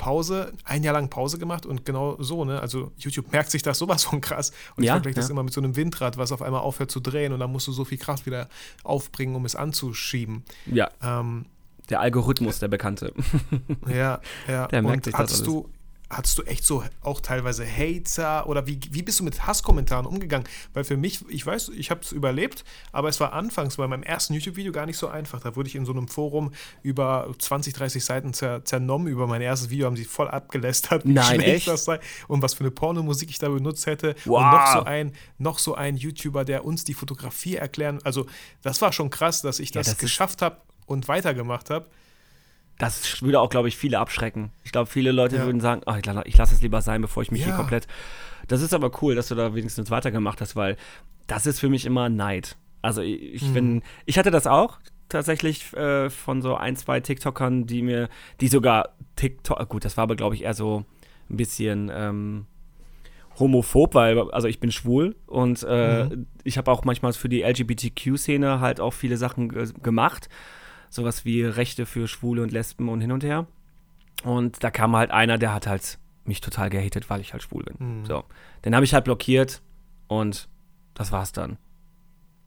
Pause, 0.01 0.51
ein 0.63 0.83
Jahr 0.83 0.95
lang 0.95 1.09
Pause 1.11 1.37
gemacht 1.37 1.67
und 1.67 1.85
genau 1.85 2.17
so, 2.19 2.43
ne? 2.43 2.59
Also 2.59 2.91
YouTube 2.97 3.31
merkt 3.31 3.51
sich 3.51 3.61
das 3.61 3.77
sowas 3.77 4.03
von 4.03 4.19
krass. 4.19 4.51
Und 4.75 4.81
ich 4.83 4.87
Ja, 4.87 4.93
vergleiche 4.95 5.15
das 5.17 5.27
ja. 5.27 5.31
immer 5.31 5.43
mit 5.43 5.53
so 5.53 5.61
einem 5.61 5.75
Windrad, 5.75 6.17
was 6.17 6.31
auf 6.31 6.41
einmal 6.41 6.61
aufhört 6.61 6.89
zu 6.89 6.99
drehen 6.99 7.33
und 7.33 7.39
dann 7.39 7.51
musst 7.51 7.67
du 7.67 7.71
so 7.71 7.85
viel 7.85 7.99
Kraft 7.99 8.25
wieder 8.25 8.49
aufbringen, 8.83 9.35
um 9.35 9.45
es 9.45 9.55
anzuschieben. 9.55 10.43
Ja, 10.65 10.89
Ähm, 11.03 11.45
der 11.89 11.99
Algorithmus, 11.99 12.57
der 12.59 12.67
bekannte. 12.67 13.13
ja, 13.87 14.19
ja. 14.47 14.67
Der 14.67 14.81
merkt 14.81 14.97
und 14.97 15.03
sich 15.05 15.11
das 15.13 15.19
hattest 15.19 15.41
alles. 15.41 15.53
du, 15.53 15.69
hattest 16.11 16.37
du 16.37 16.43
echt 16.43 16.65
so 16.65 16.83
auch 17.01 17.21
teilweise 17.21 17.65
Hater 17.65 18.47
oder 18.47 18.67
wie, 18.67 18.79
wie 18.91 19.01
bist 19.01 19.19
du 19.19 19.23
mit 19.23 19.47
Hasskommentaren 19.47 20.05
umgegangen? 20.05 20.47
Weil 20.73 20.83
für 20.83 20.97
mich, 20.97 21.23
ich 21.29 21.45
weiß, 21.45 21.69
ich 21.69 21.89
habe 21.89 22.01
es 22.01 22.11
überlebt, 22.11 22.63
aber 22.91 23.09
es 23.09 23.19
war 23.19 23.33
anfangs 23.33 23.77
bei 23.77 23.87
meinem 23.87 24.03
ersten 24.03 24.33
YouTube-Video 24.33 24.71
gar 24.71 24.85
nicht 24.85 24.97
so 24.97 25.07
einfach. 25.07 25.39
Da 25.39 25.55
wurde 25.55 25.69
ich 25.69 25.75
in 25.75 25.85
so 25.85 25.91
einem 25.91 26.07
Forum 26.07 26.51
über 26.83 27.33
20, 27.37 27.73
30 27.73 28.03
Seiten 28.03 28.33
zer, 28.33 28.63
zernommen. 28.65 29.07
Über 29.07 29.27
mein 29.27 29.41
erstes 29.41 29.69
Video 29.69 29.87
haben 29.87 29.95
sie 29.95 30.05
voll 30.05 30.27
abgelästert, 30.27 31.05
wie 31.05 31.13
Nein, 31.13 31.39
echt? 31.39 31.67
das 31.67 31.85
sei 31.85 31.99
und 32.27 32.41
was 32.41 32.53
für 32.53 32.61
eine 32.61 32.71
Pornomusik 32.71 33.29
ich 33.29 33.39
da 33.39 33.49
benutzt 33.49 33.85
hätte. 33.85 34.15
Wow. 34.25 34.41
Und 34.41 34.51
noch 34.51 34.73
so 34.73 34.83
ein, 34.83 35.13
noch 35.37 35.59
so 35.59 35.75
ein 35.75 35.97
YouTuber, 35.97 36.45
der 36.45 36.65
uns 36.65 36.83
die 36.83 36.93
Fotografie 36.93 37.55
erklären. 37.55 37.99
Also, 38.03 38.25
das 38.61 38.81
war 38.81 38.91
schon 38.93 39.09
krass, 39.09 39.41
dass 39.41 39.59
ich 39.59 39.71
das, 39.71 39.87
ja, 39.87 39.93
das 39.93 39.99
geschafft 39.99 40.41
habe 40.41 40.57
und 40.85 41.07
weitergemacht 41.07 41.69
habe 41.69 41.87
das 42.81 43.21
würde 43.21 43.39
auch, 43.39 43.51
glaube 43.51 43.67
ich, 43.67 43.77
viele 43.77 43.99
abschrecken. 43.99 44.49
Ich 44.63 44.71
glaube, 44.71 44.89
viele 44.89 45.11
Leute 45.11 45.35
ja. 45.35 45.45
würden 45.45 45.61
sagen, 45.61 45.81
oh, 45.85 45.93
ich, 45.93 46.07
ich 46.25 46.37
lasse 46.37 46.55
es 46.55 46.63
lieber 46.63 46.81
sein, 46.81 46.99
bevor 46.99 47.21
ich 47.21 47.29
mich 47.29 47.41
ja. 47.41 47.47
hier 47.47 47.55
komplett. 47.55 47.85
Das 48.47 48.63
ist 48.63 48.73
aber 48.73 48.91
cool, 49.03 49.13
dass 49.13 49.27
du 49.27 49.35
da 49.35 49.53
wenigstens 49.53 49.91
weitergemacht 49.91 50.41
hast, 50.41 50.55
weil 50.55 50.77
das 51.27 51.45
ist 51.45 51.59
für 51.59 51.69
mich 51.69 51.85
immer 51.85 52.09
Neid. 52.09 52.57
Also 52.81 53.03
ich 53.03 53.43
mhm. 53.43 53.53
bin, 53.53 53.81
ich 54.05 54.17
hatte 54.17 54.31
das 54.31 54.47
auch 54.47 54.79
tatsächlich 55.09 55.71
äh, 55.73 56.09
von 56.09 56.41
so 56.41 56.55
ein, 56.55 56.75
zwei 56.75 57.01
TikTokern, 57.01 57.67
die 57.67 57.83
mir, 57.83 58.09
die 58.39 58.47
sogar 58.47 58.95
TikTok, 59.15 59.69
gut, 59.69 59.85
das 59.85 59.95
war 59.97 60.05
aber, 60.05 60.15
glaube 60.15 60.33
ich, 60.33 60.43
eher 60.43 60.55
so 60.55 60.83
ein 61.29 61.37
bisschen 61.37 61.91
ähm, 61.93 62.47
homophob, 63.37 63.93
weil, 63.93 64.31
also 64.31 64.47
ich 64.47 64.59
bin 64.59 64.71
schwul 64.71 65.15
und 65.27 65.63
äh, 65.69 66.05
mhm. 66.05 66.25
ich 66.43 66.57
habe 66.57 66.71
auch 66.71 66.83
manchmal 66.83 67.13
für 67.13 67.29
die 67.29 67.43
LGBTQ-Szene 67.43 68.59
halt 68.59 68.79
auch 68.79 68.93
viele 68.93 69.17
Sachen 69.17 69.49
gemacht 69.83 70.29
sowas 70.91 71.25
wie 71.25 71.43
Rechte 71.43 71.87
für 71.87 72.07
Schwule 72.07 72.43
und 72.43 72.51
Lesben 72.51 72.89
und 72.89 73.01
hin 73.01 73.11
und 73.11 73.23
her. 73.23 73.47
Und 74.23 74.63
da 74.63 74.69
kam 74.69 74.95
halt 74.95 75.09
einer, 75.09 75.39
der 75.39 75.53
hat 75.53 75.65
halt 75.65 75.97
mich 76.25 76.41
total 76.41 76.69
gehatet, 76.69 77.09
weil 77.09 77.21
ich 77.21 77.33
halt 77.33 77.41
schwul 77.41 77.63
bin. 77.63 78.01
Mhm. 78.01 78.05
So. 78.05 78.23
Den 78.63 78.75
habe 78.75 78.85
ich 78.85 78.93
halt 78.93 79.05
blockiert 79.05 79.61
und 80.07 80.47
das 80.93 81.11
war's 81.11 81.31
dann. 81.31 81.57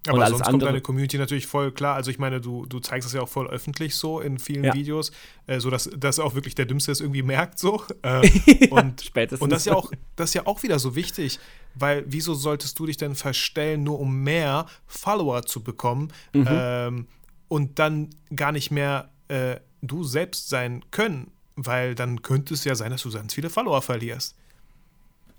Aber 0.07 0.19
und 0.19 0.29
sonst 0.29 0.43
kommt 0.45 0.63
deine 0.63 0.83
Community 0.83 1.17
natürlich 1.17 1.47
voll 1.47 1.73
klar. 1.73 1.95
Also 1.95 2.11
ich 2.11 2.19
meine, 2.19 2.39
du, 2.39 2.67
du 2.67 2.79
zeigst 2.79 3.09
es 3.09 3.15
ja 3.15 3.23
auch 3.23 3.29
voll 3.29 3.49
öffentlich 3.49 3.97
so 3.97 4.21
in 4.21 4.39
vielen 4.39 4.65
ja. 4.65 4.75
Videos, 4.75 5.13
äh, 5.47 5.61
so 5.61 5.71
dass, 5.71 5.89
dass 5.97 6.19
auch 6.19 6.35
wirklich 6.35 6.55
der 6.55 6.67
Dümmste 6.67 6.93
es 6.93 7.01
irgendwie 7.01 7.23
merkt 7.23 7.59
so. 7.59 7.83
Äh, 8.03 8.27
ja, 8.27 8.71
und, 8.71 9.01
spätestens. 9.01 9.41
und 9.41 9.51
das 9.51 9.61
ist 9.61 9.67
ja 9.67 9.75
auch, 9.75 9.91
das 10.15 10.31
ist 10.31 10.35
ja 10.35 10.47
auch 10.47 10.63
wieder 10.63 10.79
so 10.79 10.95
wichtig, 10.95 11.39
weil 11.75 12.05
wieso 12.07 12.35
solltest 12.35 12.79
du 12.79 12.85
dich 12.85 12.99
denn 12.99 13.15
verstellen, 13.15 13.83
nur 13.83 13.99
um 13.99 14.23
mehr 14.23 14.67
Follower 14.87 15.43
zu 15.45 15.63
bekommen? 15.63 16.13
Mhm. 16.35 16.47
Ähm, 16.47 17.07
und 17.55 17.79
dann 17.79 18.11
gar 18.35 18.51
nicht 18.51 18.73
mehr 18.73 19.11
äh, 19.29 19.61
du 19.81 20.03
selbst 20.03 20.49
sein 20.49 20.85
können, 20.91 21.31
weil 21.55 21.95
dann 21.95 22.21
könnte 22.21 22.53
es 22.53 22.65
ja 22.65 22.75
sein, 22.75 22.91
dass 22.91 23.03
du 23.03 23.13
ganz 23.13 23.33
viele 23.33 23.49
Follower 23.49 23.81
verlierst. 23.81 24.35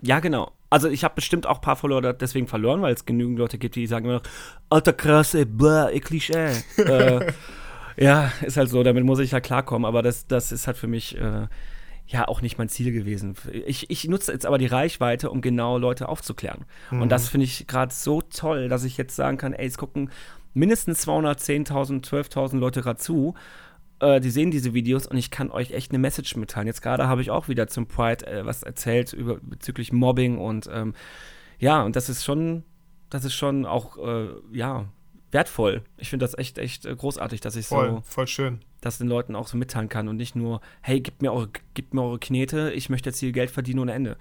Ja, 0.01 0.21
genau. 0.21 0.54
Also 0.69 0.88
ich 0.88 1.04
habe 1.04 1.15
bestimmt 1.15 1.45
auch 1.45 1.56
ein 1.56 1.62
paar 1.62 1.75
Follower 1.75 2.13
deswegen 2.13 2.47
verloren, 2.47 2.82
weil 2.82 2.93
es 2.93 3.04
genügend 3.04 3.38
Leute 3.38 3.58
gibt, 3.58 3.75
die 3.75 3.86
sagen 3.86 4.06
immer 4.06 4.13
noch, 4.15 4.23
alter 4.69 4.93
krasse, 4.93 5.45
blah, 5.45 5.89
Klischee. 5.99 6.54
äh, 6.78 7.34
ja, 7.97 8.32
ist 8.45 8.56
halt 8.56 8.69
so, 8.69 8.82
damit 8.82 9.04
muss 9.04 9.19
ich 9.19 9.34
halt 9.34 9.43
klarkommen, 9.43 9.86
aber 9.86 10.01
das, 10.01 10.25
das 10.25 10.54
ist 10.54 10.67
halt 10.67 10.78
für 10.78 10.88
mich 10.88 11.17
äh, 11.17 11.47
ja 12.08 12.30
auch 12.30 12.41
nicht 12.41 12.58
mein 12.58 12.69
Ziel 12.69 12.93
gewesen. 12.93 13.36
Ich, 13.65 13.89
ich 13.89 14.08
nutze 14.08 14.32
jetzt 14.32 14.45
aber 14.45 14.58
die 14.58 14.67
Reichweite, 14.67 15.30
um 15.30 15.41
genau 15.41 15.78
Leute 15.78 16.08
aufzuklären. 16.08 16.63
Mhm. 16.91 17.01
Und 17.01 17.10
das 17.10 17.28
finde 17.28 17.43
ich 17.43 17.67
gerade 17.67 17.93
so 17.93 18.21
toll, 18.21 18.69
dass 18.69 18.86
ich 18.86 18.95
jetzt 18.95 19.17
sagen 19.17 19.38
kann, 19.38 19.51
ey, 19.51 19.67
es 19.67 19.78
gucken 19.78 20.12
mindestens 20.56 21.08
210.000, 21.08 22.04
12.000 22.04 22.58
Leute 22.58 22.82
gerade 22.82 23.00
zu. 23.00 23.36
Äh, 24.00 24.20
die 24.20 24.32
sehen 24.32 24.50
diese 24.50 24.74
Videos 24.74 25.06
und 25.06 25.18
ich 25.18 25.30
kann 25.30 25.52
euch 25.52 25.72
echt 25.72 25.91
eine 25.91 26.00
Message 26.00 26.36
mitteilen. 26.36 26.68
Jetzt 26.68 26.82
gerade 26.82 27.08
habe 27.08 27.22
ich 27.22 27.30
auch 27.30 27.48
wieder 27.48 27.68
zum 27.68 27.88
Pride 27.88 28.26
äh, 28.26 28.46
was 28.46 28.63
erzählt 28.63 29.13
über, 29.13 29.38
bezüglich 29.41 29.94
Mobbing 29.94 30.38
und 30.38 30.68
ähm, 30.72 30.94
ja, 31.60 31.84
und 31.84 31.96
das 31.96 32.10
ist 32.10 32.24
schon, 32.24 32.63
das 33.10 33.24
ist 33.24 33.36
schon 33.36 33.65
auch, 33.65 33.98
äh, 33.98 34.28
ja, 34.52 34.86
wertvoll. 35.32 35.84
Ich 35.98 36.10
finde 36.10 36.24
das 36.24 36.38
echt, 36.38 36.58
echt 36.58 36.86
äh, 36.86 36.96
großartig, 36.96 37.41
dass 37.41 37.56
ich 37.56 37.68
voll, 37.68 37.89
so. 37.89 38.02
Voll 38.02 38.28
schön. 38.28 38.60
Das 38.82 38.98
den 38.98 39.08
Leuten 39.08 39.36
auch 39.36 39.48
so 39.48 39.58
mitteilen 39.58 39.89
kann 39.89 40.08
und 40.08 40.18
nicht 40.18 40.36
nur, 40.36 40.62
hey, 40.82 41.02
gebt 41.02 41.22
mir 41.22 41.32
eure, 41.32 41.50
gebt 41.74 41.94
mir 41.94 42.04
eure 42.04 42.20
Knete, 42.20 42.72
ich 42.72 42.89
möchte 42.89 43.10
jetzt 43.10 43.20
hier 43.20 43.32
Geld 43.32 43.52
verdienen 43.52 43.80
ohne 43.80 43.94
Ende. 43.94 44.18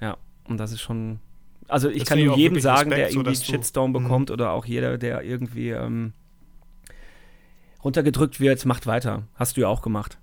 Ja, 0.00 0.16
und 0.44 0.58
das 0.58 0.72
ist 0.72 0.80
schon, 0.80 1.20
also 1.68 1.88
ich 1.88 2.00
das 2.00 2.08
kann 2.08 2.24
nur 2.24 2.36
jedem 2.36 2.60
sagen, 2.60 2.90
Respekt, 2.90 2.98
der 2.98 3.10
irgendwie 3.10 3.34
so, 3.36 3.44
Shitstorm 3.44 3.92
du, 3.92 4.00
bekommt 4.00 4.30
oder 4.30 4.50
auch 4.50 4.64
jeder, 4.64 4.98
der 4.98 5.22
irgendwie 5.22 5.70
ähm, 5.70 6.12
runtergedrückt 7.84 8.40
wird, 8.40 8.64
macht 8.64 8.86
weiter. 8.86 9.22
Hast 9.34 9.56
du 9.56 9.60
ja 9.60 9.68
auch 9.68 9.82
gemacht. 9.82 10.18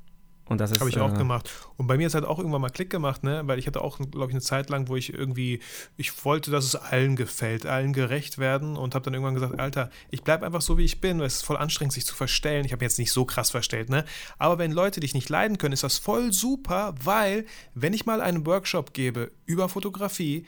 Und 0.48 0.62
das 0.62 0.70
ist. 0.70 0.80
Habe 0.80 0.90
ich 0.92 1.00
auch 1.00 1.14
äh, 1.14 1.18
gemacht. 1.18 1.50
Und 1.78 1.88
bei 1.88 1.98
mir 1.98 2.06
ist 2.06 2.14
halt 2.14 2.26
auch 2.26 2.38
irgendwann 2.38 2.62
mal 2.62 2.70
Klick 2.70 2.92
gemacht, 2.92 3.24
ne? 3.24 3.42
Weil 3.46 3.58
ich 3.58 3.66
hatte 3.66 3.82
auch, 3.82 3.98
glaube 3.98 4.28
ich, 4.28 4.34
eine 4.34 4.42
Zeit 4.42 4.70
lang, 4.70 4.88
wo 4.88 4.96
ich 4.96 5.12
irgendwie, 5.12 5.60
ich 5.98 6.24
wollte, 6.24 6.52
dass 6.52 6.66
es 6.66 6.76
allen 6.76 7.16
gefällt, 7.16 7.66
allen 7.66 7.94
gerecht 7.94 8.38
werden 8.38 8.78
und 8.78 8.94
habe 8.94 9.06
dann 9.06 9.16
irgendwann 9.16 9.34
gesagt, 9.34 9.60
Alter, 9.60 9.90
ich 10.12 10.24
bleibe 10.24 10.46
einfach 10.46 10.62
so, 10.62 10.78
wie 10.78 10.86
ich 10.86 11.02
bin, 11.02 11.20
es 11.20 11.38
ist 11.38 11.46
voll 11.46 11.58
anstrengend, 11.58 11.94
sich 11.94 12.06
zu 12.06 12.16
verstellen. 12.16 12.64
Ich 12.64 12.74
habe 12.74 12.86
jetzt 12.86 13.00
nicht 13.00 13.12
so 13.12 13.26
krass 13.26 13.50
verstellt, 13.50 13.90
ne? 13.90 14.06
Aber 14.38 14.60
wenn 14.60 14.72
Leute 14.72 15.00
dich 15.00 15.16
nicht 15.16 15.30
leiden 15.30 15.58
können, 15.58 15.74
ist 15.74 15.84
das 15.84 15.98
voll 15.98 16.32
super, 16.32 16.94
weil, 17.04 17.46
wenn 17.74 17.94
ich 17.94 18.06
mal 18.06 18.22
einen 18.22 18.46
Workshop 18.46 18.94
gebe 18.94 19.32
über 19.48 19.68
Fotografie, 19.68 20.46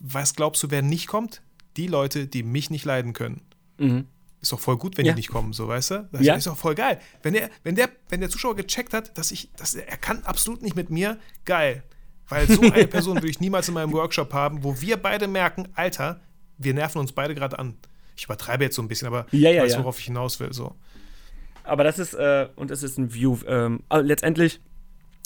was 0.00 0.34
glaubst 0.34 0.62
du, 0.62 0.70
wer 0.70 0.82
nicht 0.82 1.06
kommt? 1.06 1.42
Die 1.76 1.86
Leute, 1.86 2.26
die 2.26 2.42
mich 2.42 2.70
nicht 2.70 2.84
leiden 2.84 3.12
können. 3.12 3.42
Mhm. 3.78 4.06
Ist 4.40 4.52
doch 4.52 4.60
voll 4.60 4.76
gut, 4.76 4.96
wenn 4.96 5.04
ja. 5.04 5.12
die 5.12 5.16
nicht 5.16 5.30
kommen, 5.30 5.52
so 5.52 5.66
weißt 5.66 5.90
du? 5.90 6.08
Das 6.12 6.22
ja. 6.22 6.34
ist 6.36 6.46
doch 6.46 6.56
voll 6.56 6.74
geil. 6.74 7.00
Wenn 7.22 7.34
der, 7.34 7.50
wenn 7.64 7.74
der, 7.74 7.88
wenn 8.08 8.20
der 8.20 8.30
Zuschauer 8.30 8.54
gecheckt 8.54 8.94
hat, 8.94 9.16
dass 9.18 9.32
ich, 9.32 9.50
dass 9.56 9.74
er, 9.74 9.96
kann 9.96 10.22
absolut 10.22 10.62
nicht 10.62 10.76
mit 10.76 10.90
mir, 10.90 11.18
geil. 11.44 11.82
Weil 12.28 12.46
so 12.46 12.60
eine 12.60 12.86
Person 12.86 13.16
würde 13.16 13.28
ich 13.28 13.40
niemals 13.40 13.68
in 13.68 13.74
meinem 13.74 13.92
Workshop 13.92 14.32
haben, 14.32 14.62
wo 14.62 14.80
wir 14.80 14.96
beide 14.96 15.26
merken, 15.26 15.68
Alter, 15.74 16.20
wir 16.56 16.74
nerven 16.74 17.00
uns 17.00 17.12
beide 17.12 17.34
gerade 17.34 17.58
an. 17.58 17.74
Ich 18.16 18.24
übertreibe 18.24 18.64
jetzt 18.64 18.76
so 18.76 18.82
ein 18.82 18.88
bisschen, 18.88 19.08
aber 19.08 19.26
ja, 19.32 19.50
ja, 19.50 19.64
ich 19.64 19.72
weiß, 19.72 19.78
worauf 19.78 19.98
ich 19.98 20.06
hinaus 20.06 20.38
will. 20.38 20.52
So. 20.52 20.74
Aber 21.64 21.84
das 21.84 21.98
ist, 21.98 22.14
äh, 22.14 22.48
und 22.54 22.70
das 22.70 22.82
ist 22.82 22.98
ein 22.98 23.12
View. 23.12 23.38
Ähm, 23.46 23.82
letztendlich, 23.92 24.60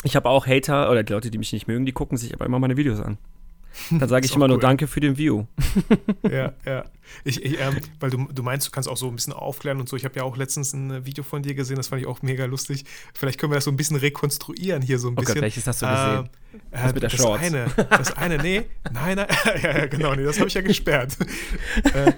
ich 0.04 0.16
habe 0.16 0.28
auch 0.28 0.46
Hater 0.46 0.90
oder 0.90 1.02
die 1.02 1.12
Leute, 1.12 1.30
die 1.30 1.38
mich 1.38 1.52
nicht 1.52 1.66
mögen, 1.66 1.84
die 1.84 1.92
gucken 1.92 2.16
sich 2.16 2.32
aber 2.32 2.46
immer 2.46 2.58
meine 2.58 2.76
Videos 2.76 3.00
an. 3.00 3.18
Dann 3.90 4.08
sage 4.08 4.26
ich 4.26 4.34
immer 4.34 4.44
cool. 4.44 4.50
nur 4.50 4.60
Danke 4.60 4.86
für 4.86 5.00
den 5.00 5.18
View. 5.18 5.44
Ja, 6.30 6.52
ja. 6.64 6.84
Ich, 7.24 7.44
ich 7.44 7.60
ähm, 7.60 7.76
weil 8.00 8.10
du, 8.10 8.28
du 8.32 8.42
meinst, 8.42 8.66
du 8.66 8.70
kannst 8.70 8.88
auch 8.88 8.96
so 8.96 9.08
ein 9.08 9.16
bisschen 9.16 9.32
aufklären 9.32 9.80
und 9.80 9.88
so. 9.88 9.96
Ich 9.96 10.04
habe 10.04 10.14
ja 10.16 10.22
auch 10.22 10.36
letztens 10.36 10.72
ein 10.72 11.04
Video 11.04 11.24
von 11.24 11.42
dir 11.42 11.54
gesehen, 11.54 11.76
das 11.76 11.88
fand 11.88 12.00
ich 12.00 12.08
auch 12.08 12.22
mega 12.22 12.44
lustig. 12.44 12.84
Vielleicht 13.14 13.38
können 13.38 13.52
wir 13.52 13.56
das 13.56 13.64
so 13.64 13.70
ein 13.70 13.76
bisschen 13.76 13.96
rekonstruieren 13.96 14.82
hier 14.82 14.98
so 14.98 15.08
ein 15.08 15.14
bisschen. 15.14 15.32
Oh 15.32 15.34
Gott, 15.34 15.42
welches 15.42 15.66
hast 15.66 15.82
du 15.82 15.86
gesehen? 15.86 16.30
Äh, 16.70 16.82
das 16.82 16.94
mit 16.94 17.02
der 17.02 17.10
das 17.10 17.20
Shorts. 17.20 17.42
eine, 17.42 17.66
das 17.90 18.16
eine, 18.16 18.38
nee, 18.38 18.62
nein, 18.92 19.16
nein, 19.16 19.26
ja, 19.62 19.78
ja, 19.78 19.86
genau, 19.86 20.14
nee, 20.14 20.24
das 20.24 20.38
habe 20.38 20.48
ich 20.48 20.54
ja 20.54 20.62
gesperrt. 20.62 21.16
äh, 21.94 22.12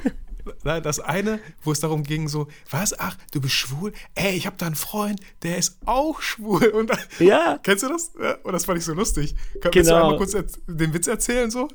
das 0.62 1.00
eine, 1.00 1.40
wo 1.62 1.72
es 1.72 1.80
darum 1.80 2.02
ging, 2.02 2.28
so, 2.28 2.48
was? 2.70 2.98
Ach, 2.98 3.16
du 3.32 3.40
bist 3.40 3.54
schwul? 3.54 3.92
Ey, 4.14 4.36
ich 4.36 4.46
habe 4.46 4.56
da 4.58 4.66
einen 4.66 4.74
Freund, 4.74 5.20
der 5.42 5.58
ist 5.58 5.78
auch 5.86 6.20
schwul. 6.20 6.66
Und 6.68 6.90
ja. 7.18 7.58
Kennst 7.62 7.82
du 7.82 7.88
das? 7.88 8.12
Und 8.42 8.52
das 8.52 8.64
fand 8.64 8.78
ich 8.78 8.84
so 8.84 8.94
lustig. 8.94 9.34
Kannst 9.60 9.72
genau. 9.72 9.90
du 9.90 9.96
einmal 9.96 10.16
kurz 10.18 10.32
den 10.66 10.94
Witz 10.94 11.06
erzählen 11.06 11.50
so? 11.50 11.68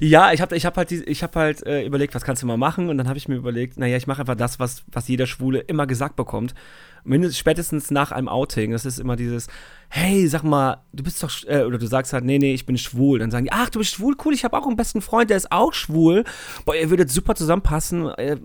Ja, 0.00 0.32
ich 0.32 0.40
habe 0.40 0.56
ich 0.56 0.64
hab 0.66 0.76
halt, 0.76 0.92
ich 0.92 1.22
hab 1.22 1.34
halt 1.34 1.66
äh, 1.66 1.84
überlegt, 1.84 2.14
was 2.14 2.22
kannst 2.22 2.42
du 2.42 2.46
mal 2.46 2.56
machen? 2.56 2.88
Und 2.88 2.98
dann 2.98 3.08
habe 3.08 3.18
ich 3.18 3.28
mir 3.28 3.36
überlegt, 3.36 3.76
naja, 3.76 3.96
ich 3.96 4.06
mache 4.06 4.20
einfach 4.20 4.36
das, 4.36 4.60
was, 4.60 4.84
was 4.92 5.08
jeder 5.08 5.26
Schwule 5.26 5.60
immer 5.60 5.86
gesagt 5.86 6.16
bekommt 6.16 6.54
mindestens 7.04 7.38
spätestens 7.38 7.90
nach 7.90 8.12
einem 8.12 8.28
Outing, 8.28 8.72
das 8.72 8.84
ist 8.84 8.98
immer 8.98 9.16
dieses, 9.16 9.48
hey, 9.88 10.26
sag 10.26 10.42
mal, 10.42 10.82
du 10.92 11.04
bist 11.04 11.22
doch, 11.22 11.30
äh, 11.46 11.62
oder 11.62 11.78
du 11.78 11.86
sagst 11.86 12.12
halt, 12.12 12.24
nee, 12.24 12.38
nee, 12.38 12.52
ich 12.52 12.66
bin 12.66 12.76
schwul. 12.76 13.20
Dann 13.20 13.30
sagen 13.30 13.44
die, 13.44 13.52
ach, 13.52 13.70
du 13.70 13.78
bist 13.78 13.92
schwul, 13.92 14.16
cool, 14.24 14.34
ich 14.34 14.44
habe 14.44 14.56
auch 14.56 14.66
einen 14.66 14.76
besten 14.76 15.00
Freund, 15.00 15.30
der 15.30 15.36
ist 15.36 15.52
auch 15.52 15.72
schwul. 15.72 16.24
Boah, 16.64 16.74
ihr 16.74 16.90
würdet 16.90 17.10
super 17.10 17.34
zusammenpassen. 17.34 18.08
Äh, 18.16 18.38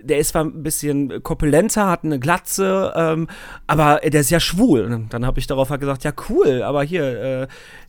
der 0.00 0.18
ist 0.18 0.28
zwar 0.28 0.44
ein 0.44 0.62
bisschen 0.62 1.22
korpulenter, 1.22 1.90
hat 1.90 2.04
eine 2.04 2.18
Glatze, 2.18 2.92
ähm, 2.96 3.28
aber 3.66 4.00
der 4.02 4.20
ist 4.20 4.30
ja 4.30 4.40
schwul. 4.40 4.84
Und 4.84 5.12
dann 5.12 5.26
habe 5.26 5.38
ich 5.38 5.46
darauf 5.46 5.70
halt 5.70 5.80
gesagt, 5.80 6.04
ja, 6.04 6.12
cool, 6.30 6.62
aber 6.62 6.82
hier, 6.82 7.22
äh, 7.22 7.48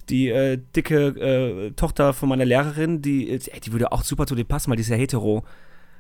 die 0.10 0.30
äh, 0.30 0.60
dicke 0.76 1.08
äh, 1.08 1.72
Tochter 1.72 2.14
von 2.14 2.30
meiner 2.30 2.46
Lehrerin, 2.46 3.02
die, 3.02 3.40
die 3.40 3.72
würde 3.72 3.92
auch 3.92 4.04
super 4.04 4.28
zu 4.28 4.36
dir 4.36 4.44
passen, 4.44 4.70
weil 4.70 4.78
die 4.78 4.82
ist 4.82 4.90
ja 4.90 4.98
hetero 4.98 5.44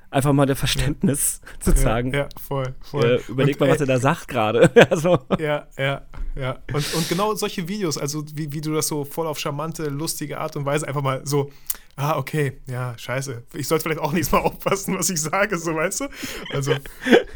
einfach 0.09 0.33
mal 0.33 0.45
der 0.45 0.55
Verständnis 0.55 1.41
ja. 1.43 1.59
zu 1.59 1.75
zeigen. 1.75 2.11
Ja, 2.13 2.19
ja 2.19 2.29
voll, 2.41 2.75
voll. 2.81 3.21
Äh, 3.27 3.31
überleg 3.31 3.55
und, 3.55 3.67
mal, 3.67 3.73
was 3.73 3.81
er 3.81 3.87
da 3.87 3.99
sagt 3.99 4.27
gerade. 4.27 4.71
also. 4.89 5.19
Ja, 5.39 5.67
ja, 5.77 6.01
ja. 6.35 6.59
Und, 6.73 6.93
und 6.93 7.09
genau 7.09 7.35
solche 7.35 7.67
Videos, 7.67 7.97
also 7.97 8.23
wie, 8.33 8.51
wie 8.51 8.61
du 8.61 8.73
das 8.73 8.87
so 8.87 9.05
voll 9.05 9.27
auf 9.27 9.39
charmante, 9.39 9.89
lustige 9.89 10.39
Art 10.39 10.55
und 10.55 10.65
Weise 10.65 10.87
einfach 10.87 11.01
mal 11.01 11.21
so, 11.25 11.51
ah, 11.95 12.17
okay, 12.17 12.59
ja, 12.67 12.97
scheiße. 12.97 13.43
Ich 13.53 13.67
sollte 13.67 13.83
vielleicht 13.83 14.01
auch 14.01 14.11
nächstes 14.11 14.33
Mal 14.33 14.45
aufpassen, 14.45 14.97
was 14.97 15.09
ich 15.09 15.21
sage, 15.21 15.57
so 15.57 15.75
weißt 15.75 16.01
du? 16.01 16.05
Also. 16.53 16.71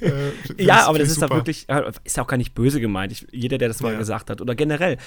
Äh, 0.02 0.32
ja, 0.58 0.86
aber 0.86 1.00
das 1.00 1.10
ist 1.10 1.22
da 1.22 1.30
wirklich, 1.30 1.68
ist 2.04 2.18
ja 2.18 2.24
auch 2.24 2.28
gar 2.28 2.38
nicht 2.38 2.54
böse 2.54 2.80
gemeint. 2.80 3.12
Ich, 3.12 3.28
jeder, 3.32 3.58
der 3.58 3.68
das 3.68 3.82
mal 3.82 3.94
ja. 3.94 4.00
gesagt 4.00 4.30
hat. 4.30 4.42
Oder 4.42 4.56
generell 4.56 4.98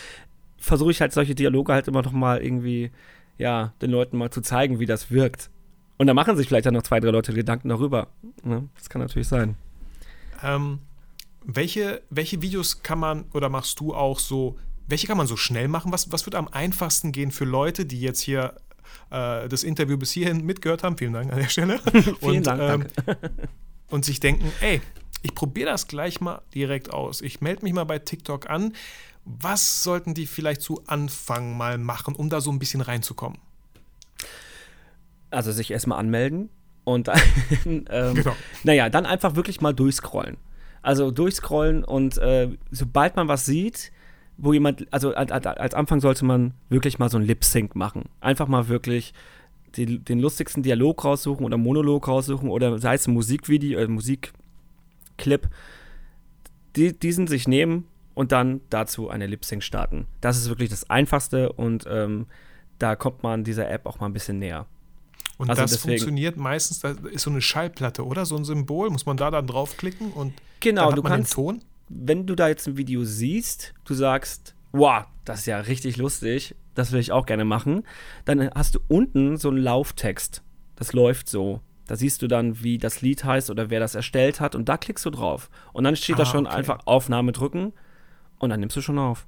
versuche 0.58 0.90
ich 0.90 1.00
halt 1.00 1.12
solche 1.12 1.34
Dialoge 1.34 1.72
halt 1.72 1.88
immer 1.88 2.02
noch 2.02 2.12
mal 2.12 2.42
irgendwie, 2.42 2.90
ja, 3.38 3.74
den 3.82 3.90
Leuten 3.90 4.16
mal 4.16 4.30
zu 4.30 4.40
zeigen, 4.40 4.78
wie 4.78 4.86
das 4.86 5.10
wirkt. 5.10 5.50
Und 6.02 6.08
da 6.08 6.14
machen 6.14 6.36
sich 6.36 6.48
vielleicht 6.48 6.66
dann 6.66 6.74
noch 6.74 6.82
zwei, 6.82 6.98
drei 6.98 7.10
Leute 7.10 7.32
Gedanken 7.32 7.68
darüber. 7.68 8.08
Ne? 8.42 8.68
Das 8.76 8.90
kann 8.90 9.00
natürlich 9.00 9.28
sein. 9.28 9.54
Ähm, 10.42 10.80
welche, 11.44 12.02
welche 12.10 12.42
Videos 12.42 12.82
kann 12.82 12.98
man 12.98 13.26
oder 13.32 13.48
machst 13.48 13.78
du 13.78 13.94
auch 13.94 14.18
so 14.18 14.58
welche 14.88 15.06
kann 15.06 15.16
man 15.16 15.28
so 15.28 15.36
schnell 15.36 15.68
machen? 15.68 15.92
Was, 15.92 16.10
was 16.10 16.26
wird 16.26 16.34
am 16.34 16.48
einfachsten 16.48 17.12
gehen 17.12 17.30
für 17.30 17.44
Leute, 17.44 17.86
die 17.86 18.00
jetzt 18.00 18.20
hier 18.20 18.56
äh, 19.10 19.48
das 19.48 19.62
Interview 19.62 19.96
bis 19.96 20.10
hierhin 20.10 20.44
mitgehört 20.44 20.82
haben? 20.82 20.98
Vielen 20.98 21.12
Dank 21.12 21.32
an 21.32 21.38
der 21.38 21.48
Stelle. 21.48 21.78
Vielen 22.20 22.38
und, 22.38 22.46
Dank. 22.46 22.90
Ähm, 23.06 23.16
und 23.90 24.04
sich 24.04 24.20
denken, 24.20 24.50
ey, 24.60 24.80
ich 25.22 25.36
probiere 25.36 25.70
das 25.70 25.86
gleich 25.86 26.20
mal 26.20 26.42
direkt 26.52 26.92
aus. 26.92 27.20
Ich 27.20 27.40
melde 27.40 27.62
mich 27.62 27.72
mal 27.72 27.84
bei 27.84 28.00
TikTok 28.00 28.50
an. 28.50 28.74
Was 29.24 29.84
sollten 29.84 30.14
die 30.14 30.26
vielleicht 30.26 30.62
zu 30.62 30.82
Anfang 30.88 31.56
mal 31.56 31.78
machen, 31.78 32.16
um 32.16 32.28
da 32.28 32.40
so 32.40 32.50
ein 32.50 32.58
bisschen 32.58 32.80
reinzukommen? 32.80 33.38
Also 35.32 35.50
sich 35.52 35.70
erstmal 35.70 35.98
anmelden 35.98 36.48
und 36.84 37.08
dann, 37.08 37.18
ähm, 37.66 38.14
Genau. 38.14 38.36
naja, 38.64 38.88
dann 38.90 39.06
einfach 39.06 39.34
wirklich 39.34 39.60
mal 39.60 39.72
durchscrollen. 39.72 40.36
Also 40.82 41.10
durchscrollen 41.10 41.84
und 41.84 42.18
äh, 42.18 42.48
sobald 42.70 43.16
man 43.16 43.28
was 43.28 43.46
sieht, 43.46 43.92
wo 44.36 44.52
jemand, 44.52 44.86
also 44.92 45.14
als, 45.14 45.30
als- 45.30 45.74
Anfang 45.74 46.00
sollte 46.00 46.24
man 46.24 46.54
wirklich 46.68 46.98
mal 46.98 47.08
so 47.08 47.18
ein 47.18 47.24
Lip-Sync 47.24 47.76
machen. 47.76 48.06
Einfach 48.20 48.48
mal 48.48 48.68
wirklich 48.68 49.14
die, 49.76 49.98
den 50.00 50.18
lustigsten 50.18 50.62
Dialog 50.62 51.04
raussuchen 51.04 51.46
oder 51.46 51.56
Monolog 51.56 52.08
raussuchen 52.08 52.48
oder 52.50 52.78
sei 52.78 52.94
es 52.94 53.06
ein 53.06 53.14
Musikvideo, 53.14 53.78
äh, 53.78 53.86
Musikclip, 53.86 55.48
die, 56.76 56.98
diesen 56.98 57.26
sich 57.26 57.46
nehmen 57.46 57.86
und 58.14 58.32
dann 58.32 58.60
dazu 58.70 59.08
eine 59.08 59.26
Lip-Sync 59.26 59.62
starten. 59.62 60.06
Das 60.20 60.36
ist 60.36 60.48
wirklich 60.48 60.70
das 60.70 60.90
Einfachste 60.90 61.52
und 61.52 61.84
ähm, 61.88 62.26
da 62.78 62.96
kommt 62.96 63.22
man 63.22 63.44
dieser 63.44 63.70
App 63.70 63.86
auch 63.86 64.00
mal 64.00 64.06
ein 64.06 64.12
bisschen 64.12 64.38
näher. 64.38 64.66
Und 65.38 65.50
Also 65.50 65.62
das 65.62 65.70
deswegen- 65.72 65.98
funktioniert 65.98 66.36
meistens, 66.36 66.80
da 66.80 66.90
ist 67.10 67.22
so 67.22 67.30
eine 67.30 67.40
Schallplatte, 67.40 68.04
oder? 68.06 68.26
So 68.26 68.36
ein 68.36 68.44
Symbol. 68.44 68.90
Muss 68.90 69.06
man 69.06 69.16
da 69.16 69.30
dann 69.30 69.46
draufklicken 69.46 70.12
und 70.12 70.34
Genau, 70.60 70.82
dann 70.82 70.90
hat 70.92 70.98
du 70.98 71.02
man 71.02 71.12
kannst- 71.12 71.32
den 71.32 71.34
Ton? 71.34 71.62
wenn 71.88 72.26
du 72.26 72.34
da 72.34 72.48
jetzt 72.48 72.66
ein 72.68 72.76
Video 72.76 73.04
siehst, 73.04 73.74
du 73.84 73.94
sagst, 73.94 74.54
wow, 74.72 75.04
das 75.24 75.40
ist 75.40 75.46
ja 75.46 75.58
richtig 75.60 75.96
lustig, 75.98 76.54
das 76.74 76.92
will 76.92 77.00
ich 77.00 77.12
auch 77.12 77.26
gerne 77.26 77.44
machen, 77.44 77.82
dann 78.24 78.50
hast 78.54 78.74
du 78.76 78.80
unten 78.88 79.36
so 79.36 79.48
einen 79.50 79.58
Lauftext. 79.58 80.42
Das 80.76 80.92
läuft 80.94 81.28
so. 81.28 81.60
Da 81.86 81.96
siehst 81.96 82.22
du 82.22 82.28
dann, 82.28 82.62
wie 82.62 82.78
das 82.78 83.02
Lied 83.02 83.24
heißt 83.24 83.50
oder 83.50 83.68
wer 83.68 83.80
das 83.80 83.94
erstellt 83.94 84.40
hat 84.40 84.54
und 84.54 84.68
da 84.68 84.76
klickst 84.78 85.04
du 85.04 85.10
drauf. 85.10 85.50
Und 85.74 85.84
dann 85.84 85.96
steht 85.96 86.18
da 86.18 86.22
Ah, 86.22 86.26
schon 86.26 86.46
okay. 86.46 86.56
einfach 86.56 86.86
Aufnahme 86.86 87.32
drücken 87.32 87.72
und 88.38 88.48
dann 88.50 88.60
nimmst 88.60 88.76
du 88.76 88.80
schon 88.80 88.98
auf. 88.98 89.26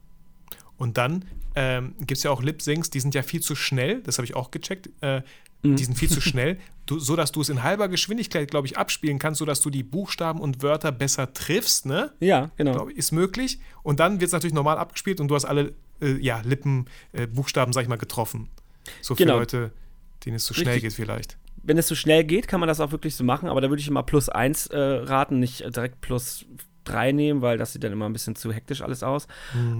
Und 0.77 0.99
dann 0.99 1.25
ähm, 1.55 1.95
gibt 1.99 2.13
es 2.13 2.23
ja 2.25 2.31
auch 2.31 2.43
Lip-Syncs, 2.43 2.91
die 2.91 3.01
sind 3.01 3.15
ja 3.15 3.23
viel 3.23 3.41
zu 3.41 3.55
schnell, 3.55 4.03
das 4.03 4.19
habe 4.19 4.27
ich 4.27 4.35
auch 4.35 4.51
gecheckt. 4.51 4.91
Äh, 5.01 5.23
Mhm. 5.65 5.77
Die 5.77 5.85
sind 5.85 5.99
viel 5.99 6.11
zu 6.11 6.21
schnell, 6.21 6.59
du, 6.87 6.99
so 6.99 7.17
dass 7.17 7.33
du 7.33 7.41
es 7.41 7.49
in 7.49 7.63
halber 7.63 7.89
Geschwindigkeit, 7.89 8.51
glaube 8.51 8.67
ich, 8.67 8.77
abspielen 8.77 9.19
kannst, 9.19 9.39
sodass 9.39 9.61
du 9.61 9.71
die 9.71 9.83
Buchstaben 9.83 10.41
und 10.41 10.63
Wörter 10.63 10.93
besser 10.93 11.33
triffst, 11.33 11.87
ne? 11.87 12.13
Ja, 12.21 12.51
genau. 12.57 12.73
Glaube 12.73 12.93
ich, 12.93 12.99
ist 12.99 13.13
möglich. 13.13 13.59
Und 13.83 13.99
dann 14.01 14.21
wird 14.21 14.29
es 14.29 14.33
natürlich 14.33 14.55
normal 14.55 14.77
abgespielt 14.79 15.21
und 15.21 15.29
du 15.29 15.35
hast 15.35 15.47
alle 15.47 15.73
äh, 16.01 16.19
ja, 16.21 16.41
Lippen, 16.45 16.87
äh, 17.13 17.27
Buchstaben, 17.27 17.73
sag 17.73 17.83
ich 17.83 17.89
mal, 17.89 17.97
getroffen. 17.97 18.49
So 19.01 19.15
für 19.15 19.25
Genau. 19.25 19.39
Leute, 19.39 19.73
denen 20.25 20.37
es 20.37 20.45
zu 20.45 20.53
schnell 20.55 20.75
Richtig. 20.75 20.83
geht, 20.83 20.93
vielleicht. 20.93 21.39
Wenn 21.63 21.79
es 21.79 21.89
so 21.89 21.95
schnell 21.95 22.25
geht, 22.25 22.47
kann 22.47 22.61
man 22.61 22.69
das 22.69 22.81
auch 22.81 22.93
wirklich 22.93 23.17
so 23.17 23.25
machen, 23.25 23.49
aber 23.49 23.63
da 23.63 23.71
würde 23.71 23.81
ich 23.81 23.89
immer 23.89 24.03
plus 24.03 24.29
eins 24.29 24.67
äh, 24.67 24.79
raten, 24.79 25.39
nicht 25.41 25.61
direkt 25.75 26.03
plus 26.03 26.45
drei 26.85 27.13
nehmen, 27.13 27.43
weil 27.43 27.59
das 27.59 27.73
sieht 27.73 27.85
dann 27.85 27.93
immer 27.93 28.07
ein 28.07 28.13
bisschen 28.13 28.37
zu 28.37 28.53
hektisch 28.53 28.83
alles 28.83 29.03
aus. 29.03 29.27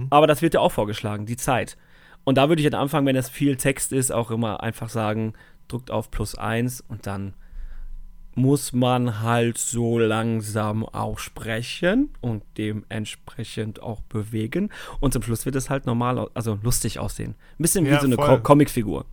Aber 0.09 0.27
das 0.27 0.41
wird 0.41 0.53
ja 0.53 0.59
auch 0.59 0.71
vorgeschlagen, 0.71 1.25
die 1.25 1.37
Zeit. 1.37 1.77
Und 2.23 2.37
da 2.37 2.49
würde 2.49 2.61
ich 2.61 2.73
am 2.73 2.81
Anfang, 2.81 3.05
wenn 3.05 3.15
das 3.15 3.29
viel 3.29 3.55
Text 3.55 3.91
ist, 3.93 4.11
auch 4.11 4.31
immer 4.31 4.63
einfach 4.63 4.89
sagen, 4.89 5.33
drückt 5.67 5.91
auf 5.91 6.11
plus 6.11 6.35
eins 6.35 6.81
und 6.81 7.07
dann 7.07 7.33
muss 8.35 8.73
man 8.73 9.21
halt 9.21 9.57
so 9.57 9.97
langsam 9.97 10.85
auch 10.85 11.19
sprechen 11.19 12.09
und 12.19 12.43
dementsprechend 12.57 13.81
auch 13.81 14.01
bewegen. 14.01 14.69
Und 14.99 15.13
zum 15.13 15.23
Schluss 15.23 15.45
wird 15.45 15.55
es 15.55 15.69
halt 15.69 15.85
normal, 15.85 16.29
also 16.33 16.59
lustig 16.61 16.99
aussehen. 16.99 17.35
Ein 17.57 17.61
bisschen 17.63 17.85
wie 17.85 17.89
Ja, 17.89 18.01
so 18.01 18.07
eine. 18.07 18.17
Co 18.17 18.37
Comicfigur. 18.39 19.05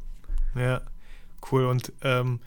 Ja, 0.57 0.81
cool. 1.51 1.67
Und 1.67 1.93
ähm, 2.03 2.41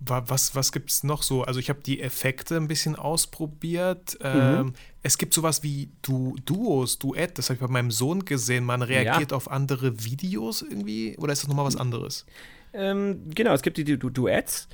was, 0.00 0.54
was 0.54 0.72
gibt 0.72 0.90
es 0.90 1.02
noch 1.02 1.22
so? 1.22 1.42
Also 1.42 1.60
ich 1.60 1.68
habe 1.70 1.80
die 1.80 2.00
Effekte 2.00 2.56
ein 2.56 2.68
bisschen 2.68 2.96
ausprobiert. 2.96 4.16
Ähm, 4.20 4.74
Es 5.02 5.18
gibt 5.18 5.34
sowas 5.34 5.62
wie 5.62 5.90
du 6.02 6.36
Duos, 6.44 6.98
Duett, 6.98 7.38
das 7.38 7.48
habe 7.48 7.54
ich 7.54 7.60
bei 7.60 7.68
meinem 7.68 7.90
Sohn 7.90 8.24
gesehen. 8.24 8.64
Man 8.64 8.82
reagiert 8.82 9.32
auf 9.32 9.50
andere 9.50 10.04
Videos 10.04 10.62
irgendwie 10.62 11.16
oder 11.18 11.32
ist 11.32 11.42
das 11.42 11.48
nochmal 11.48 11.66
was 11.66 11.76
anderes? 11.76 12.26
Ähm, 12.72 13.30
genau, 13.34 13.52
es 13.52 13.62
gibt 13.62 13.76
die 13.76 13.84
du 13.84 14.10
Duets. 14.10 14.68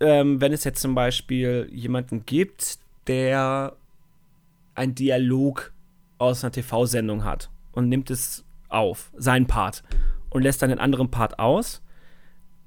Ähm, 0.00 0.40
wenn 0.40 0.52
es 0.52 0.64
jetzt 0.64 0.80
zum 0.80 0.94
Beispiel 0.94 1.68
jemanden 1.72 2.24
gibt, 2.24 2.78
der 3.06 3.76
einen 4.74 4.94
Dialog 4.94 5.72
aus 6.18 6.44
einer 6.44 6.52
TV-Sendung 6.52 7.24
hat 7.24 7.50
und 7.72 7.88
nimmt 7.88 8.10
es 8.10 8.44
auf, 8.68 9.10
seinen 9.16 9.46
Part, 9.46 9.82
und 10.30 10.42
lässt 10.42 10.62
dann 10.62 10.70
den 10.70 10.78
anderen 10.78 11.10
Part 11.10 11.38
aus, 11.38 11.82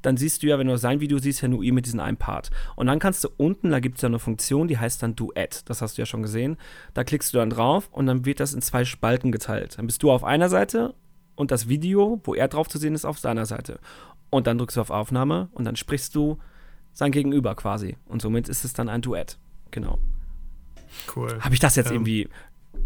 dann 0.02 0.18
siehst 0.18 0.44
du 0.44 0.48
ja, 0.48 0.58
wenn 0.60 0.68
du 0.68 0.78
sein 0.78 1.00
Video 1.00 1.18
siehst, 1.18 1.42
ja 1.42 1.48
nur 1.48 1.64
ihn 1.64 1.76
mit 1.76 1.86
diesem 1.86 2.00
einen 2.00 2.18
Part. 2.18 2.50
Und 2.76 2.88
dann 2.88 3.00
kannst 3.00 3.24
du 3.24 3.30
unten, 3.38 3.72
da 3.72 3.80
gibt 3.80 3.98
es 3.98 4.02
ja 4.02 4.08
eine 4.08 4.20
Funktion, 4.20 4.68
die 4.68 4.78
heißt 4.78 5.02
dann 5.04 5.16
Duett. 5.16 5.70
Das 5.70 5.82
hast 5.82 5.98
du 5.98 6.02
ja 6.02 6.06
schon 6.06 6.22
gesehen. 6.22 6.58
Da 6.94 7.04
klickst 7.04 7.34
du 7.34 7.38
dann 7.38 7.50
drauf 7.50 7.90
und 7.92 8.06
dann 8.06 8.26
wird 8.26 8.40
das 8.40 8.54
in 8.54 8.62
zwei 8.62 8.86
Spalten 8.86 9.32
geteilt. 9.32 9.78
Dann 9.78 9.86
bist 9.88 10.04
du 10.04 10.12
auf 10.12 10.24
einer 10.24 10.50
Seite 10.50 10.96
und 11.36 11.52
das 11.52 11.68
Video, 11.68 12.20
wo 12.24 12.34
er 12.34 12.48
drauf 12.48 12.68
zu 12.68 12.78
sehen 12.78 12.96
ist, 12.96 13.06
auf 13.06 13.20
seiner 13.20 13.46
Seite. 13.46 13.80
Und 14.30 14.48
dann 14.48 14.58
drückst 14.58 14.78
du 14.78 14.82
auf 14.82 14.90
Aufnahme 14.90 15.50
und 15.52 15.66
dann 15.66 15.76
sprichst 15.76 16.16
du 16.16 16.38
sein 16.94 17.12
Gegenüber 17.12 17.56
quasi. 17.56 17.98
Und 18.06 18.22
somit 18.22 18.50
ist 18.50 18.66
es 18.66 18.74
dann 18.74 18.90
ein 18.90 19.02
Duett. 19.02 19.38
Genau. 19.72 20.00
Cool. 21.16 21.38
Habe 21.40 21.54
ich 21.54 21.60
das 21.60 21.76
jetzt 21.76 21.88
Ähm, 21.88 21.98
irgendwie. 21.98 22.30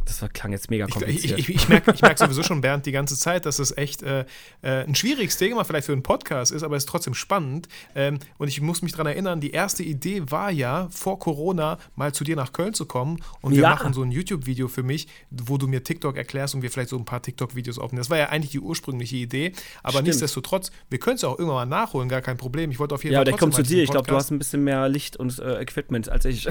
Das 0.06 0.24
klang 0.34 0.52
jetzt 0.52 0.70
mega 0.70 0.86
Ich, 0.86 0.90
ich, 0.90 0.94
kompliziert. 1.00 1.40
ich, 1.40 1.50
ich 1.50 1.70
merke 1.70 1.92
ich 1.92 2.02
merk 2.02 2.18
sowieso 2.18 2.44
schon, 2.44 2.62
Bernd, 2.62 2.86
die 2.86 2.92
ganze 2.92 3.18
Zeit, 3.18 3.46
dass 3.46 3.60
es 3.60 3.76
echt 3.76 4.04
äh, 4.04 4.22
äh, 4.62 4.84
ein 4.84 4.96
schwieriges 4.96 5.38
Thema 5.38 5.64
vielleicht 5.66 5.86
für 5.88 5.94
einen 5.94 6.04
Podcast 6.04 6.52
ist, 6.52 6.64
aber 6.64 6.76
es 6.76 6.84
ist 6.84 6.90
trotzdem 6.90 7.14
spannend. 7.14 7.68
Ähm, 7.96 8.20
und 8.38 8.48
ich 8.48 8.62
muss 8.62 8.82
mich 8.82 8.92
daran 8.92 9.08
erinnern, 9.08 9.42
die 9.42 9.52
erste 9.52 9.84
Idee 9.84 10.24
war 10.30 10.52
ja, 10.52 10.88
vor 10.92 11.20
Corona 11.20 11.78
mal 11.96 12.14
zu 12.14 12.24
dir 12.24 12.36
nach 12.36 12.54
Köln 12.54 12.74
zu 12.74 12.86
kommen 12.86 13.20
und 13.42 13.54
wir 13.56 13.64
Ja. 13.64 13.70
machen 13.70 13.94
so 13.94 14.04
ein 14.04 14.12
YouTube-Video 14.12 14.68
für 14.68 14.84
mich, 14.84 15.08
wo 15.32 15.58
du 15.58 15.68
mir 15.68 15.84
TikTok 15.84 16.18
erklärst 16.18 16.56
und 16.56 16.62
wir 16.62 16.70
vielleicht 16.72 16.90
so 16.90 16.98
ein 16.98 17.06
paar 17.06 17.22
TikTok-Videos 17.22 17.80
aufnehmen. 17.80 18.00
Das 18.00 18.10
war 18.10 18.18
ja 18.18 18.30
eigentlich 18.30 18.52
die 18.52 18.60
ursprüngliche 18.60 19.18
Idee, 19.18 19.54
aber 19.82 19.94
Stimmt. 19.94 20.08
nichtsdestotrotz, 20.08 20.72
wir 20.90 21.00
können 21.00 21.16
es 21.18 21.24
auch 21.24 21.38
irgendwann 21.40 21.68
mal 21.70 21.78
nachholen, 21.78 22.10
gar 22.10 22.22
kein 22.22 22.38
Problem. 22.38 22.70
Ich 22.72 22.80
wollte 22.80 22.96
auf 22.96 23.04
jeden 23.04 23.14
ja, 23.14 23.20
Fall 23.20 23.28
aber 23.28 23.32
ich 23.36 23.40
komme 23.40 23.52
zu 23.54 23.64
dir. 23.64 23.84
Ich 23.84 23.90
glaube, 23.90 24.08
du 24.08 24.16
hast 24.16 24.32
ein 24.32 24.38
bisschen 24.38 24.64
mehr 24.64 24.88
Licht 24.88 25.18
und 25.18 25.38
äh, 25.40 25.62
Equipment 25.62 26.10
als 26.10 26.26
ich. 26.26 26.48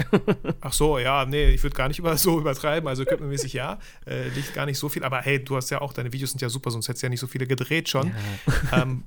Ach 0.61 0.73
so, 0.73 0.99
ja, 0.99 1.25
nee, 1.25 1.49
ich 1.49 1.63
würde 1.63 1.75
gar 1.75 1.87
nicht 1.87 1.99
über, 1.99 2.15
so 2.17 2.39
übertreiben. 2.39 2.87
Also 2.87 3.05
equipmentmäßig 3.25 3.53
ja, 3.53 3.79
äh, 4.05 4.29
liegt 4.29 4.53
gar 4.53 4.65
nicht 4.65 4.77
so 4.77 4.89
viel. 4.89 5.03
Aber 5.03 5.21
hey, 5.21 5.43
du 5.43 5.55
hast 5.55 5.69
ja 5.69 5.81
auch, 5.81 5.93
deine 5.93 6.13
Videos 6.13 6.31
sind 6.31 6.41
ja 6.41 6.49
super, 6.49 6.71
sonst 6.71 6.87
hättest 6.87 7.03
du 7.03 7.07
ja 7.07 7.09
nicht 7.09 7.19
so 7.19 7.27
viele 7.27 7.47
gedreht 7.47 7.89
schon. 7.89 8.13
Ähm, 8.71 9.03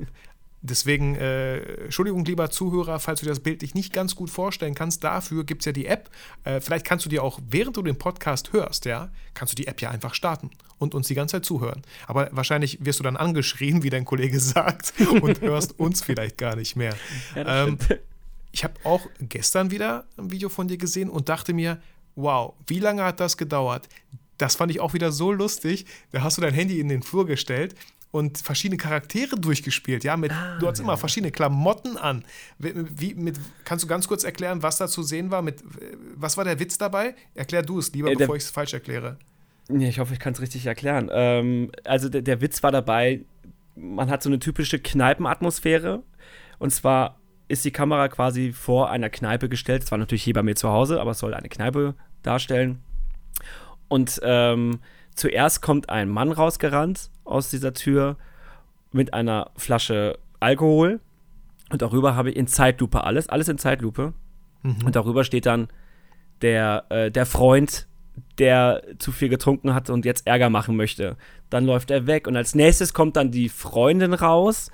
deswegen, 0.63 1.17
äh, 1.17 1.59
Entschuldigung, 1.85 2.25
lieber 2.25 2.51
Zuhörer, 2.51 3.01
falls 3.01 3.21
du 3.21 3.27
dir 3.27 3.31
das 3.31 3.41
bildlich 3.41 3.75
nicht 3.75 3.93
ganz 3.93 4.15
gut 4.15 4.31
vorstellen 4.31 4.75
kannst, 4.75 5.05
dafür 5.05 5.45
gibt 5.45 5.63
es 5.63 5.67
ja 5.67 5.73
die 5.73 5.87
App. 5.87 6.11
Äh, 6.45 6.61
vielleicht 6.61 6.87
kannst 6.87 7.05
du 7.05 7.09
dir 7.09 7.23
auch, 7.23 7.41
während 7.49 7.77
du 7.77 7.83
den 7.83 7.99
Podcast 7.99 8.53
hörst, 8.53 8.85
ja, 8.85 9.11
kannst 9.35 9.53
du 9.53 9.57
die 9.57 9.67
App 9.67 9.81
ja 9.81 9.91
einfach 9.91 10.15
starten 10.15 10.51
und 10.79 10.95
uns 10.95 11.09
die 11.09 11.15
ganze 11.15 11.33
Zeit 11.33 11.45
zuhören. 11.45 11.83
Aber 12.07 12.29
wahrscheinlich 12.33 12.85
wirst 12.85 12.99
du 12.99 13.05
dann 13.05 13.17
angeschrien, 13.17 13.83
wie 13.83 13.91
dein 13.91 14.05
Kollege 14.05 14.41
sagt, 14.41 14.95
und 15.21 15.41
hörst 15.41 15.79
uns 15.79 16.03
vielleicht 16.03 16.39
gar 16.39 16.57
nicht 16.57 16.77
mehr. 16.77 16.95
Ja, 17.35 17.65
Ähm, 17.65 17.79
ich 18.53 18.65
habe 18.65 18.75
auch 18.85 19.03
gestern 19.21 19.71
wieder 19.71 20.07
ein 20.17 20.31
Video 20.31 20.49
von 20.49 20.69
dir 20.69 20.79
gesehen 20.79 21.11
und 21.11 21.29
dachte 21.29 21.53
mir, 21.53 21.81
wow, 22.19 22.55
wie 22.67 22.81
lange 22.81 23.03
hat 23.05 23.21
das 23.21 23.37
gedauert? 23.37 23.89
Das 24.39 24.57
fand 24.57 24.71
ich 24.73 24.81
auch 24.81 24.93
wieder 24.95 25.13
so 25.13 25.33
lustig. 25.33 25.87
Da 26.13 26.23
hast 26.23 26.37
du 26.37 26.43
dein 26.43 26.55
Handy 26.55 26.81
in 26.81 26.89
den 26.89 27.03
Flur 27.03 27.27
gestellt 27.27 27.75
und 28.11 28.39
verschiedene 28.39 28.77
Charaktere 28.79 29.37
durchgespielt. 29.37 30.03
Ja, 30.05 30.17
mit, 30.17 30.31
du 30.33 30.35
Ah, 30.67 30.71
hast 30.71 30.81
immer 30.81 30.97
verschiedene 30.97 31.31
Klamotten 31.31 31.97
an. 31.97 32.25
Wie, 32.59 33.15
mit, 33.15 33.39
kannst 33.65 33.85
du 33.85 33.89
ganz 33.89 34.09
kurz 34.09 34.25
erklären, 34.25 34.63
was 34.63 34.79
da 34.79 34.89
zu 34.89 35.03
sehen 35.03 35.31
war? 35.31 35.43
Mit, 35.43 35.63
was 36.17 36.37
war 36.37 36.45
der 36.45 36.59
Witz 36.59 36.79
dabei? 36.79 37.15
Erklär 37.35 37.63
du 37.63 37.79
es 37.79 37.93
lieber, 37.93 38.11
Äh, 38.11 38.15
bevor 38.17 38.37
ich 38.37 38.43
es 38.45 38.51
falsch 38.51 38.73
erkläre. 38.75 39.17
Ja, 39.71 39.87
ich 39.89 39.99
hoffe, 39.99 40.15
ich 40.15 40.21
kann 40.21 40.33
es 40.33 40.41
richtig 40.41 40.65
erklären. 40.67 41.11
Ähm, 41.13 41.71
also 41.85 42.09
der, 42.09 42.23
der 42.23 42.41
Witz 42.41 42.63
war 42.63 42.73
dabei, 42.73 43.21
man 43.77 44.09
hat 44.11 44.23
so 44.23 44.29
eine 44.31 44.39
typische 44.39 44.79
Kneipenatmosphäre. 44.79 46.03
Und 46.59 46.71
zwar 46.73 47.19
ist 47.49 47.65
die 47.65 47.71
Kamera 47.71 48.09
quasi 48.09 48.53
vor 48.53 48.91
einer 48.91 49.11
Kneipe 49.11 49.49
gestellt. 49.49 49.83
Es 49.83 49.91
war 49.91 49.99
natürlich 49.99 50.23
hier 50.23 50.35
bei 50.35 50.43
mir 50.43 50.55
zu 50.55 50.69
Hause, 50.71 51.01
aber 51.01 51.11
es 51.13 51.19
soll 51.19 51.35
eine 51.35 51.49
Kneipe 51.49 51.95
darstellen. 52.23 52.81
Und 53.89 54.21
ähm, 54.23 54.81
zuerst 55.15 55.63
kommt 55.63 55.89
ein 55.89 56.09
Mann 56.09 56.33
rausgerannt 56.33 57.11
aus 57.25 57.51
dieser 57.51 57.73
Tür 57.73 58.17
mit 58.93 59.15
einer 59.15 59.51
Flasche 59.57 60.19
Alkohol. 60.41 61.01
Und 61.71 61.83
darüber 61.83 62.17
habe 62.17 62.31
ich 62.31 62.37
in 62.37 62.47
Zeitlupe 62.47 63.05
alles, 63.05 63.29
alles 63.29 63.49
in 63.49 63.59
Zeitlupe. 63.59 64.15
Und 64.85 64.97
darüber 64.97 65.25
steht 65.25 65.47
dann 65.47 65.69
der, 66.43 66.85
äh, 66.89 67.11
der 67.11 67.27
Freund, 67.27 67.87
der 68.39 68.83
zu 68.99 69.13
viel 69.13 69.29
getrunken 69.29 69.75
hat 69.75 69.91
und 69.91 70.05
jetzt 70.05 70.27
Ärger 70.27 70.51
machen 70.51 70.77
möchte. 70.77 71.17
Dann 71.51 71.65
läuft 71.65 71.91
er 71.91 72.07
weg 72.07 72.27
und 72.27 72.37
als 72.37 72.55
nächstes 72.55 72.93
kommt 72.93 73.17
dann 73.17 73.31
die 73.31 73.49
Freundin 73.49 74.15
raus, 74.15 74.71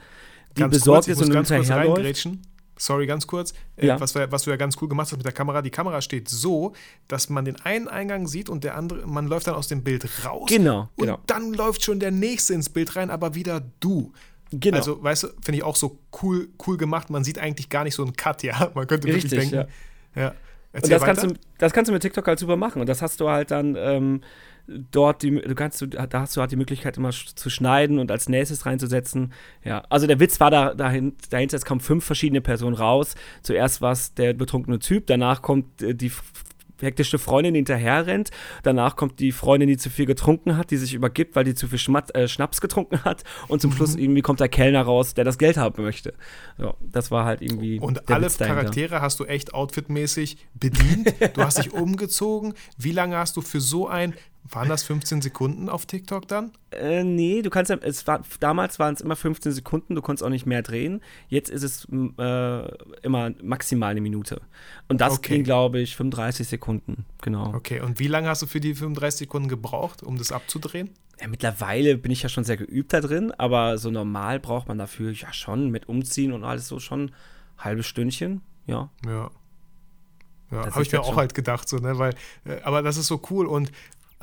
die 0.57 0.61
Ganz 0.61 0.75
besorgt 0.75 1.07
kurz, 1.07 1.21
ist 1.21 1.29
und 1.29 1.35
hinterherläuft. 1.35 2.29
Sorry, 2.77 3.07
ganz 3.07 3.27
kurz, 3.27 3.53
äh, 3.77 3.87
Ja. 3.87 4.01
was, 4.01 4.15
was 4.15 4.43
du 4.45 4.51
ja 4.51 4.57
ganz 4.57 4.77
cool 4.81 4.89
gemacht 4.89 5.07
hast 5.11 5.17
mit 5.17 5.27
der 5.27 5.33
Kamera. 5.33 5.63
Die 5.63 5.71
Kamera 5.71 6.01
steht 6.01 6.29
so, 6.29 6.73
dass 7.09 7.29
man 7.29 7.45
den 7.45 7.61
einen 7.61 7.89
Eingang 7.89 8.27
sieht 8.27 8.49
und 8.49 8.65
der 8.65 8.77
andere, 8.77 9.07
man 9.07 9.27
läuft 9.27 9.47
dann 9.47 9.55
aus 9.55 9.69
dem 9.69 9.83
Bild 9.83 10.07
raus. 10.25 10.49
Genau, 10.49 10.89
Und 10.97 11.07
genau. 11.07 11.19
dann 11.27 11.53
läuft 11.55 11.85
schon 11.85 12.01
der 12.01 12.11
nächste 12.11 12.55
ins 12.55 12.69
Bild 12.69 12.97
rein, 12.97 13.11
aber 13.11 13.35
wieder 13.35 13.63
du. 13.81 14.13
Genau. 14.51 14.77
Also, 14.77 15.03
weißt 15.03 15.23
du, 15.25 15.29
finde 15.43 15.59
ich 15.59 15.63
auch 15.65 15.77
so 15.77 15.99
cool, 16.23 16.49
cool 16.67 16.77
gemacht. 16.77 17.11
Man 17.11 17.25
sieht 17.25 17.39
eigentlich 17.39 17.69
gar 17.69 17.85
nicht 17.85 17.95
so 17.95 18.03
einen 18.03 18.15
Cut, 18.15 18.43
ja. 18.43 18.71
Man 18.75 18.87
könnte 18.87 19.09
wirklich 19.09 19.25
Richtig, 19.25 19.51
denken. 19.51 19.71
Ja. 20.15 20.29
Und 20.29 20.35
Erzähl 20.73 20.91
das 20.91 21.03
weiter. 21.03 21.15
kannst, 21.21 21.37
du, 21.37 21.41
das 21.59 21.73
kannst 21.73 21.89
du 21.89 21.93
mit 21.93 22.03
TikTok 22.03 22.27
halt 22.27 22.39
super 22.39 22.57
machen. 22.57 22.81
Und 22.81 22.89
das 22.89 23.01
hast 23.03 23.21
du 23.21 23.29
halt 23.29 23.51
dann 23.51 23.75
ähm, 23.77 24.21
dort, 24.67 25.23
die, 25.23 25.31
du 25.41 25.55
kannst, 25.55 25.81
du, 25.81 25.87
da 25.87 26.09
hast 26.13 26.37
du 26.37 26.41
halt 26.41 26.51
die 26.53 26.57
Möglichkeit, 26.57 26.97
immer 26.97 27.11
zu 27.11 27.51
schneiden 27.51 27.99
und 27.99 28.11
als 28.11 28.29
nächstes 28.29 28.67
reinzusetzen. 28.67 29.33
Ja, 29.65 29.83
also 29.91 30.07
der 30.07 30.21
Witz 30.21 30.41
war 30.41 30.51
da, 30.51 30.75
dahin, 30.75 31.15
dahinter, 31.31 31.57
es 31.57 31.65
kommen 31.65 31.81
fünf 31.81 32.05
verschiedene 32.05 32.41
Personen 32.41 32.75
raus. 32.77 33.15
Zuerst 33.43 33.81
war 33.81 33.93
es 33.93 34.15
der 34.15 34.33
betrunkene 34.35 34.79
Typ, 34.79 35.07
danach 35.07 35.43
kommt 35.43 35.83
äh, 35.83 35.95
die 35.95 36.11
hektische 36.81 37.19
Freundin, 37.19 37.55
die 37.55 37.59
hinterher 37.59 38.07
rennt. 38.07 38.31
Danach 38.63 38.97
kommt 38.97 39.21
die 39.21 39.33
Freundin, 39.33 39.69
die 39.69 39.77
zu 39.77 39.91
viel 39.91 40.07
getrunken 40.07 40.57
hat, 40.57 40.71
die 40.71 40.77
sich 40.77 40.93
übergibt, 40.93 41.37
weil 41.37 41.45
die 41.45 41.55
zu 41.55 41.69
viel 41.69 41.79
Schmat 41.79 42.15
äh, 42.15 42.27
Schnaps 42.29 42.61
getrunken 42.61 43.05
hat. 43.05 43.23
Und 43.49 43.61
zum 43.61 43.71
Mhm. 43.71 43.77
Schluss 43.77 43.95
irgendwie 43.95 44.23
kommt 44.23 44.41
der 44.41 44.49
Kellner 44.49 44.83
raus, 44.83 45.15
der 45.15 45.25
das 45.25 45.39
Geld 45.39 45.57
haben 45.57 45.83
möchte. 45.83 46.15
Ja, 46.59 46.75
das 46.81 47.11
war 47.11 47.25
halt 47.25 47.43
irgendwie. 47.43 47.79
Und 47.79 48.11
alle. 48.11 48.29
Charaktere 48.29 49.01
hast 49.01 49.21
du 49.21 49.25
echt 49.25 49.55
outfitmäßig 49.55 50.37
bedient. 50.55 51.15
Du 51.35 51.43
hast 51.43 51.59
dich 51.59 51.73
umgezogen. 51.73 52.55
Wie 52.77 52.93
lange 52.93 53.17
hast 53.17 53.37
du 53.37 53.41
für 53.41 53.61
so 53.61 53.89
ein, 53.89 54.15
waren 54.51 54.69
das 54.69 54.83
15 54.83 55.23
Sekunden 55.23 55.69
auf 55.69 55.87
TikTok 55.87 56.29
dann? 56.29 56.53
Äh, 56.71 57.03
nee, 57.03 57.41
du 57.43 57.51
kannst 57.51 57.71
ja, 57.71 57.77
es 57.81 58.07
war, 58.07 58.23
damals 58.41 58.79
waren 58.79 58.95
es 58.95 59.01
immer 59.01 59.17
15 59.17 59.53
Sekunden, 59.53 59.95
du 59.95 60.03
konntest 60.03 60.23
auch 60.23 60.29
nicht 60.29 60.45
mehr 60.47 60.63
drehen. 60.63 61.01
Jetzt 61.29 61.49
ist 61.51 61.63
es 61.63 61.87
äh, 62.19 62.69
immer 63.03 63.31
maximal 63.43 63.91
eine 63.93 64.01
Minute. 64.03 64.43
Und 64.89 65.01
das 65.01 65.15
Okay. 65.15 65.37
ging, 65.37 65.45
glaube 65.45 65.81
ich, 65.81 65.97
35 65.97 66.47
Sekunden, 66.47 67.07
genau. 67.23 67.55
Okay, 67.55 67.81
und 67.81 67.99
wie 67.99 68.07
lange 68.09 68.29
hast 68.29 68.43
du 68.43 68.47
für 68.47 68.61
die 68.61 68.75
35 68.75 69.21
Sekunden 69.21 69.49
gebraucht, 69.49 70.03
um 70.03 70.19
das 70.19 70.31
abzudrehen? 70.31 70.91
Ja, 71.21 71.29
mittlerweile 71.29 71.97
bin 71.97 72.11
ich 72.13 72.23
ja 72.23 72.29
schon 72.29 72.45
sehr 72.45 72.57
geübt 72.57 72.93
da 72.93 73.01
drin, 73.01 73.33
aber 73.39 73.79
so 73.79 73.91
normal 73.91 74.41
braucht 74.41 74.69
man 74.69 74.79
dafür 74.79 75.13
ja 75.13 75.33
schon 75.33 75.71
mit 75.71 75.89
Umziehen 75.89 76.33
und 76.33 76.45
alles 76.45 76.69
so 76.69 76.81
schon 76.81 77.05
ein 77.07 77.15
halbes 77.57 77.87
Stündchen, 77.87 78.43
ja. 78.67 78.91
Ja. 79.07 79.31
Ja, 80.51 80.67
habe 80.71 80.83
ich 80.83 80.93
mir 80.93 81.01
auch 81.01 81.07
schon- 81.07 81.17
halt 81.17 81.35
gedacht, 81.35 81.69
so, 81.69 81.79
ne? 81.79 81.99
Weil, 81.99 82.15
äh, 82.45 82.61
aber 82.63 82.83
das 82.83 82.97
ist 82.97 83.07
so 83.07 83.21
cool 83.31 83.47
und 83.47 83.73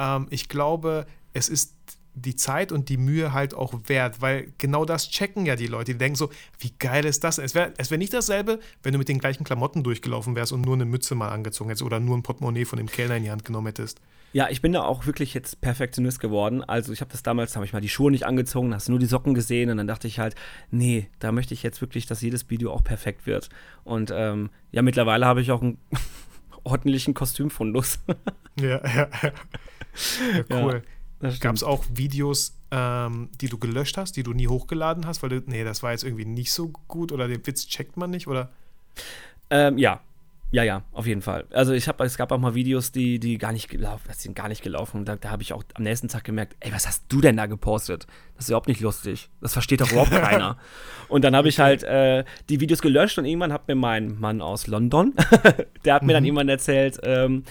ähm, 0.01 0.27
ich 0.29 0.49
glaube, 0.49 1.05
es 1.33 1.47
ist 1.47 1.75
die 2.13 2.35
Zeit 2.35 2.71
und 2.71 2.89
die 2.89 2.97
Mühe 2.97 3.31
halt 3.31 3.53
auch 3.53 3.73
wert, 3.85 4.21
weil 4.21 4.51
genau 4.57 4.83
das 4.83 5.09
checken 5.09 5.45
ja 5.45 5.55
die 5.55 5.67
Leute. 5.67 5.93
Die 5.93 5.97
denken 5.97 6.17
so, 6.17 6.29
wie 6.59 6.73
geil 6.77 7.05
ist 7.05 7.23
das? 7.23 7.37
Es 7.37 7.55
wäre 7.55 7.73
es 7.77 7.89
wär 7.89 7.97
nicht 7.97 8.13
dasselbe, 8.13 8.59
wenn 8.83 8.91
du 8.91 8.99
mit 8.99 9.07
den 9.07 9.19
gleichen 9.19 9.45
Klamotten 9.45 9.81
durchgelaufen 9.81 10.35
wärst 10.35 10.51
und 10.51 10.61
nur 10.61 10.73
eine 10.73 10.85
Mütze 10.85 11.15
mal 11.15 11.29
angezogen 11.29 11.69
hättest 11.69 11.83
oder 11.83 12.01
nur 12.01 12.17
ein 12.17 12.23
Portemonnaie 12.23 12.65
von 12.65 12.77
dem 12.77 12.87
Kellner 12.87 13.15
in 13.15 13.23
die 13.23 13.31
Hand 13.31 13.45
genommen 13.45 13.67
hättest. 13.67 14.01
Ja, 14.33 14.49
ich 14.49 14.61
bin 14.61 14.71
da 14.71 14.83
auch 14.83 15.05
wirklich 15.05 15.33
jetzt 15.33 15.61
Perfektionist 15.61 16.19
geworden. 16.19 16.63
Also 16.63 16.93
ich 16.93 17.01
habe 17.01 17.11
das 17.11 17.23
damals, 17.23 17.55
habe 17.55 17.65
ich 17.65 17.73
mal 17.73 17.81
die 17.81 17.89
Schuhe 17.89 18.11
nicht 18.11 18.25
angezogen, 18.25 18.73
hast 18.73 18.89
nur 18.89 18.99
die 18.99 19.05
Socken 19.05 19.33
gesehen 19.33 19.69
und 19.69 19.77
dann 19.77 19.87
dachte 19.87 20.07
ich 20.07 20.19
halt, 20.19 20.35
nee, 20.69 21.07
da 21.19 21.31
möchte 21.31 21.53
ich 21.53 21.63
jetzt 21.63 21.81
wirklich, 21.81 22.05
dass 22.05 22.21
jedes 22.21 22.49
Video 22.49 22.71
auch 22.73 22.83
perfekt 22.83 23.25
wird. 23.25 23.49
Und 23.83 24.11
ähm, 24.13 24.49
ja, 24.71 24.81
mittlerweile 24.81 25.25
habe 25.25 25.41
ich 25.41 25.51
auch 25.51 25.61
einen 25.61 25.77
ordentlichen 26.63 27.13
Kostümfundus. 27.13 27.99
Ja, 28.59 28.85
ja, 28.85 29.07
ja. 29.23 29.31
ja 30.49 30.61
cool. 30.61 30.83
Das 31.21 31.39
Gab 31.39 31.55
es 31.55 31.63
auch 31.63 31.85
Videos, 31.93 32.57
ähm, 32.69 33.29
die 33.39 33.47
du 33.47 33.57
gelöscht 33.57 33.95
hast, 33.95 34.17
die 34.17 34.23
du 34.23 34.33
nie 34.33 34.49
hochgeladen 34.49 35.07
hast, 35.07 35.23
weil 35.23 35.29
du, 35.29 35.41
nee, 35.45 35.63
das 35.63 35.83
war 35.83 35.91
jetzt 35.91 36.03
irgendwie 36.03 36.25
nicht 36.25 36.51
so 36.51 36.67
gut 36.89 37.13
oder 37.13 37.29
den 37.29 37.47
Witz 37.47 37.65
checkt 37.67 37.95
man 37.95 38.09
nicht 38.09 38.27
oder? 38.27 38.49
Ähm, 39.49 39.77
ja. 39.77 40.01
Ja, 40.51 40.63
ja, 40.63 40.83
auf 40.91 41.07
jeden 41.07 41.21
Fall. 41.21 41.45
Also 41.51 41.71
ich 41.71 41.87
habe, 41.87 42.03
es 42.03 42.17
gab 42.17 42.31
auch 42.33 42.37
mal 42.37 42.53
Videos, 42.55 42.91
die, 42.91 43.19
die 43.19 43.37
gar 43.37 43.53
nicht 43.53 43.69
gelaufen, 43.69 44.03
das 44.07 44.21
sind 44.21 44.35
gar 44.35 44.49
nicht 44.49 44.61
gelaufen. 44.61 44.97
Und 44.97 45.07
da, 45.07 45.15
da 45.15 45.29
habe 45.29 45.43
ich 45.43 45.53
auch 45.53 45.63
am 45.75 45.83
nächsten 45.83 46.09
Tag 46.09 46.25
gemerkt, 46.25 46.57
ey, 46.59 46.73
was 46.73 46.85
hast 46.85 47.05
du 47.07 47.21
denn 47.21 47.37
da 47.37 47.45
gepostet? 47.45 48.05
Das 48.35 48.45
ist 48.45 48.49
überhaupt 48.49 48.67
nicht 48.67 48.81
lustig. 48.81 49.29
Das 49.39 49.53
versteht 49.53 49.79
doch 49.79 49.89
überhaupt 49.91 50.11
keiner. 50.21 50.57
Und 51.07 51.23
dann 51.23 51.37
habe 51.37 51.47
ich 51.47 51.59
halt 51.59 51.83
äh, 51.83 52.25
die 52.49 52.59
Videos 52.59 52.81
gelöscht 52.81 53.17
und 53.17 53.25
irgendwann 53.25 53.53
hat 53.53 53.69
mir 53.69 53.75
mein 53.75 54.19
Mann 54.19 54.41
aus 54.41 54.67
London, 54.67 55.13
der 55.85 55.93
hat 55.93 56.03
mir 56.03 56.13
dann 56.13 56.25
irgendwann 56.25 56.49
erzählt, 56.49 56.99
ähm, 57.03 57.43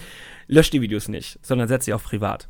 lösch 0.47 0.69
die 0.69 0.81
Videos 0.81 1.07
nicht, 1.07 1.39
sondern 1.41 1.67
setz 1.67 1.85
sie 1.85 1.93
auf 1.93 2.03
privat. 2.03 2.47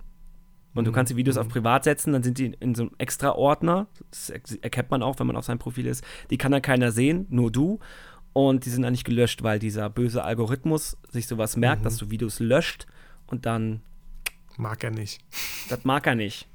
Und 0.74 0.86
du 0.86 0.91
kannst 0.91 1.12
die 1.12 1.18
Videos 1.18 1.38
auf 1.38 1.49
privat 1.49 1.84
setzen, 1.84 2.14
dann 2.14 2.24
sind 2.24 2.38
die 2.38 2.56
in 2.60 2.76
so 2.76 2.84
einem 2.84 2.91
extra 2.97 3.34
Ordner. 3.34 3.88
Das 4.10 4.30
erkennt 4.30 4.89
man 4.89 5.04
auch, 5.04 5.20
wenn 5.20 5.28
man 5.28 5.36
auf 5.36 5.45
seinem 5.45 5.60
Profil 5.60 5.86
ist. 5.86 6.04
Die 6.30 6.38
kann 6.38 6.52
dann 6.52 6.62
keiner 6.62 6.91
sehen, 6.91 7.26
nur 7.30 7.52
du. 7.52 7.80
Und 8.34 8.66
die 8.66 8.70
sind 8.70 8.84
dann 8.84 8.94
nicht 8.94 9.04
gelöscht, 9.04 9.44
weil 9.44 9.60
dieser 9.60 9.90
böse 9.90 10.24
Algorithmus 10.24 10.98
sich 11.10 11.28
sowas 11.28 11.58
merkt, 11.58 11.86
dass 11.86 11.98
du 11.98 12.10
Videos 12.10 12.40
löscht 12.40 12.88
und 13.28 13.46
dann, 13.46 13.82
Mag 14.58 14.84
er 14.84 14.92
nicht. 14.92 15.22
das 15.70 15.84
mag 15.84 16.06
er 16.08 16.16
nicht. 16.16 16.48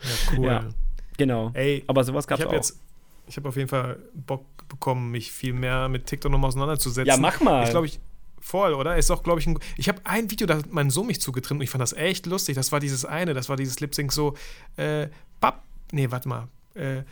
Ja, 0.00 0.36
cool. 0.36 0.46
Ja. 0.46 0.68
Genau. 1.16 1.50
Ey, 1.54 1.82
Aber 1.88 2.04
sowas 2.04 2.26
gab 2.28 2.38
ich 2.38 2.44
es 2.44 2.48
auch. 2.48 2.52
jetzt, 2.54 2.80
ich 3.26 3.36
habe 3.36 3.48
auf 3.48 3.56
jeden 3.56 3.68
Fall 3.68 3.98
Bock 4.14 4.44
bekommen, 4.68 5.10
mich 5.10 5.32
viel 5.32 5.52
mehr 5.52 5.88
mit 5.88 6.06
TikTok 6.06 6.30
nochmal 6.30 6.48
auseinanderzusetzen. 6.48 7.08
Ja, 7.08 7.16
mach 7.16 7.40
mal. 7.40 7.64
Ich 7.64 7.70
glaube, 7.70 7.86
ich 7.86 7.98
voll, 8.40 8.74
oder? 8.74 8.96
Ist 8.96 9.10
auch, 9.10 9.22
glaube 9.24 9.40
ich, 9.40 9.46
ein, 9.46 9.58
ich 9.76 9.88
habe 9.88 10.00
ein 10.04 10.30
Video, 10.30 10.46
da 10.46 10.58
hat 10.58 10.72
mein 10.72 10.90
Sohn 10.90 11.06
mich 11.08 11.20
zugetrimmt 11.20 11.58
und 11.60 11.64
ich 11.64 11.70
fand 11.70 11.82
das 11.82 11.92
echt 11.92 12.26
lustig. 12.26 12.54
Das 12.54 12.70
war 12.70 12.78
dieses 12.78 13.04
eine, 13.04 13.34
das 13.34 13.48
war 13.48 13.56
dieses 13.56 13.80
Lip 13.80 13.94
Sync 13.94 14.12
so, 14.12 14.36
äh, 14.76 15.08
Papp, 15.40 15.64
nee, 15.90 16.10
warte 16.10 16.28
mal. 16.28 16.48
Äh, 16.78 17.02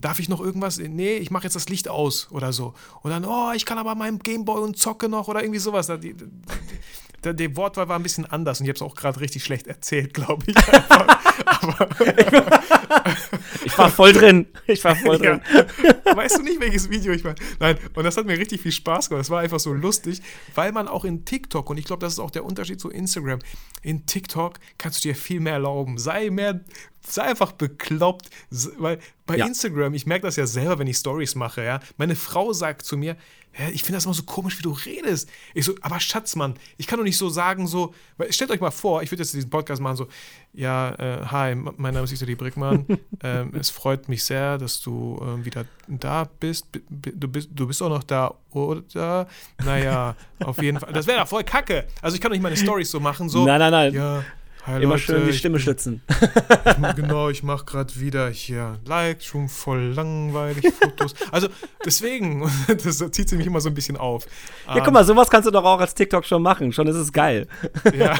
darf 0.00 0.18
ich 0.18 0.28
noch 0.28 0.40
irgendwas? 0.40 0.78
Nee, 0.78 1.16
ich 1.16 1.30
mache 1.30 1.44
jetzt 1.44 1.56
das 1.56 1.68
Licht 1.68 1.88
aus 1.88 2.28
oder 2.30 2.52
so. 2.52 2.74
Und 3.02 3.10
dann, 3.10 3.24
oh, 3.24 3.52
ich 3.54 3.66
kann 3.66 3.76
aber 3.78 3.94
meinen 3.94 4.18
Gameboy 4.18 4.60
und 4.62 4.78
zocke 4.78 5.08
noch 5.08 5.28
oder 5.28 5.42
irgendwie 5.42 5.60
sowas. 5.60 5.86
Da, 5.88 5.96
die, 5.96 6.14
die 7.24 7.56
Wortwahl 7.56 7.88
war 7.88 7.98
ein 7.98 8.02
bisschen 8.02 8.24
anders 8.24 8.60
und 8.60 8.66
ich 8.66 8.70
habe 8.70 8.76
es 8.76 8.82
auch 8.82 8.94
gerade 8.94 9.20
richtig 9.20 9.44
schlecht 9.44 9.66
erzählt, 9.66 10.14
glaube 10.14 10.44
ich. 10.46 10.56
aber, 11.44 11.88
Ich 13.64 13.76
war 13.78 13.90
voll 13.90 14.12
drin. 14.12 14.46
Ich 14.66 14.82
war 14.84 14.94
voll 14.96 15.18
drin. 15.18 15.40
Ja. 15.52 16.16
Weißt 16.16 16.38
du 16.38 16.42
nicht, 16.42 16.60
welches 16.60 16.88
Video 16.88 17.12
ich 17.12 17.24
war? 17.24 17.34
Nein, 17.58 17.76
und 17.94 18.04
das 18.04 18.16
hat 18.16 18.26
mir 18.26 18.38
richtig 18.38 18.60
viel 18.60 18.72
Spaß 18.72 19.08
gemacht. 19.08 19.20
Das 19.20 19.30
war 19.30 19.40
einfach 19.40 19.60
so 19.60 19.72
lustig, 19.72 20.22
weil 20.54 20.72
man 20.72 20.88
auch 20.88 21.04
in 21.04 21.24
TikTok, 21.24 21.68
und 21.68 21.76
ich 21.76 21.84
glaube, 21.84 22.00
das 22.00 22.14
ist 22.14 22.18
auch 22.18 22.30
der 22.30 22.44
Unterschied 22.44 22.80
zu 22.80 22.90
Instagram, 22.90 23.40
in 23.82 24.06
TikTok 24.06 24.58
kannst 24.78 25.04
du 25.04 25.08
dir 25.08 25.14
viel 25.14 25.40
mehr 25.40 25.54
erlauben. 25.54 25.98
Sei 25.98 26.30
mehr, 26.30 26.60
sei 27.08 27.22
einfach 27.22 27.52
bekloppt, 27.52 28.28
weil 28.78 28.98
bei 29.26 29.36
Ja. 29.36 29.46
Instagram, 29.46 29.94
ich 29.94 30.06
merke 30.06 30.26
das 30.26 30.36
ja 30.36 30.46
selber, 30.46 30.78
wenn 30.78 30.86
ich 30.86 30.96
Stories 30.96 31.34
mache, 31.34 31.64
ja. 31.64 31.80
Meine 31.96 32.16
Frau 32.16 32.52
sagt 32.52 32.82
zu 32.82 32.96
mir, 32.96 33.16
ich 33.72 33.84
finde 33.84 33.94
das 33.96 34.04
immer 34.04 34.12
so 34.12 34.24
komisch, 34.24 34.58
wie 34.58 34.62
du 34.62 34.72
redest. 34.72 35.30
Ich 35.54 35.64
so, 35.64 35.72
aber 35.80 35.98
Schatz, 35.98 36.36
Mann, 36.36 36.56
ich 36.76 36.86
kann 36.86 36.98
doch 36.98 37.04
nicht 37.04 37.16
so 37.16 37.30
sagen, 37.30 37.66
so, 37.66 37.94
weil, 38.18 38.30
stellt 38.30 38.50
euch 38.50 38.60
mal 38.60 38.70
vor, 38.70 39.02
ich 39.02 39.10
würde 39.10 39.22
jetzt 39.22 39.32
diesen 39.32 39.48
Podcast 39.48 39.80
machen, 39.80 39.96
so, 39.96 40.08
ja, 40.52 40.90
äh, 40.96 41.24
hi, 41.24 41.54
mein 41.54 41.94
Name 41.94 42.02
ist 42.04 42.12
Isoli 42.12 42.34
Brickmann. 42.34 42.84
ähm, 43.22 43.52
es 43.58 43.70
freut 43.70 44.10
mich 44.10 44.24
sehr, 44.24 44.58
dass 44.58 44.80
du 44.82 45.18
ähm, 45.22 45.42
wieder 45.46 45.64
da 45.88 46.28
bist. 46.38 46.66
B- 46.70 46.80
du, 47.14 47.28
bist. 47.28 47.48
du 47.50 47.66
bist 47.66 47.82
auch 47.82 47.88
noch 47.88 48.02
da, 48.02 48.34
oder? 48.50 49.26
Naja, 49.64 50.14
auf 50.40 50.60
jeden 50.62 50.78
Fall. 50.78 50.92
Das 50.92 51.06
wäre 51.06 51.20
doch 51.20 51.28
voll 51.28 51.44
kacke. 51.44 51.86
Also 52.02 52.14
ich 52.14 52.20
kann 52.20 52.30
doch 52.30 52.34
nicht 52.36 52.42
meine 52.42 52.56
Stories 52.58 52.90
so 52.90 53.00
machen, 53.00 53.30
so. 53.30 53.46
Nein, 53.46 53.58
nein, 53.58 53.70
nein. 53.70 53.94
Ja, 53.94 54.22
hi 54.66 54.82
Immer 54.82 54.94
Leute, 54.94 54.98
schön 54.98 55.26
die 55.26 55.32
Stimme 55.32 55.60
schützen. 55.60 56.02
genau, 56.96 57.28
ich 57.28 57.44
mache 57.44 57.64
gerade 57.64 57.94
wieder 58.00 58.28
hier 58.28 58.80
schon 59.20 59.48
voll 59.48 59.92
langweilig 59.94 60.72
Fotos. 60.74 61.14
Also 61.30 61.48
deswegen, 61.84 62.40
das 62.68 62.98
zieht 63.12 63.28
sie 63.28 63.36
mich 63.36 63.46
immer 63.46 63.60
so 63.60 63.68
ein 63.68 63.74
bisschen 63.74 63.96
auf. 63.96 64.26
Ja, 64.66 64.80
guck 64.80 64.92
mal, 64.92 65.04
sowas 65.04 65.30
kannst 65.30 65.46
du 65.46 65.52
doch 65.52 65.64
auch 65.64 65.78
als 65.78 65.94
TikTok 65.94 66.24
schon 66.24 66.42
machen. 66.42 66.72
Schon 66.72 66.88
ist 66.88 66.96
es 66.96 67.12
geil. 67.12 67.46
Ja, 67.96 68.18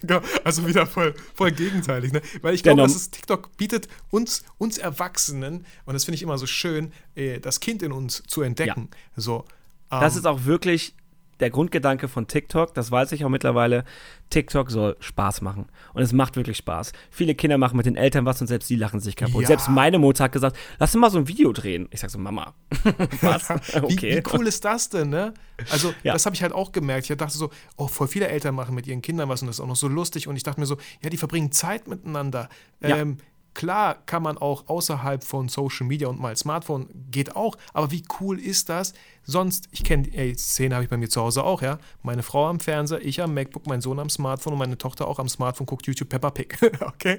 genau. 0.00 0.20
also 0.44 0.66
wieder 0.66 0.86
voll, 0.86 1.14
voll 1.34 1.50
gegenteilig. 1.50 2.12
Ne? 2.12 2.22
Weil 2.40 2.54
ich 2.54 2.62
glaube, 2.62 2.82
dass 2.82 3.10
TikTok 3.10 3.56
bietet 3.56 3.88
uns, 4.10 4.44
uns 4.58 4.78
Erwachsenen, 4.78 5.66
und 5.84 5.94
das 5.94 6.04
finde 6.04 6.16
ich 6.16 6.22
immer 6.22 6.38
so 6.38 6.46
schön, 6.46 6.92
äh, 7.14 7.40
das 7.40 7.60
Kind 7.60 7.82
in 7.82 7.92
uns 7.92 8.22
zu 8.26 8.42
entdecken. 8.42 8.88
So, 9.16 9.44
Das 9.90 10.14
ähm, 10.14 10.20
ist 10.20 10.26
auch 10.26 10.44
wirklich 10.44 10.94
der 11.40 11.50
Grundgedanke 11.50 12.08
von 12.08 12.26
TikTok, 12.26 12.72
das 12.74 12.90
weiß 12.90 13.12
ich 13.12 13.24
auch 13.24 13.28
mittlerweile. 13.28 13.84
TikTok 14.30 14.70
soll 14.70 14.96
Spaß 15.00 15.40
machen. 15.42 15.66
Und 15.94 16.02
es 16.02 16.12
macht 16.12 16.36
wirklich 16.36 16.56
Spaß. 16.56 16.92
Viele 17.10 17.34
Kinder 17.34 17.58
machen 17.58 17.76
mit 17.76 17.86
den 17.86 17.96
Eltern 17.96 18.24
was 18.24 18.40
und 18.40 18.46
selbst 18.46 18.68
die 18.70 18.76
lachen 18.76 19.00
sich 19.00 19.14
kaputt. 19.16 19.42
Ja. 19.42 19.46
Selbst 19.48 19.68
meine 19.68 19.98
Mutter 19.98 20.24
hat 20.24 20.32
gesagt, 20.32 20.56
lass 20.78 20.94
uns 20.94 21.00
mal 21.00 21.10
so 21.10 21.18
ein 21.18 21.28
Video 21.28 21.52
drehen. 21.52 21.88
Ich 21.90 22.00
sag 22.00 22.10
so, 22.10 22.18
Mama, 22.18 22.54
was? 23.20 23.48
Wie, 23.74 23.78
Okay. 23.96 24.16
wie 24.16 24.22
cool 24.36 24.46
ist 24.46 24.64
das 24.64 24.88
denn, 24.88 25.10
ne? 25.10 25.32
Also, 25.70 25.94
Ja. 26.02 26.12
das 26.12 26.26
habe 26.26 26.34
ich 26.34 26.42
halt 26.42 26.52
auch 26.52 26.72
gemerkt. 26.72 27.08
Ich 27.08 27.16
dachte 27.16 27.36
so, 27.36 27.50
oh, 27.76 27.86
voll 27.86 28.08
viele 28.08 28.28
Eltern 28.28 28.54
machen 28.54 28.74
mit 28.74 28.86
ihren 28.86 29.02
Kindern 29.02 29.28
was 29.28 29.42
und 29.42 29.46
das 29.48 29.56
ist 29.56 29.60
auch 29.60 29.66
noch 29.68 29.76
so 29.76 29.88
lustig. 29.88 30.26
Und 30.28 30.36
ich 30.36 30.42
dachte 30.42 30.58
mir 30.60 30.66
so, 30.66 30.76
ja, 31.02 31.10
die 31.10 31.16
verbringen 31.18 31.52
Zeit 31.52 31.86
miteinander. 31.86 32.48
Ja. 32.80 32.96
Ähm, 32.96 33.18
Klar 33.56 33.96
kann 34.04 34.22
man 34.22 34.36
auch 34.36 34.68
außerhalb 34.68 35.24
von 35.24 35.48
Social 35.48 35.86
Media 35.86 36.08
und 36.08 36.20
mal 36.20 36.36
Smartphone, 36.36 36.90
geht 37.10 37.36
auch, 37.36 37.56
aber 37.72 37.90
wie 37.90 38.04
cool 38.20 38.38
ist 38.38 38.68
das? 38.68 38.92
Sonst, 39.22 39.70
ich 39.70 39.82
kenne, 39.82 40.06
ey, 40.12 40.36
Szene 40.36 40.74
habe 40.74 40.84
ich 40.84 40.90
bei 40.90 40.98
mir 40.98 41.08
zu 41.08 41.22
Hause 41.22 41.42
auch, 41.42 41.62
ja. 41.62 41.78
Meine 42.02 42.22
Frau 42.22 42.48
am 42.48 42.60
Fernseher, 42.60 43.00
ich 43.02 43.22
am 43.22 43.32
MacBook, 43.32 43.66
mein 43.66 43.80
Sohn 43.80 43.98
am 43.98 44.10
Smartphone 44.10 44.52
und 44.52 44.58
meine 44.58 44.76
Tochter 44.76 45.08
auch 45.08 45.18
am 45.18 45.30
Smartphone 45.30 45.66
guckt 45.66 45.86
YouTube 45.86 46.10
Peppa 46.10 46.28
Pig. 46.32 46.58
okay? 46.80 47.18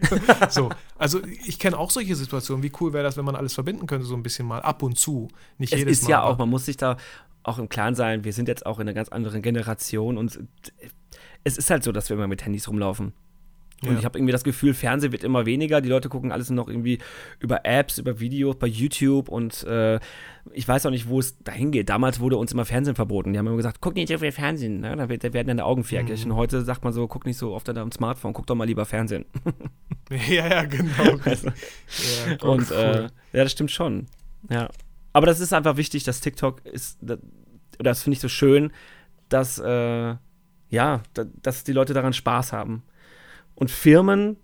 so, 0.52 0.70
also 1.00 1.22
ich 1.26 1.58
kenne 1.58 1.76
auch 1.76 1.90
solche 1.90 2.16
Situationen. 2.16 2.62
Wie 2.62 2.72
cool 2.80 2.94
wäre 2.94 3.04
das, 3.04 3.18
wenn 3.18 3.26
man 3.26 3.36
alles 3.36 3.56
verbinden 3.56 3.88
könnte, 3.88 4.06
so 4.06 4.14
ein 4.14 4.22
bisschen 4.22 4.48
mal 4.48 4.62
ab 4.62 4.84
und 4.84 4.96
zu. 4.96 5.30
Nicht 5.58 5.74
es 5.74 5.80
jedes 5.80 6.02
ist 6.02 6.04
Mal. 6.04 6.10
ja 6.12 6.24
auch, 6.24 6.38
man 6.38 6.50
muss 6.50 6.66
sich 6.66 6.78
da 6.78 6.98
auch 7.42 7.58
im 7.58 7.68
Klaren 7.68 7.96
sein, 7.96 8.24
wir 8.24 8.34
sind 8.34 8.48
jetzt 8.48 8.64
auch 8.68 8.78
in 8.78 8.84
einer 8.84 8.94
ganz 8.94 9.10
anderen 9.10 9.42
Generation 9.42 10.20
und 10.20 10.40
es 11.44 11.58
ist 11.58 11.72
halt 11.72 11.84
so, 11.84 11.92
dass 11.92 12.10
wir 12.10 12.16
immer 12.16 12.28
mit 12.28 12.46
Handys 12.46 12.68
rumlaufen. 12.68 13.14
Und 13.84 13.92
Ja. 13.94 14.00
ich 14.00 14.06
habe 14.06 14.18
irgendwie 14.18 14.32
das 14.32 14.44
Gefühl, 14.44 14.74
Fernsehen 14.74 15.12
wird 15.12 15.24
immer 15.24 15.46
weniger. 15.46 15.82
Die 15.82 15.90
Leute 15.90 16.10
gucken 16.10 16.32
alles 16.32 16.50
nur 16.50 16.56
noch 16.56 16.68
irgendwie 16.68 16.98
über 17.40 17.64
Apps, 17.64 18.00
über 18.00 18.20
Videos, 18.20 18.56
bei 18.58 18.66
YouTube 18.68 19.30
und 19.30 19.64
äh, 19.66 20.00
ich 20.54 20.68
weiß 20.68 20.86
auch 20.88 20.90
nicht, 20.90 21.08
wo 21.10 21.20
es 21.20 21.38
dahin 21.44 21.72
geht. 21.72 21.90
Damals 21.90 22.20
wurde 22.20 22.38
uns 22.38 22.52
immer 22.54 22.66
Fernsehen 22.66 22.96
verboten. 22.96 23.34
Die 23.34 23.40
haben 23.40 23.46
immer 23.46 23.56
gesagt, 23.58 23.78
guck 23.82 23.94
nicht 23.96 24.08
so 24.10 24.18
viel 24.18 24.32
Fernsehen, 24.32 24.80
ne? 24.80 24.96
da, 24.96 25.08
werden 25.10 25.48
deine 25.48 25.64
Augen 25.66 25.84
fertig. 25.84 26.26
Mhm. 26.26 26.32
Und 26.32 26.38
heute 26.38 26.64
sagt 26.64 26.84
man 26.84 26.92
so, 26.94 27.08
guck 27.08 27.26
nicht 27.28 27.38
so 27.38 27.54
oft 27.54 27.70
an 27.70 27.76
deinem 27.76 27.92
Smartphone, 27.92 28.34
guck 28.34 28.48
doch 28.48 28.56
mal 28.56 28.66
lieber 28.66 28.86
Fernsehen. 28.86 29.26
Ja, 30.10 30.48
ja, 30.48 30.64
genau. 30.64 31.18
Also, 31.26 31.50
ja, 31.50 32.48
Und 32.48 32.72
äh, 32.72 33.02
ja, 33.04 33.10
das 33.44 33.52
stimmt 33.52 33.72
schon. 33.72 34.06
Ja. 34.50 34.70
Aber 35.12 35.26
das 35.26 35.42
ist 35.42 35.52
einfach 35.54 35.76
wichtig, 35.76 36.06
dass 36.06 36.22
TikTok 36.22 36.66
ist, 36.66 36.98
da- 37.02 37.16
oder 37.80 37.92
das 37.92 38.04
finde 38.04 38.14
ich 38.16 38.22
so 38.22 38.30
schön, 38.30 38.72
dass, 39.30 39.60
äh, 39.60 40.16
ja, 40.70 41.02
da, 41.14 41.26
dass 41.44 41.64
die 41.66 41.74
Leute 41.74 41.94
daran 41.94 42.14
Spaß 42.14 42.54
haben. 42.54 42.84
Und 43.58 43.72
Firmen 43.72 44.38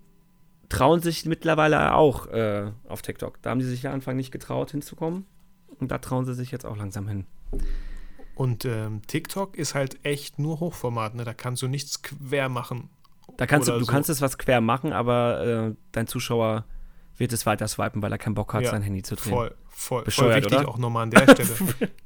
trauen 0.68 1.00
sich 1.00 1.24
mittlerweile 1.24 1.94
auch 1.94 2.26
äh, 2.26 2.72
auf 2.88 3.00
TikTok. 3.00 3.40
Da 3.42 3.50
haben 3.50 3.60
die 3.60 3.64
sich 3.64 3.84
ja 3.84 3.92
Anfang 3.92 4.16
nicht 4.16 4.32
getraut, 4.32 4.72
hinzukommen. 4.72 5.24
Und 5.78 5.92
da 5.92 5.98
trauen 5.98 6.24
sie 6.24 6.34
sich 6.34 6.50
jetzt 6.50 6.66
auch 6.66 6.76
langsam 6.76 7.06
hin. 7.06 7.24
Und 8.34 8.64
ähm, 8.64 9.02
TikTok 9.06 9.56
ist 9.56 9.76
halt 9.76 10.04
echt 10.04 10.40
nur 10.40 10.58
Hochformat, 10.58 11.14
ne? 11.14 11.22
Da 11.22 11.32
kannst 11.32 11.62
du 11.62 11.68
nichts 11.68 12.02
quer 12.02 12.48
machen. 12.48 12.90
Da 13.36 13.46
kannst 13.46 13.68
du, 13.68 13.72
du 13.74 13.84
so. 13.84 13.86
kannst 13.92 14.10
es 14.10 14.20
was 14.20 14.36
quer 14.36 14.60
machen, 14.60 14.92
aber 14.92 15.46
äh, 15.46 15.74
dein 15.92 16.08
Zuschauer 16.08 16.64
wird 17.16 17.32
es 17.32 17.46
weiter 17.46 17.68
swipen, 17.68 18.02
weil 18.02 18.10
er 18.10 18.18
keinen 18.18 18.34
Bock 18.34 18.52
hat, 18.52 18.62
Ja, 18.62 18.70
sein 18.72 18.82
Handy 18.82 19.02
zu 19.02 19.14
drehen. 19.14 19.32
Voll, 19.32 19.54
voll, 19.68 19.98
voll 19.98 20.04
Bescheuert, 20.06 20.44
wichtig 20.44 20.58
oder? 20.58 20.68
auch 20.68 20.78
nochmal 20.78 21.04
an 21.04 21.10
der 21.10 21.30
Stelle. 21.30 21.50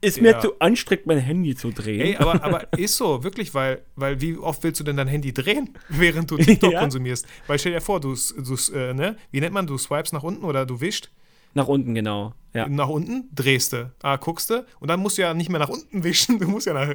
Ist 0.00 0.20
mir 0.20 0.32
Ja. 0.32 0.40
zu 0.40 0.58
anstrengend, 0.60 1.06
mein 1.06 1.18
Handy 1.18 1.54
zu 1.54 1.70
drehen. 1.70 2.00
Ey, 2.00 2.16
aber, 2.16 2.42
aber 2.42 2.72
ist 2.78 2.96
so, 2.96 3.22
wirklich, 3.24 3.54
weil, 3.54 3.82
weil 3.96 4.20
wie 4.20 4.36
oft 4.36 4.62
willst 4.62 4.80
du 4.80 4.84
denn 4.84 4.96
dein 4.96 5.08
Handy 5.08 5.32
drehen, 5.32 5.74
während 5.88 6.30
du 6.30 6.36
TikTok 6.36 6.72
Ja. 6.72 6.80
konsumierst? 6.80 7.26
Weil 7.46 7.58
stell 7.58 7.72
dir 7.72 7.80
vor, 7.80 8.00
du, 8.00 8.14
du 8.14 8.56
äh, 8.74 8.94
ne? 8.94 9.16
Wie 9.30 9.40
nennt 9.40 9.52
man, 9.54 9.66
du 9.66 9.76
swipes 9.78 10.12
nach 10.12 10.22
unten 10.22 10.44
oder 10.44 10.64
du 10.66 10.80
wischst 10.80 11.10
Nach 11.54 11.68
unten, 11.68 11.94
genau. 11.94 12.34
Ja. 12.52 12.68
nach 12.68 12.88
unten, 12.88 13.28
drehst 13.32 13.72
du, 13.72 13.92
ah, 14.02 14.16
guckst 14.16 14.50
du 14.50 14.66
und 14.80 14.88
dann 14.88 14.98
musst 15.00 15.18
du 15.18 15.22
ja 15.22 15.34
nicht 15.34 15.50
mehr 15.50 15.60
nach 15.60 15.68
unten 15.68 16.02
wischen, 16.04 16.38
du 16.38 16.48
musst 16.48 16.66
ja 16.66 16.72
nach, 16.74 16.94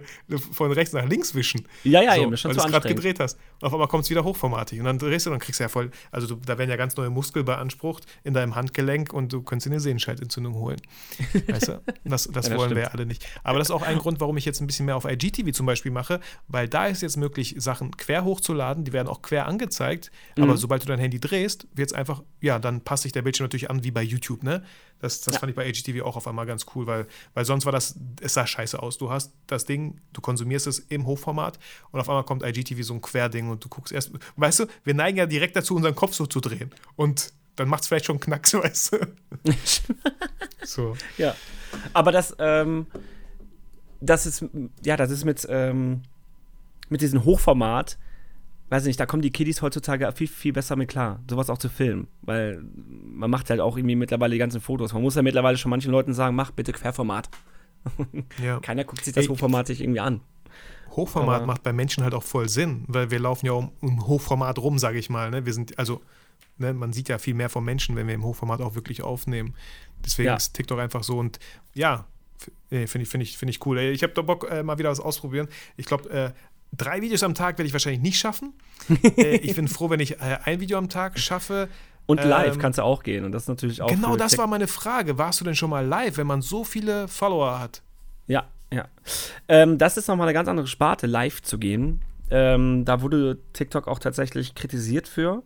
von 0.51 0.71
rechts 0.71 0.93
nach 0.93 1.05
links 1.07 1.33
wischen. 1.33 1.65
Ja, 1.83 2.01
ja, 2.01 2.15
so, 2.15 2.21
eben, 2.23 2.31
das 2.31 2.41
schon 2.41 2.49
weil 2.49 2.55
du 2.57 2.61
es 2.65 2.71
gerade 2.71 2.87
gedreht 2.89 3.19
hast. 3.19 3.37
Und 3.61 3.67
auf 3.67 3.73
einmal 3.73 3.87
kommt 3.87 4.03
es 4.03 4.09
wieder 4.09 4.23
hochformatig 4.23 4.79
und 4.79 4.85
dann 4.85 4.99
drehst 4.99 5.25
du, 5.25 5.29
dann 5.29 5.39
kriegst 5.39 5.59
du 5.59 5.63
ja 5.63 5.69
voll, 5.69 5.91
also 6.11 6.27
du, 6.27 6.35
da 6.35 6.57
werden 6.57 6.69
ja 6.69 6.75
ganz 6.75 6.95
neue 6.97 7.09
Muskeln 7.09 7.45
beansprucht 7.45 8.05
in 8.23 8.33
deinem 8.33 8.55
Handgelenk 8.55 9.13
und 9.13 9.31
du 9.31 9.41
könntest 9.43 9.67
dir 9.67 9.71
eine 9.71 9.79
Sehenscheidentzündung 9.79 10.55
holen. 10.55 10.81
Weißt 11.47 11.69
du? 11.69 11.81
Das, 12.03 12.23
das 12.31 12.47
Ja, 12.47 12.51
das 12.51 12.59
wollen 12.59 12.75
wir 12.75 12.81
ja 12.83 12.87
alle 12.89 13.05
nicht. 13.05 13.25
Aber 13.43 13.59
das 13.59 13.69
ist 13.69 13.71
auch 13.75 13.81
ein 13.81 13.97
Grund, 13.97 14.19
warum 14.19 14.35
ich 14.37 14.45
jetzt 14.45 14.59
ein 14.61 14.67
bisschen 14.67 14.85
mehr 14.85 14.97
auf 14.97 15.05
IGTV 15.05 15.51
zum 15.53 15.65
Beispiel 15.65 15.91
mache, 15.91 16.19
weil 16.47 16.67
da 16.67 16.87
ist 16.87 17.01
jetzt 17.01 17.15
möglich, 17.17 17.55
Sachen 17.59 17.95
quer 17.95 18.25
hochzuladen, 18.25 18.83
die 18.83 18.91
werden 18.93 19.07
auch 19.07 19.21
quer 19.21 19.47
angezeigt, 19.47 20.11
aber 20.37 20.53
Mhm. 20.53 20.57
sobald 20.57 20.83
du 20.83 20.87
dein 20.87 20.99
Handy 20.99 21.19
drehst, 21.19 21.67
wird 21.73 21.89
es 21.89 21.93
einfach, 21.93 22.23
ja, 22.41 22.59
dann 22.59 22.81
passt 22.81 23.03
sich 23.03 23.11
der 23.11 23.21
Bildschirm 23.21 23.45
natürlich 23.45 23.69
an 23.69 23.83
wie 23.83 23.91
bei 23.91 24.03
YouTube, 24.03 24.43
ne? 24.43 24.63
Das, 24.99 25.21
das 25.21 25.35
Ja. 25.35 25.39
fand 25.41 25.49
ich 25.51 25.55
bei 25.55 25.67
IGTV 25.67 26.03
auch 26.03 26.15
auf 26.15 26.27
einmal 26.27 26.45
ganz 26.45 26.65
cool, 26.73 26.87
weil, 26.87 27.05
weil 27.33 27.45
sonst 27.45 27.65
war 27.65 27.71
das, 27.71 27.95
es 28.21 28.33
sah 28.33 28.47
scheiße 28.47 28.81
aus. 28.81 28.97
Du 28.97 29.11
hast 29.11 29.33
das 29.47 29.65
Ding, 29.65 29.99
du 30.13 30.21
konsumierst 30.21 30.67
es 30.67 30.79
im 30.79 31.05
Hochformat 31.05 31.59
und 31.91 31.99
auf 31.99 32.09
einmal 32.09 32.23
kommt 32.23 32.43
IGTV 32.43 32.81
so 32.83 32.93
ein 32.93 33.01
Querding 33.01 33.49
und 33.49 33.63
du 33.63 33.69
guckst 33.69 33.91
erst, 33.93 34.11
weißt 34.37 34.59
du, 34.59 34.65
wir 34.83 34.93
neigen 34.93 35.17
ja 35.17 35.25
direkt 35.25 35.55
dazu, 35.55 35.75
unseren 35.75 35.95
Kopf 35.95 36.13
so 36.13 36.25
zu 36.25 36.39
drehen 36.39 36.71
und 36.95 37.33
dann 37.57 37.67
macht 37.69 37.81
es 37.83 37.87
vielleicht 37.87 38.05
schon 38.05 38.19
Knacks, 38.19 38.53
weißt 38.55 38.93
du? 38.93 38.97
so. 40.63 40.95
Ja. 41.17 41.35
Aber 41.93 42.11
das, 42.11 42.35
ähm, 42.39 42.87
das 44.01 44.25
ist, 44.25 44.45
ja, 44.83 44.97
das 44.97 45.11
ist 45.11 45.25
mit, 45.25 45.45
ähm, 45.49 46.01
mit 46.89 47.01
diesem 47.01 47.23
Hochformat, 47.23 47.97
weiß 48.69 48.85
nicht, 48.85 48.99
da 48.99 49.05
kommen 49.05 49.21
die 49.21 49.31
Kiddies 49.31 49.61
heutzutage 49.61 50.11
viel, 50.13 50.27
viel 50.27 50.53
besser 50.53 50.75
mit 50.75 50.89
klar, 50.89 51.19
sowas 51.29 51.49
auch 51.49 51.57
zu 51.57 51.69
filmen. 51.69 52.07
Weil 52.23 52.63
man 52.75 53.29
macht 53.29 53.49
halt 53.49 53.59
auch 53.59 53.77
irgendwie 53.77 53.95
mittlerweile 53.95 54.33
die 54.33 54.39
ganzen 54.39 54.61
Fotos. 54.61 54.93
Man 54.93 55.01
muss 55.03 55.15
ja 55.15 55.21
mittlerweile 55.21 55.57
schon 55.57 55.69
manchen 55.69 55.91
Leuten 55.91 56.13
sagen, 56.13 56.35
mach 56.35 56.51
bitte 56.51 56.71
Querformat. 56.73 57.29
Ja. 58.43 58.59
Keiner 58.61 58.83
guckt 58.83 59.05
sich 59.05 59.13
das 59.13 59.25
Ey, 59.25 59.29
hochformatig 59.29 59.79
irgendwie 59.81 59.99
an. 59.99 60.21
Hochformat 60.91 61.37
Aber- 61.37 61.45
macht 61.45 61.61
bei 61.63 61.71
Menschen 61.73 62.03
halt 62.03 62.13
auch 62.15 62.23
voll 62.23 62.49
Sinn, 62.49 62.83
weil 62.87 63.11
wir 63.11 63.19
laufen 63.19 63.45
ja 63.45 63.51
um, 63.51 63.71
um 63.81 64.07
Hochformat 64.07 64.57
rum, 64.59 64.79
sage 64.79 64.97
ich 64.97 65.09
mal. 65.09 65.29
Ne? 65.29 65.45
Wir 65.45 65.53
sind, 65.53 65.77
also, 65.77 66.01
ne, 66.57 66.73
man 66.73 66.93
sieht 66.93 67.09
ja 67.09 67.17
viel 67.19 67.33
mehr 67.35 67.49
vom 67.49 67.63
Menschen, 67.65 67.95
wenn 67.95 68.07
wir 68.07 68.15
im 68.15 68.23
Hochformat 68.23 68.61
auch 68.61 68.73
wirklich 68.75 69.03
aufnehmen. 69.03 69.53
Deswegen 70.03 70.27
Ja. 70.27 70.35
ist 70.35 70.53
TikTok 70.53 70.79
einfach 70.79 71.03
so 71.03 71.19
und 71.19 71.37
ja, 71.75 72.05
finde 72.69 72.83
ich, 73.03 73.09
finde 73.09 73.23
ich, 73.23 73.37
finde 73.37 73.51
ich 73.51 73.65
cool. 73.65 73.77
Ich 73.79 74.03
habe 74.03 74.13
da 74.13 74.21
Bock, 74.23 74.49
äh, 74.49 74.63
mal 74.63 74.77
wieder 74.79 74.89
was 74.89 74.99
ausprobieren. 74.99 75.47
Ich 75.77 75.85
glaube, 75.85 76.09
äh, 76.09 76.31
drei 76.71 77.01
Videos 77.01 77.23
am 77.23 77.33
Tag 77.33 77.57
werde 77.57 77.67
ich 77.67 77.73
wahrscheinlich 77.73 78.01
nicht 78.01 78.17
schaffen. 78.19 78.53
äh, 79.17 79.37
ich 79.37 79.55
bin 79.55 79.67
froh, 79.67 79.89
wenn 79.89 79.99
ich 79.99 80.19
äh, 80.19 80.37
ein 80.43 80.59
Video 80.59 80.77
am 80.77 80.89
Tag 80.89 81.19
schaffe. 81.19 81.69
Und 82.05 82.23
live 82.23 82.55
Ähm, 82.55 82.61
kannst 82.61 82.77
du 82.77 82.83
auch 82.83 83.01
gehen. 83.01 83.25
Und 83.25 83.31
das 83.31 83.43
ist 83.43 83.47
natürlich 83.49 83.81
auch. 83.81 83.89
Genau 83.89 84.15
das 84.15 84.31
Tik- 84.33 84.39
war 84.39 84.47
meine 84.47 84.67
Frage. 84.67 85.17
Warst 85.17 85.41
du 85.41 85.45
denn 85.45 85.55
schon 85.55 85.69
mal 85.69 85.85
live, 85.85 86.17
wenn 86.17 86.27
man 86.27 86.41
so 86.41 86.63
viele 86.63 87.07
Follower 87.07 87.59
hat? 87.59 87.81
Ja, 88.27 88.45
ja. 88.71 88.85
Ähm, 89.47 89.77
das 89.77 89.97
ist 89.97 90.07
nochmal 90.07 90.27
eine 90.27 90.33
ganz 90.33 90.47
andere 90.47 90.67
Sparte, 90.67 91.07
live 91.07 91.41
zu 91.41 91.57
gehen. 91.57 92.01
Ähm, 92.29 92.85
da 92.85 93.01
wurde 93.01 93.39
TikTok 93.53 93.87
auch 93.87 93.99
tatsächlich 93.99 94.55
kritisiert 94.55 95.07
für 95.07 95.43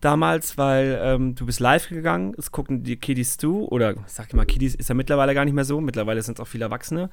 damals, 0.00 0.58
weil 0.58 0.98
ähm, 1.02 1.34
du 1.34 1.46
bist 1.46 1.60
live 1.60 1.88
gegangen, 1.88 2.34
es 2.36 2.52
gucken 2.52 2.82
die 2.82 2.96
Kiddies 2.96 3.36
zu, 3.38 3.66
oder 3.68 3.92
ich 3.92 3.96
sag 4.06 4.32
mal, 4.34 4.44
Kiddies 4.44 4.74
ist 4.74 4.88
ja 4.88 4.94
mittlerweile 4.94 5.34
gar 5.34 5.44
nicht 5.44 5.54
mehr 5.54 5.64
so, 5.64 5.80
mittlerweile 5.80 6.20
sind 6.20 6.38
es 6.38 6.40
auch 6.42 6.48
viele 6.48 6.66
Erwachsene. 6.66 7.10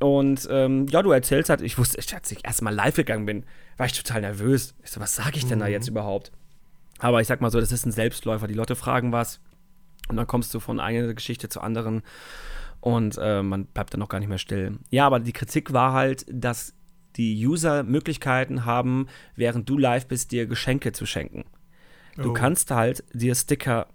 Und 0.00 0.46
ähm, 0.50 0.86
ja, 0.88 1.02
du 1.02 1.12
erzählst 1.12 1.50
halt, 1.50 1.60
ich 1.62 1.78
wusste, 1.78 1.98
als 2.16 2.30
ich 2.32 2.44
erst 2.44 2.62
mal 2.62 2.74
live 2.74 2.96
gegangen 2.96 3.26
bin, 3.26 3.44
war 3.76 3.86
ich 3.86 3.92
total 3.92 4.20
nervös. 4.22 4.74
Ich 4.82 4.90
so, 4.90 5.00
was 5.00 5.14
sage 5.14 5.36
ich 5.36 5.46
denn 5.46 5.60
da 5.60 5.66
jetzt 5.66 5.88
überhaupt? 5.88 6.32
Aber 6.98 7.20
ich 7.20 7.26
sag 7.26 7.40
mal 7.40 7.50
so, 7.50 7.60
das 7.60 7.72
ist 7.72 7.86
ein 7.86 7.92
Selbstläufer. 7.92 8.46
Die 8.46 8.54
Leute 8.54 8.76
fragen 8.76 9.12
was 9.12 9.40
und 10.08 10.16
dann 10.16 10.26
kommst 10.26 10.52
du 10.54 10.60
von 10.60 10.80
einer 10.80 11.14
Geschichte 11.14 11.48
zur 11.48 11.62
anderen 11.64 12.02
und 12.80 13.18
äh, 13.20 13.42
man 13.42 13.66
bleibt 13.66 13.94
dann 13.94 14.00
noch 14.00 14.08
gar 14.08 14.18
nicht 14.18 14.28
mehr 14.28 14.38
still. 14.38 14.78
Ja, 14.90 15.06
aber 15.06 15.20
die 15.20 15.32
Kritik 15.32 15.72
war 15.72 15.92
halt, 15.92 16.26
dass 16.28 16.74
die 17.16 17.46
User 17.46 17.82
Möglichkeiten 17.84 18.64
haben, 18.64 19.06
während 19.36 19.68
du 19.68 19.78
live 19.78 20.06
bist, 20.06 20.32
dir 20.32 20.46
Geschenke 20.46 20.92
zu 20.92 21.06
schenken. 21.06 21.44
Du 22.16 22.30
Oh. 22.30 22.32
kannst 22.32 22.70
halt 22.70 23.04
dir 23.12 23.34
Sticker 23.34 23.86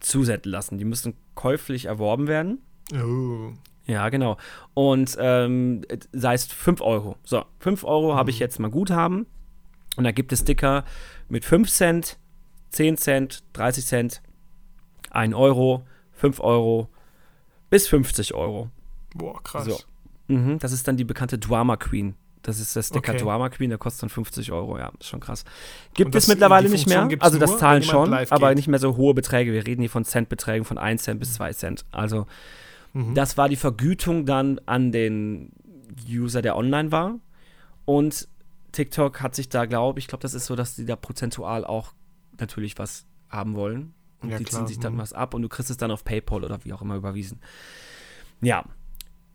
zusenden 0.00 0.52
lassen. 0.52 0.78
Die 0.78 0.84
müssen 0.84 1.14
käuflich 1.34 1.86
erworben 1.86 2.26
werden. 2.28 2.60
Oh. 2.94 3.52
Ja, 3.86 4.08
genau. 4.08 4.36
Und 4.74 5.16
ähm, 5.20 5.82
sei 6.12 6.34
es 6.34 6.46
5 6.46 6.80
Euro. 6.80 7.16
So, 7.24 7.44
5 7.60 7.84
Euro 7.84 8.14
habe 8.16 8.30
ich 8.30 8.38
jetzt 8.38 8.58
mal 8.58 8.70
Guthaben. 8.70 9.26
Und 9.96 10.04
da 10.04 10.10
gibt 10.12 10.32
es 10.32 10.40
Sticker 10.40 10.84
mit 11.28 11.44
5 11.44 11.70
Cent, 11.70 12.18
10 12.70 12.96
Cent, 12.98 13.44
30 13.54 13.86
Cent, 13.86 14.22
1 15.10 15.34
Euro, 15.34 15.86
5 16.12 16.40
Euro 16.40 16.88
bis 17.70 17.88
50 17.88 18.34
Euro. 18.34 18.70
Boah, 19.14 19.42
krass. 19.42 19.64
So. 19.64 19.78
Mhm, 20.28 20.58
das 20.58 20.72
ist 20.72 20.86
dann 20.88 20.96
die 20.96 21.04
bekannte 21.04 21.38
Drama 21.38 21.76
Queen. 21.76 22.14
Das 22.42 22.60
ist 22.60 22.76
der 22.76 22.82
Sticker 22.82 23.12
Okay. 23.12 23.22
Drama 23.22 23.48
Queen, 23.48 23.70
der 23.70 23.78
kostet 23.78 24.02
dann 24.04 24.10
50 24.10 24.52
Euro, 24.52 24.78
ja, 24.78 24.92
ist 25.00 25.08
schon 25.08 25.18
krass. 25.20 25.44
Gibt 25.94 26.08
Und 26.08 26.14
es 26.16 26.26
das- 26.26 26.34
mittlerweile 26.34 26.68
nicht 26.68 26.88
mehr. 26.88 27.08
Also 27.20 27.38
das 27.38 27.50
nur, 27.50 27.58
zahlen 27.58 27.82
schon, 27.82 28.12
aber 28.12 28.48
geht. 28.48 28.56
nicht 28.56 28.68
mehr 28.68 28.78
so 28.78 28.96
hohe 28.96 29.14
Beträge. 29.14 29.52
Wir 29.52 29.66
reden 29.66 29.80
hier 29.80 29.90
von 29.90 30.04
Centbeträgen 30.04 30.64
von 30.64 30.78
1 30.78 31.02
Cent 31.04 31.18
bis 31.18 31.34
2 31.34 31.52
Cent. 31.54 31.84
Also 31.90 32.26
Mhm. 32.96 33.14
das 33.14 33.36
war 33.36 33.50
die 33.50 33.56
Vergütung 33.56 34.24
dann 34.24 34.58
an 34.64 34.90
den 34.90 35.52
User, 36.08 36.40
der 36.40 36.56
online 36.56 36.92
war. 36.92 37.16
Und 37.84 38.26
TikTok 38.72 39.20
hat 39.20 39.34
sich 39.34 39.50
da, 39.50 39.66
glaube 39.66 39.98
ich, 39.98 40.08
glaube, 40.08 40.22
das 40.22 40.32
ist 40.32 40.46
so, 40.46 40.56
dass 40.56 40.76
die 40.76 40.86
da 40.86 40.96
prozentual 40.96 41.66
auch 41.66 41.92
natürlich 42.40 42.78
was 42.78 43.04
haben 43.28 43.54
wollen. 43.54 43.92
Und 44.22 44.30
Ja, 44.30 44.38
die 44.38 44.44
klar, 44.44 44.60
ziehen 44.60 44.66
sich 44.66 44.78
dann 44.78 44.94
mhm. 44.94 44.98
was 44.98 45.12
ab 45.12 45.34
und 45.34 45.42
du 45.42 45.48
kriegst 45.50 45.70
es 45.70 45.76
dann 45.76 45.90
auf 45.90 46.04
PayPal 46.04 46.42
oder 46.42 46.64
wie 46.64 46.72
auch 46.72 46.80
immer 46.80 46.96
überwiesen. 46.96 47.38
Ja. 48.40 48.64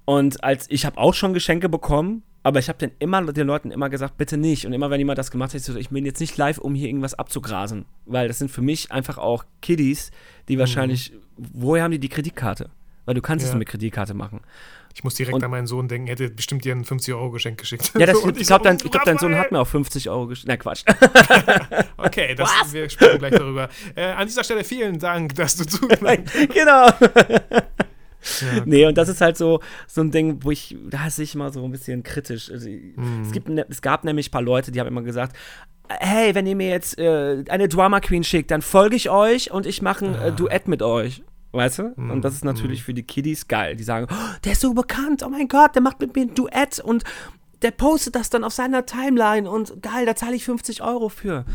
Und 0.05 0.43
als 0.43 0.66
ich 0.72 0.88
habe 0.88 0.97
auch 0.97 1.14
schon 1.14 1.36
Geschenke 1.36 1.70
bekommen, 1.70 2.24
aber 2.41 2.57
ich 2.57 2.68
habe 2.68 2.80
den 2.80 2.91
immer 2.97 3.32
den 3.32 3.45
Leuten 3.45 3.70
immer 3.70 3.91
gesagt, 3.91 4.18
bitte 4.18 4.38
nicht. 4.38 4.66
Und 4.66 4.74
immer 4.74 4.89
wenn 4.89 4.99
jemand 4.99 5.20
das 5.20 5.30
gemacht 5.30 5.51
hat, 5.51 5.62
ich 5.62 5.66
so, 5.66 5.76
ich 5.76 5.89
bin 5.89 6.03
jetzt 6.03 6.20
nicht 6.20 6.36
live, 6.36 6.57
um 6.57 6.74
hier 6.74 6.88
irgendwas 6.88 7.14
abzugrasen, 7.14 7.86
weil 8.07 8.28
das 8.28 8.39
sind 8.39 8.49
für 8.49 8.64
mich 8.64 8.91
einfach 8.91 9.20
auch 9.20 9.45
Kiddies, 9.62 10.09
die 10.47 10.57
wahrscheinlich, 10.57 11.14
woher 11.38 11.84
haben 11.84 11.91
die 11.91 11.99
die 11.99 12.09
Kreditkarte? 12.09 12.72
Weil 13.06 13.16
du 13.16 13.22
kannst 13.22 13.43
es 13.43 13.49
Ja. 13.49 13.56
nur 13.56 13.60
mit 13.60 13.68
Kreditkarte 13.70 14.14
machen. 14.14 14.41
Ich 14.93 15.04
muss 15.04 15.16
direkt 15.16 15.34
Und- 15.36 15.43
an 15.43 15.49
meinen 15.52 15.68
Sohn 15.68 15.88
denken, 15.88 16.08
hätte 16.08 16.30
bestimmt 16.30 16.66
dir 16.66 16.76
ein 16.76 16.84
50-Euro-Geschenk 16.84 17.58
geschickt. 17.58 17.91
Ja, 17.97 18.06
das, 18.06 18.18
ich 18.38 18.47
so, 18.47 18.56
glaube, 18.56 18.64
dein, 18.66 18.76
ich 18.84 18.91
glaub, 18.91 19.06
dein 19.06 19.18
Sohn 19.18 19.36
hat 19.38 19.52
mir 19.52 19.60
auch 19.60 19.68
50 19.68 20.10
Euro 20.10 20.28
geschenkt. 20.28 20.47
Na, 20.49 20.58
Quatsch. 20.58 20.84
Okay, 21.97 22.36
das, 22.36 22.49
wir 22.74 22.89
sprechen 22.89 23.20
gleich 23.20 23.32
darüber. 23.34 23.70
Äh, 23.95 24.06
an 24.06 24.28
dieser 24.28 24.43
Stelle 24.43 24.64
vielen 24.64 24.99
Dank, 24.99 25.34
dass 25.36 25.56
du 25.56 25.66
zugehört 25.66 26.22
genau. 26.54 26.88
Ja, 28.41 28.62
Nee, 28.66 28.86
und 28.86 28.97
das 28.97 29.10
ist 29.10 29.20
halt 29.22 29.36
so, 29.38 29.62
so 29.88 30.02
ein 30.02 30.12
Ding, 30.12 30.43
wo 30.43 30.52
ich, 30.52 30.76
da 30.89 31.10
sehe 31.10 31.24
ich 31.24 31.34
immer 31.36 31.52
so 31.52 31.64
ein 31.66 31.72
bisschen 31.72 32.04
kritisch. 32.04 32.52
Also, 32.52 32.70
Mhm. 32.70 33.22
es, 33.26 33.32
gibt, 33.32 33.49
ne- 33.49 33.66
es 33.70 33.82
gab 33.82 34.04
nämlich 34.04 34.28
ein 34.28 34.32
paar 34.32 34.41
Leute, 34.43 34.72
die 34.72 34.80
haben 34.80 34.88
immer 34.88 35.02
gesagt, 35.02 35.36
hey, 35.89 36.36
wenn 36.36 36.45
ihr 36.45 36.56
mir 36.56 36.70
jetzt 36.70 36.99
äh, 36.99 37.43
eine 37.49 37.68
Drama 37.68 37.99
Queen 37.99 38.24
schickt, 38.24 38.52
dann 38.52 38.62
folge 38.62 38.95
ich 38.95 39.10
euch 39.10 39.52
und 39.52 39.66
ich 39.66 39.82
mache 39.82 40.06
ein 40.06 40.16
Ah. 40.16 40.28
äh, 40.28 40.32
Duett 40.32 40.68
mit 40.68 40.82
euch. 40.84 41.24
Weißt 41.54 41.80
du? 41.80 41.93
Mhm, 41.95 42.12
Und 42.12 42.22
das 42.24 42.34
ist 42.36 42.45
natürlich 42.45 42.84
für 42.84 42.93
die 42.93 43.04
Kiddies 43.04 43.47
geil. 43.47 43.76
Die 43.76 43.84
sagen, 43.84 44.08
oh, 44.10 44.36
der 44.45 44.54
ist 44.54 44.62
so 44.62 44.74
bekannt, 44.74 45.24
oh 45.24 45.30
mein 45.30 45.47
Gott, 45.47 45.76
der 45.76 45.82
macht 45.82 45.99
mit 45.99 46.16
mir 46.16 46.22
ein 46.24 46.34
Duett 46.34 46.80
und 46.80 47.04
der 47.62 47.72
postet 47.72 48.16
das 48.16 48.30
dann 48.30 48.43
auf 48.43 48.54
seiner 48.54 48.86
Timeline 48.86 49.49
und 49.49 49.82
geil, 49.84 50.06
da 50.06 50.16
zahle 50.16 50.36
ich 50.36 50.45
50 50.45 50.82
Euro 50.82 51.10
für. 51.10 51.45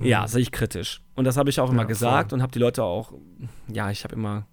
Ja, 0.00 0.28
sehe 0.28 0.42
ich 0.42 0.52
kritisch. 0.52 1.00
Und 1.14 1.24
das 1.24 1.36
habe 1.36 1.50
ich 1.50 1.58
auch 1.60 1.70
immer 1.70 1.82
Mhm. 1.84 1.88
Ja, 1.88 1.94
gesagt 1.94 2.30
voll. 2.30 2.38
und 2.38 2.42
habe 2.42 2.52
die 2.52 2.58
Leute 2.58 2.82
auch, 2.84 3.12
ja, 3.68 3.90
ich 3.90 4.04
habe 4.04 4.14
immer 4.14 4.46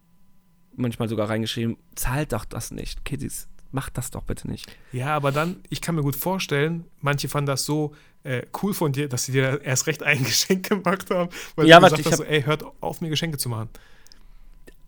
manchmal 0.76 1.10
sogar 1.10 1.30
reingeschrieben, 1.30 1.78
zahlt 1.96 2.32
doch 2.32 2.46
das 2.46 2.72
nicht, 2.72 3.04
Kiddies, 3.04 3.48
macht 3.72 3.98
das 3.98 4.10
doch 4.12 4.24
bitte 4.24 4.50
nicht. 4.50 4.66
Ja, 4.94 5.16
aber 5.16 5.32
dann, 5.32 5.58
ich 5.70 5.82
kann 5.82 5.96
mir 5.96 6.02
gut 6.02 6.16
vorstellen, 6.16 6.86
manche 7.00 7.28
fanden 7.28 7.48
das 7.48 7.66
so 7.66 7.94
äh, 8.24 8.44
cool 8.62 8.74
von 8.74 8.92
dir, 8.94 9.10
dass 9.10 9.26
sie 9.26 9.32
dir 9.34 9.62
erst 9.64 9.88
recht 9.88 10.02
ein 10.04 10.20
Geschenk 10.24 10.70
gemacht 10.70 11.10
haben, 11.10 11.30
weil 11.56 11.68
Ja, 11.68 11.78
du 11.80 11.84
gesagt 11.86 12.00
ich 12.00 12.06
hast, 12.08 12.18
so, 12.18 12.24
ey, 12.24 12.44
hört 12.44 12.64
auf, 12.80 13.02
mir 13.02 13.10
Geschenke 13.10 13.38
zu 13.38 13.50
machen. 13.50 13.70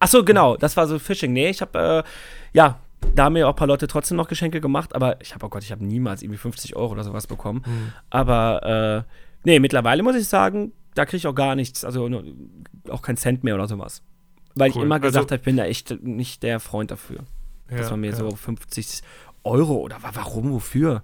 Ach 0.03 0.07
so, 0.09 0.23
genau, 0.25 0.57
das 0.57 0.75
war 0.75 0.85
so 0.87 0.99
Phishing. 0.99 1.31
Nee, 1.31 1.49
ich 1.49 1.61
habe, 1.61 2.03
äh, 2.05 2.57
ja, 2.57 2.79
da 3.15 3.23
haben 3.25 3.33
mir 3.33 3.47
auch 3.47 3.53
ein 3.53 3.55
paar 3.55 3.67
Leute 3.67 3.87
trotzdem 3.87 4.17
noch 4.17 4.27
Geschenke 4.27 4.59
gemacht, 4.59 4.93
aber 4.95 5.21
ich 5.21 5.33
habe, 5.33 5.45
oh 5.45 5.49
Gott, 5.49 5.63
ich 5.63 5.71
habe 5.71 5.83
niemals 5.85 6.21
irgendwie 6.23 6.37
50 6.37 6.75
Euro 6.75 6.91
oder 6.91 7.03
sowas 7.05 7.25
bekommen. 7.27 7.63
Aber, 8.09 9.05
äh, 9.07 9.13
nee, 9.45 9.59
mittlerweile 9.59 10.03
muss 10.03 10.15
ich 10.17 10.27
sagen, 10.27 10.73
da 10.95 11.05
kriege 11.05 11.17
ich 11.17 11.27
auch 11.27 11.35
gar 11.35 11.55
nichts, 11.55 11.85
also 11.85 12.09
auch 12.89 13.01
kein 13.01 13.15
Cent 13.15 13.43
mehr 13.45 13.55
oder 13.55 13.67
sowas. 13.69 14.01
Weil 14.55 14.69
ich 14.71 14.75
Cool. 14.75 14.83
immer 14.83 14.99
gesagt 14.99 15.15
Also- 15.15 15.27
habe, 15.27 15.35
ich 15.37 15.41
bin 15.45 15.57
da 15.57 15.65
echt 15.65 16.03
nicht 16.03 16.43
der 16.43 16.59
Freund 16.59 16.91
dafür. 16.91 17.19
dass 17.69 17.85
Ja, 17.85 17.91
man 17.91 18.01
mir 18.01 18.09
ja, 18.11 18.15
so 18.17 18.29
50 18.35 19.01
Euro 19.45 19.77
oder 19.77 20.03
wa- 20.03 20.11
warum, 20.13 20.51
wofür? 20.51 21.01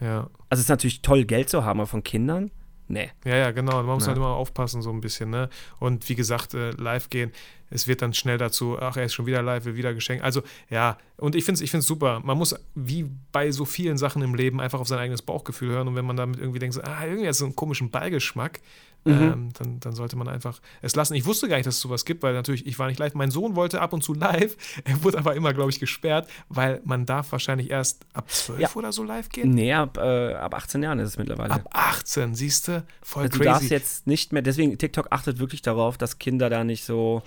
Ja. 0.00 0.28
Also 0.50 0.60
es 0.60 0.60
ist 0.62 0.68
natürlich 0.68 1.00
toll, 1.00 1.24
Geld 1.24 1.48
zu 1.48 1.64
haben, 1.64 1.78
aber 1.80 1.86
von 1.86 2.02
Kindern? 2.02 2.50
Nee. 2.88 3.10
Ja, 3.24 3.36
ja, 3.36 3.50
genau. 3.52 3.82
Man 3.82 3.94
muss 3.94 4.04
Ja. 4.04 4.08
halt 4.08 4.18
immer 4.18 4.28
aufpassen, 4.28 4.82
so 4.82 4.90
ein 4.90 5.00
bisschen, 5.00 5.30
ne? 5.30 5.48
Und 5.78 6.08
wie 6.08 6.14
gesagt, 6.14 6.52
äh, 6.54 6.70
live 6.72 7.08
gehen, 7.10 7.32
es 7.70 7.88
wird 7.88 8.02
dann 8.02 8.12
schnell 8.12 8.36
dazu, 8.36 8.76
ach, 8.78 8.96
er 8.98 9.04
ist 9.04 9.14
schon 9.14 9.24
wieder 9.24 9.40
live, 9.40 9.64
will 9.64 9.76
wieder 9.76 9.94
geschenkt. 9.94 10.22
Also, 10.22 10.42
ja, 10.68 10.98
und 11.16 11.34
ich 11.34 11.44
finde 11.44 11.56
es 11.56 11.60
ich 11.62 11.70
find's 11.70 11.86
super. 11.86 12.20
Man 12.22 12.36
muss, 12.36 12.54
wie 12.74 13.06
bei 13.32 13.50
so 13.50 13.64
vielen 13.64 13.96
Sachen 13.96 14.20
im 14.20 14.34
Leben, 14.34 14.60
einfach 14.60 14.78
auf 14.78 14.88
sein 14.88 14.98
eigenes 14.98 15.22
Bauchgefühl 15.22 15.70
hören. 15.70 15.88
Und 15.88 15.94
wenn 15.96 16.04
man 16.04 16.16
damit 16.16 16.38
irgendwie 16.38 16.58
denkt, 16.58 16.74
so, 16.74 16.82
ah, 16.82 17.04
irgendwie 17.04 17.24
hat 17.26 17.30
es 17.32 17.38
so 17.38 17.46
einen 17.46 17.56
komischen 17.56 17.90
Beigeschmack, 17.90 18.60
Mhm. 19.04 19.12
ähm, 19.12 19.48
dann, 19.58 19.80
dann 19.80 19.92
sollte 19.94 20.16
man 20.16 20.28
einfach 20.28 20.60
es 20.80 20.94
lassen. 20.94 21.14
Ich 21.14 21.26
wusste 21.26 21.48
gar 21.48 21.56
nicht, 21.56 21.66
dass 21.66 21.74
es 21.74 21.80
sowas 21.80 22.04
gibt, 22.04 22.22
weil 22.22 22.34
natürlich, 22.34 22.66
ich 22.66 22.78
war 22.78 22.86
nicht 22.86 22.98
live. 23.00 23.14
Mein 23.14 23.30
Sohn 23.32 23.56
wollte 23.56 23.80
ab 23.80 23.92
und 23.92 24.02
zu 24.04 24.14
live, 24.14 24.56
er 24.84 25.02
wurde 25.02 25.18
aber 25.18 25.34
immer, 25.34 25.52
glaube 25.52 25.70
ich, 25.70 25.80
gesperrt, 25.80 26.28
weil 26.48 26.80
man 26.84 27.04
darf 27.06 27.32
wahrscheinlich 27.32 27.70
erst 27.70 28.06
ab 28.12 28.30
12 28.30 28.60
Ja. 28.60 28.70
oder 28.74 28.92
so 28.92 29.02
live 29.02 29.28
gehen. 29.28 29.50
Nee, 29.50 29.72
ab, 29.72 29.98
äh, 29.98 30.34
ab 30.34 30.54
18 30.54 30.82
Jahren 30.82 30.98
ist 31.00 31.08
es 31.08 31.18
mittlerweile. 31.18 31.50
Ab 31.52 31.68
18, 31.72 32.34
siehst 32.34 32.68
du? 32.68 32.84
Voll 33.02 33.24
Also 33.24 33.38
du 33.38 33.44
darfst 33.44 33.62
crazy. 33.62 33.74
jetzt 33.74 34.06
nicht 34.06 34.32
mehr, 34.32 34.42
deswegen 34.42 34.76
TikTok 34.78 35.08
achtet 35.10 35.38
wirklich 35.40 35.62
darauf, 35.62 35.98
dass 35.98 36.18
Kinder 36.18 36.48
da 36.48 36.62
nicht 36.64 36.84
so. 36.84 37.22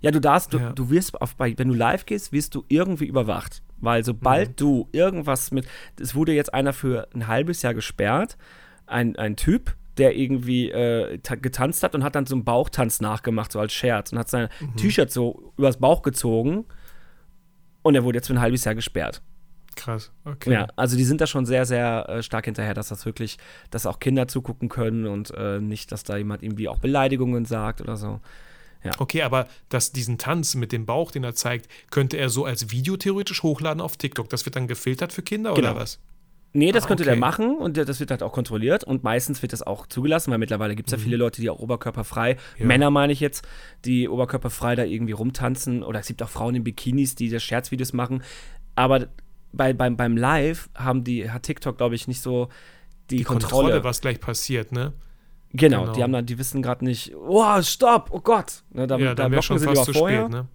Ja, 0.00 0.10
du 0.10 0.20
darfst, 0.20 0.52
du, 0.52 0.58
Ja. 0.58 0.72
du 0.72 0.90
wirst 0.90 1.20
auf, 1.20 1.36
bei, 1.36 1.54
wenn 1.58 1.68
du 1.68 1.74
live 1.74 2.06
gehst, 2.06 2.32
wirst 2.32 2.54
du 2.54 2.64
irgendwie 2.68 3.04
überwacht. 3.06 3.62
Weil 3.78 4.04
sobald 4.04 4.50
Mhm. 4.50 4.56
du 4.56 4.88
irgendwas 4.92 5.50
mit, 5.50 5.66
es 6.00 6.14
wurde 6.14 6.32
jetzt 6.32 6.54
einer 6.54 6.72
für 6.72 7.06
ein 7.14 7.26
halbes 7.28 7.62
Jahr 7.62 7.74
gesperrt, 7.74 8.36
ein, 8.86 9.14
ein 9.16 9.36
Typ, 9.36 9.74
der 9.98 10.16
irgendwie 10.16 10.70
äh, 10.70 11.18
ta- 11.18 11.34
getanzt 11.34 11.82
hat 11.82 11.94
und 11.94 12.02
hat 12.04 12.14
dann 12.14 12.26
so 12.26 12.34
einen 12.34 12.44
Bauchtanz 12.44 13.00
nachgemacht, 13.00 13.52
so 13.52 13.60
als 13.60 13.72
Scherz 13.72 14.12
und 14.12 14.18
hat 14.18 14.28
sein 14.28 14.48
Mhm. 14.60 14.76
T-Shirt 14.76 15.10
so 15.10 15.52
übers 15.58 15.78
Bauch 15.78 16.02
gezogen 16.02 16.64
und 17.82 17.94
er 17.94 18.04
wurde 18.04 18.18
jetzt 18.18 18.28
für 18.28 18.34
ein 18.34 18.40
halbes 18.40 18.64
Jahr 18.64 18.74
gesperrt. 18.74 19.22
Krass, 19.74 20.12
okay. 20.26 20.52
Ja, 20.52 20.68
also 20.76 20.96
die 20.96 21.04
sind 21.04 21.20
da 21.22 21.26
schon 21.26 21.46
sehr, 21.46 21.64
sehr 21.64 22.06
äh, 22.08 22.22
stark 22.22 22.44
hinterher, 22.44 22.74
dass 22.74 22.88
das 22.88 23.06
wirklich, 23.06 23.38
dass 23.70 23.86
auch 23.86 24.00
Kinder 24.00 24.28
zugucken 24.28 24.68
können 24.68 25.06
und 25.06 25.30
äh, 25.34 25.60
nicht, 25.60 25.92
dass 25.92 26.04
da 26.04 26.16
jemand 26.16 26.42
irgendwie 26.42 26.68
auch 26.68 26.78
Beleidigungen 26.78 27.44
sagt 27.46 27.80
oder 27.80 27.96
so. 27.96 28.20
Okay, 28.98 29.22
aber 29.22 29.46
dass 29.68 29.92
diesen 29.92 30.18
Tanz 30.18 30.56
mit 30.56 30.72
dem 30.72 30.86
Bauch, 30.86 31.12
den 31.12 31.22
er 31.22 31.36
zeigt, 31.36 31.68
könnte 31.92 32.16
er 32.16 32.28
so 32.28 32.44
als 32.44 32.72
Video 32.72 32.96
theoretisch 32.96 33.44
hochladen 33.44 33.80
auf 33.80 33.96
TikTok. 33.96 34.28
Das 34.28 34.44
wird 34.44 34.56
dann 34.56 34.66
gefiltert 34.66 35.12
für 35.12 35.22
Kinder 35.22 35.52
oder 35.52 35.68
Genau. 35.68 35.76
was? 35.76 36.00
Nee, 36.54 36.70
das 36.72 36.84
Ah, 36.84 36.88
könnte 36.88 37.04
der 37.04 37.16
machen 37.16 37.56
und 37.56 37.76
das 37.78 37.98
wird 37.98 38.10
halt 38.10 38.22
auch 38.22 38.32
kontrolliert 38.32 38.84
und 38.84 39.02
meistens 39.04 39.40
wird 39.40 39.52
das 39.54 39.62
auch 39.62 39.86
zugelassen, 39.86 40.30
weil 40.32 40.38
mittlerweile 40.38 40.74
gibt 40.74 40.88
es 40.88 40.92
ja 40.92 40.98
viele 40.98 41.16
Leute, 41.16 41.40
die 41.40 41.48
auch 41.48 41.58
oberkörperfrei, 41.60 42.34
Mhm. 42.34 42.38
Ja. 42.60 42.66
Männer 42.66 42.90
meine 42.90 43.12
ich 43.12 43.20
jetzt, 43.20 43.46
die 43.86 44.08
oberkörperfrei 44.08 44.74
da 44.76 44.84
irgendwie 44.84 45.12
rumtanzen 45.12 45.82
oder 45.82 46.00
es 46.00 46.06
gibt 46.08 46.22
auch 46.22 46.28
Frauen 46.28 46.54
in 46.54 46.64
Bikinis, 46.64 47.14
die 47.14 47.30
das 47.30 47.42
Scherzvideos 47.42 47.92
machen, 47.94 48.22
aber 48.74 49.06
bei, 49.52 49.72
beim, 49.72 49.96
beim 49.96 50.16
Live 50.16 50.68
haben 50.74 51.04
die, 51.04 51.30
hat 51.30 51.42
TikTok, 51.44 51.76
glaube 51.78 51.94
ich, 51.94 52.06
nicht 52.08 52.20
so 52.22 52.48
die, 53.10 53.18
Die 53.18 53.24
Kontrolle. 53.24 53.52
Kontrolle, 53.64 53.84
was 53.84 54.00
gleich 54.00 54.20
passiert, 54.20 54.72
ne? 54.72 54.92
Genau, 55.54 55.82
Genau. 55.82 55.92
die 55.92 56.02
haben 56.02 56.12
dann, 56.12 56.24
die 56.26 56.38
wissen 56.38 56.62
gerade 56.62 56.84
nicht, 56.84 57.14
oh, 57.14 57.60
stopp, 57.62 58.08
oh 58.12 58.20
Gott. 58.20 58.62
Ne, 58.72 58.86
da, 58.86 58.96
ja, 58.96 59.08
da 59.08 59.14
dann 59.24 59.32
wäre 59.32 59.42
schon 59.42 59.58
sie 59.58 59.66
fast 59.66 59.84
zu 59.84 59.92
vorher 59.92 60.20
spät, 60.22 60.30
ne? 60.32 60.46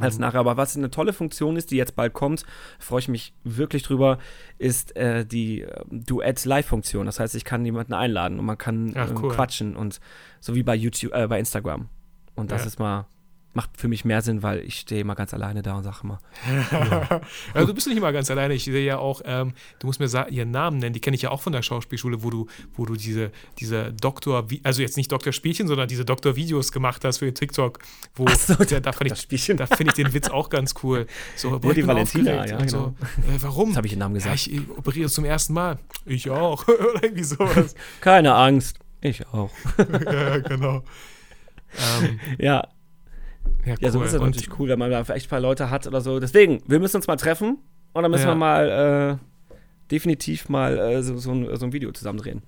Als 0.00 0.18
nachher. 0.18 0.40
Aber 0.40 0.56
was 0.56 0.76
eine 0.76 0.90
tolle 0.90 1.12
Funktion 1.12 1.56
ist, 1.56 1.70
die 1.70 1.76
jetzt 1.76 1.94
bald 1.96 2.12
kommt, 2.12 2.44
freue 2.78 3.00
ich 3.00 3.08
mich 3.08 3.32
wirklich 3.44 3.82
drüber, 3.82 4.18
ist 4.58 4.96
äh, 4.96 5.24
die 5.24 5.62
äh, 5.62 5.84
Duett-Live-Funktion. 5.90 7.06
Das 7.06 7.20
heißt, 7.20 7.34
ich 7.34 7.44
kann 7.44 7.64
jemanden 7.64 7.92
einladen 7.94 8.38
und 8.38 8.46
man 8.46 8.58
kann 8.58 8.92
Ach, 8.96 9.10
ähm, 9.10 9.18
cool. 9.22 9.30
quatschen 9.30 9.76
und 9.76 10.00
so 10.40 10.54
wie 10.54 10.62
bei 10.62 10.74
YouTube, 10.74 11.12
äh, 11.14 11.26
bei 11.28 11.38
Instagram. 11.38 11.88
Und 12.34 12.50
das 12.50 12.62
Ja. 12.62 12.66
ist 12.66 12.78
mal, 12.78 13.06
macht 13.54 13.70
für 13.76 13.88
mich 13.88 14.04
mehr 14.04 14.20
Sinn, 14.22 14.42
weil 14.42 14.60
ich 14.60 14.80
stehe 14.80 15.00
immer 15.00 15.14
ganz 15.14 15.32
alleine 15.32 15.62
da 15.62 15.76
und 15.76 15.84
sage 15.84 15.98
immer, 16.02 16.20
Also 17.54 17.66
du 17.68 17.74
bist 17.74 17.86
nicht 17.86 17.96
immer 17.96 18.12
ganz 18.12 18.30
alleine. 18.30 18.54
Ich 18.54 18.64
sehe 18.64 18.84
ja 18.84 18.98
auch, 18.98 19.22
ähm, 19.24 19.54
du 19.78 19.86
musst 19.86 20.00
mir 20.00 20.08
ihren 20.28 20.50
Namen 20.50 20.78
nennen. 20.78 20.92
Die 20.92 21.00
kenne 21.00 21.14
ich 21.14 21.22
ja 21.22 21.30
auch 21.30 21.40
von 21.40 21.52
der 21.52 21.62
Schauspielschule, 21.62 22.22
wo 22.22 22.30
du, 22.30 22.46
wo 22.76 22.84
du 22.84 22.96
diese, 22.96 23.30
diese 23.58 23.92
Doktor, 23.92 24.46
also 24.62 24.82
jetzt 24.82 24.96
nicht 24.96 25.10
Doktor-Spielchen, 25.12 25.68
sondern 25.68 25.88
diese 25.88 26.04
Doktor-Videos 26.04 26.72
gemacht 26.72 27.04
hast 27.04 27.18
für 27.18 27.32
TikTok. 27.32 27.78
Wo, 28.14 28.26
Ach 28.28 28.34
so, 28.36 28.54
da, 28.54 28.80
da 28.80 28.92
fand 28.92 29.12
ich, 29.12 29.46
da 29.56 29.66
finde 29.66 29.92
ich 29.96 30.04
den 30.04 30.12
Witz 30.12 30.28
auch 30.28 30.50
ganz 30.50 30.74
cool. 30.82 31.06
So, 31.36 31.50
Ja, 31.50 31.54
ich 31.56 31.60
die 31.60 31.68
bin 31.74 31.86
Valentina, 31.86 32.46
ja, 32.46 32.58
und 32.58 32.68
so, 32.70 32.94
äh, 33.18 33.40
warum? 33.40 33.68
jetzt 33.68 33.76
habe 33.76 33.86
ich 33.86 33.92
den 33.92 33.98
Namen 34.00 34.16
Ja, 34.16 34.32
gesagt. 34.32 34.46
ich 34.48 34.54
äh, 34.54 34.60
operiere 34.76 35.08
zum 35.08 35.24
ersten 35.24 35.52
Mal. 35.52 35.78
Ich 36.04 36.28
auch. 36.30 36.66
Oder 36.68 37.02
irgendwie 37.04 37.24
sowas. 37.24 37.74
Keine 38.00 38.34
Angst. 38.34 38.78
Ich 39.00 39.26
auch. 39.28 39.50
ja, 39.78 40.38
genau. 40.38 40.82
Ähm, 42.02 42.20
Ja, 42.38 42.68
ja, 43.64 43.74
Ja, 43.80 43.90
so 43.90 43.98
cool. 43.98 44.04
ist 44.06 44.12
es 44.12 44.20
Und- 44.20 44.26
natürlich 44.26 44.58
cool, 44.58 44.68
wenn 44.68 44.78
man 44.78 44.90
da 44.90 45.00
echt 45.00 45.26
ein 45.26 45.30
paar 45.30 45.40
Leute 45.40 45.70
hat 45.70 45.86
oder 45.86 46.00
so. 46.00 46.20
Deswegen, 46.20 46.62
wir 46.66 46.80
müssen 46.80 46.96
uns 46.96 47.06
mal 47.06 47.16
treffen 47.16 47.58
und 47.92 48.02
dann 48.02 48.10
müssen 48.10 48.24
Ja. 48.26 48.30
wir 48.32 48.36
mal 48.36 49.18
äh, 49.18 49.90
definitiv 49.90 50.48
mal 50.48 50.78
äh, 50.78 51.02
so, 51.02 51.16
so, 51.18 51.32
ein, 51.32 51.56
so 51.56 51.66
ein 51.66 51.72
Video 51.72 51.92
zusammen 51.92 52.18
drehen. 52.18 52.42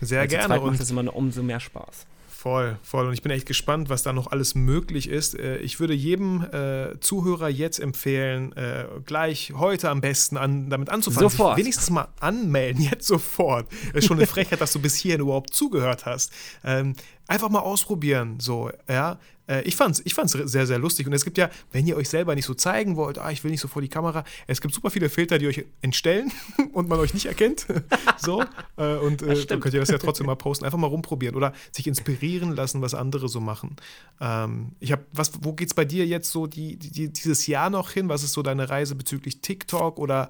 Sehr 0.00 0.20
Weil 0.20 0.28
gerne. 0.28 0.46
zweit 0.46 0.60
macht 0.60 0.70
Und 0.70 0.80
das 0.80 0.90
immer 0.90 1.14
umso 1.16 1.42
mehr 1.42 1.60
Spaß. 1.60 2.06
Voll, 2.28 2.76
voll. 2.82 3.06
Und 3.08 3.14
ich 3.14 3.22
bin 3.22 3.32
echt 3.32 3.46
gespannt, 3.46 3.88
was 3.88 4.04
da 4.04 4.12
noch 4.12 4.28
alles 4.30 4.54
möglich 4.54 5.08
ist. 5.08 5.36
Äh, 5.36 5.56
Ich 5.58 5.80
würde 5.80 5.94
jedem 5.94 6.44
äh, 6.52 7.00
Zuhörer 7.00 7.48
jetzt 7.48 7.80
empfehlen, 7.80 8.52
äh, 8.52 8.84
gleich 9.04 9.52
heute 9.56 9.90
am 9.90 10.00
besten 10.00 10.36
an, 10.36 10.70
damit 10.70 10.90
anzufangen. 10.90 11.28
Sofort. 11.28 11.56
Sich 11.56 11.64
wenigstens 11.64 11.90
mal 11.90 12.06
anmelden, 12.20 12.82
jetzt 12.90 13.06
sofort. 13.08 13.66
Das 13.88 14.04
ist 14.04 14.06
schon 14.06 14.18
eine 14.18 14.26
Frechheit, 14.28 14.60
dass 14.60 14.72
du 14.72 14.78
bis 14.80 14.94
hierhin 14.94 15.22
überhaupt 15.22 15.54
zugehört 15.54 16.06
hast. 16.06 16.30
Ähm, 16.62 16.94
einfach 17.28 17.48
mal 17.48 17.60
ausprobieren, 17.60 18.38
so, 18.40 18.70
ja. 18.88 19.18
Äh, 19.48 19.62
Ich 19.62 19.76
fand's, 19.76 20.02
ich 20.04 20.14
fand's 20.14 20.32
sehr, 20.32 20.66
sehr 20.66 20.78
lustig. 20.78 21.06
Und 21.06 21.12
es 21.12 21.24
gibt 21.24 21.38
ja, 21.38 21.50
wenn 21.72 21.86
ihr 21.86 21.96
euch 21.96 22.08
selber 22.08 22.34
nicht 22.34 22.44
so 22.44 22.54
zeigen 22.54 22.96
wollt, 22.96 23.18
ah, 23.18 23.30
ich 23.30 23.44
will 23.44 23.50
nicht 23.50 23.60
so 23.60 23.68
vor 23.68 23.82
die 23.82 23.88
Kamera, 23.88 24.24
es 24.46 24.60
gibt 24.60 24.74
super 24.74 24.90
viele 24.90 25.08
Filter, 25.08 25.38
die 25.38 25.46
euch 25.46 25.64
entstellen 25.82 26.32
und 26.72 26.88
man 26.88 26.98
euch 26.98 27.14
nicht 27.14 27.26
erkennt. 27.26 27.66
so. 28.18 28.44
Äh, 28.76 28.96
Und 28.96 29.22
äh, 29.22 29.46
dann 29.46 29.60
könnt 29.60 29.74
ihr 29.74 29.80
das 29.80 29.88
ja 29.90 29.98
trotzdem 29.98 30.26
mal 30.26 30.34
posten. 30.36 30.64
Einfach 30.64 30.78
mal 30.78 30.88
rumprobieren 30.88 31.36
oder 31.36 31.52
sich 31.72 31.86
inspirieren 31.86 32.54
lassen, 32.54 32.82
was 32.82 32.94
andere 32.94 33.28
so 33.28 33.40
machen. 33.40 33.76
Ähm, 34.20 34.72
ich 34.80 34.92
habe, 34.92 35.04
was, 35.12 35.32
wo 35.42 35.52
geht's 35.52 35.74
bei 35.74 35.84
dir 35.84 36.06
jetzt 36.06 36.30
so 36.30 36.46
die, 36.46 36.76
die, 36.76 37.12
dieses 37.12 37.46
Jahr 37.46 37.70
noch 37.70 37.90
hin? 37.90 38.08
Was 38.08 38.22
ist 38.22 38.32
so 38.32 38.42
deine 38.42 38.68
Reise 38.68 38.94
bezüglich 38.94 39.40
TikTok 39.40 39.98
oder 39.98 40.28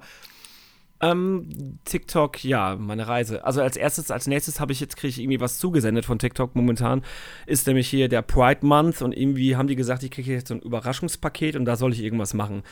Ähm, 0.99 1.77
TikTok, 1.85 2.43
ja, 2.43 2.75
meine 2.75 3.07
Reise. 3.07 3.45
Also 3.45 3.61
als 3.61 3.77
erstes, 3.77 4.09
als 4.09 4.25
nächstes 4.27 4.59
habe 4.59 4.71
ich 4.71 4.79
jetzt, 4.79 4.97
kriege 4.97 5.09
ich 5.09 5.19
irgendwie 5.19 5.39
was 5.39 5.59
zugesendet 5.59 6.05
von 6.05 6.17
TikTok 6.17 6.55
momentan. 6.55 7.03
Ist 7.45 7.67
nämlich 7.67 7.87
hier 7.87 8.09
der 8.09 8.23
Pride 8.23 8.65
Month 8.65 9.01
und 9.01 9.15
irgendwie 9.15 9.55
haben 9.55 9.67
die 9.67 9.75
gesagt, 9.75 10.01
ich 10.03 10.11
kriege 10.11 10.31
jetzt 10.31 10.47
so 10.47 10.55
ein 10.55 10.61
Überraschungspaket 10.61 11.55
und 11.55 11.65
da 11.65 11.75
soll 11.75 11.93
ich 11.93 12.01
irgendwas 12.01 12.33
machen. 12.33 12.63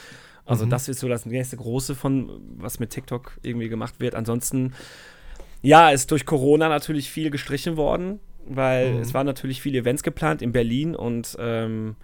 Also 0.47 0.65
das 0.65 0.87
ist 0.89 0.99
so 0.99 1.07
das 1.07 1.25
nächste 1.25 1.57
große 1.57 1.95
von, 1.95 2.29
was 2.57 2.79
mit 2.79 2.91
TikTok 2.91 3.39
irgendwie 3.41 3.67
gemacht 3.67 3.95
wird. 3.99 4.13
Ansonsten, 4.13 4.73
ja, 5.63 5.89
ist 5.89 6.11
durch 6.11 6.25
Corona 6.27 6.69
natürlich 6.69 7.09
viel 7.09 7.31
gestrichen 7.31 7.77
worden, 7.77 8.19
weil 8.47 8.93
Mhm. 8.93 8.99
es 8.99 9.13
waren 9.15 9.25
natürlich 9.25 9.61
viele 9.61 9.79
Events 9.79 10.03
geplant 10.03 10.43
in 10.43 10.51
Berlin 10.51 10.95
und 10.95 11.35
ähm, 11.39 11.95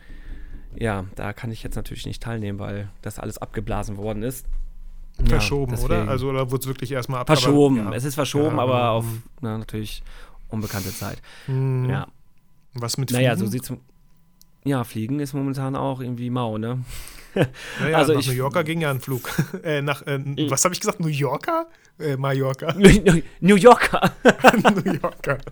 ja, 0.76 1.06
da 1.16 1.34
kann 1.34 1.52
ich 1.52 1.62
jetzt 1.62 1.76
natürlich 1.76 2.06
nicht 2.08 2.24
teilnehmen, 2.24 2.58
weil 2.58 2.90
das 3.04 3.20
alles 3.20 3.38
abgeblasen 3.38 3.98
worden 3.98 4.24
ist. 4.24 4.48
Verschoben, 5.26 5.76
Ja, 5.76 5.84
oder? 5.84 6.08
Also 6.08 6.30
oder 6.30 6.50
wurde 6.52 6.62
es 6.62 6.68
wirklich 6.68 6.92
erstmal 6.92 7.22
ab? 7.22 7.28
Verschoben. 7.28 7.80
aber, 7.80 7.92
ja. 7.92 7.98
Es 7.98 8.04
ist 8.04 8.16
verschoben, 8.16 8.58
Ja, 8.58 8.64
aber 8.64 8.90
auf 8.92 9.06
mm. 9.06 9.24
na, 9.42 9.58
natürlich 9.58 10.04
unbekannte 10.50 10.94
Zeit. 10.94 11.22
Hm. 11.46 11.90
Ja. 11.90 12.08
Was 12.74 12.98
mit 12.98 13.12
Naja, 13.12 13.32
Fliegen? 13.32 13.46
so 13.46 13.52
sieht's. 13.52 13.74
Ja, 14.64 14.84
Fliegen 14.84 15.20
ist 15.20 15.34
momentan 15.34 15.76
auch 15.76 16.02
irgendwie 16.02 16.30
mau, 16.30 16.58
ne? 16.58 16.84
Naja, 17.80 17.98
also 17.98 18.14
nach 18.14 18.20
ich- 18.20 18.28
New 18.28 18.34
Yorker 18.34 18.64
ging 18.64 18.82
ja 18.82 18.92
ein 18.92 19.00
Flug. 19.00 19.30
äh, 19.64 19.82
nach, 19.82 20.06
äh, 20.06 20.20
was 20.50 20.64
habe 20.64 20.74
ich 20.74 20.80
gesagt? 20.80 21.00
New 21.00 21.08
Yorker? 21.08 21.68
Äh, 22.00 22.18
Mallorca. 22.18 22.74
New 22.78 23.56
Yorker. 23.56 24.12
New 24.84 24.94
Yorker. 24.94 25.38
Ja 25.38 25.52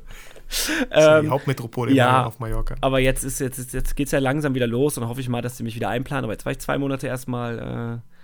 die 0.50 0.98
ähm, 1.00 1.30
Hauptmetropole 1.30 1.94
ja. 1.94 2.26
auf 2.26 2.40
Mallorca. 2.40 2.76
aber 2.82 3.00
jetzt 3.00 3.24
ist 3.24 3.40
jetzt, 3.40 3.74
jetzt 3.74 3.96
geht's 3.96 4.12
ja 4.12 4.20
langsam 4.20 4.56
wieder 4.56 4.68
los 4.68 4.98
und 4.98 5.08
hoffe 5.08 5.22
ich 5.22 5.30
mal, 5.30 5.42
dass 5.42 5.58
sie 5.58 5.64
mich 5.64 5.76
wieder 5.76 5.90
einplanen. 5.90 6.24
Aber 6.24 6.34
jetzt 6.34 6.46
war 6.46 6.52
ich 6.52 6.60
zwei 6.60 6.78
Monate 6.78 7.08
erstmal, 7.08 8.02
äh, 8.02 8.19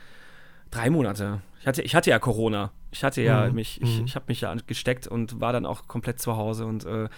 drei 0.75 0.89
Monate. 0.89 1.41
Ich 1.61 1.67
hatte, 1.67 1.81
ich 1.81 1.95
hatte 1.95 2.09
ja 2.09 2.19
Corona. 2.19 2.71
Ich 2.91 3.03
hatte 3.03 3.21
ja 3.21 3.47
Mhm, 3.47 3.55
mich, 3.55 3.81
ich, 3.81 3.99
mhm. 3.99 4.05
ich 4.05 4.15
habe 4.15 4.25
mich 4.27 4.41
ja 4.41 4.53
gesteckt 4.67 5.07
und 5.07 5.39
war 5.41 5.51
dann 5.53 5.65
auch 5.65 5.87
komplett 5.87 6.19
zu 6.21 6.37
Hause 6.37 6.65
und 6.65 6.85
äh, 6.85 7.09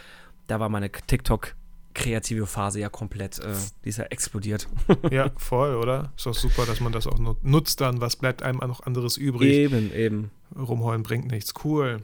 da 0.47 0.59
war 0.59 0.69
meine 0.69 0.89
TikTok 0.91 1.55
kreative 1.93 2.45
Phase 2.45 2.79
ja 2.79 2.89
komplett, 2.89 3.39
äh, 3.39 3.53
die 3.83 3.89
ist 3.89 3.97
ja 3.97 4.05
explodiert. 4.05 4.67
Ja, 5.11 5.29
voll, 5.37 5.75
oder? 5.75 6.11
Ist 6.15 6.25
doch 6.25 6.33
super, 6.33 6.65
dass 6.65 6.79
man 6.79 6.91
das 6.91 7.07
auch 7.07 7.17
nu- 7.19 7.35
nutzt 7.41 7.81
dann. 7.81 8.01
Was 8.01 8.15
bleibt 8.15 8.41
einem 8.43 8.59
noch 8.59 8.81
anderes 8.85 9.17
übrig? 9.17 9.51
Eben, 9.53 9.91
eben. 9.93 10.31
Rumheulen 10.55 11.03
bringt 11.03 11.29
nichts. 11.31 11.53
Cool. 11.63 12.01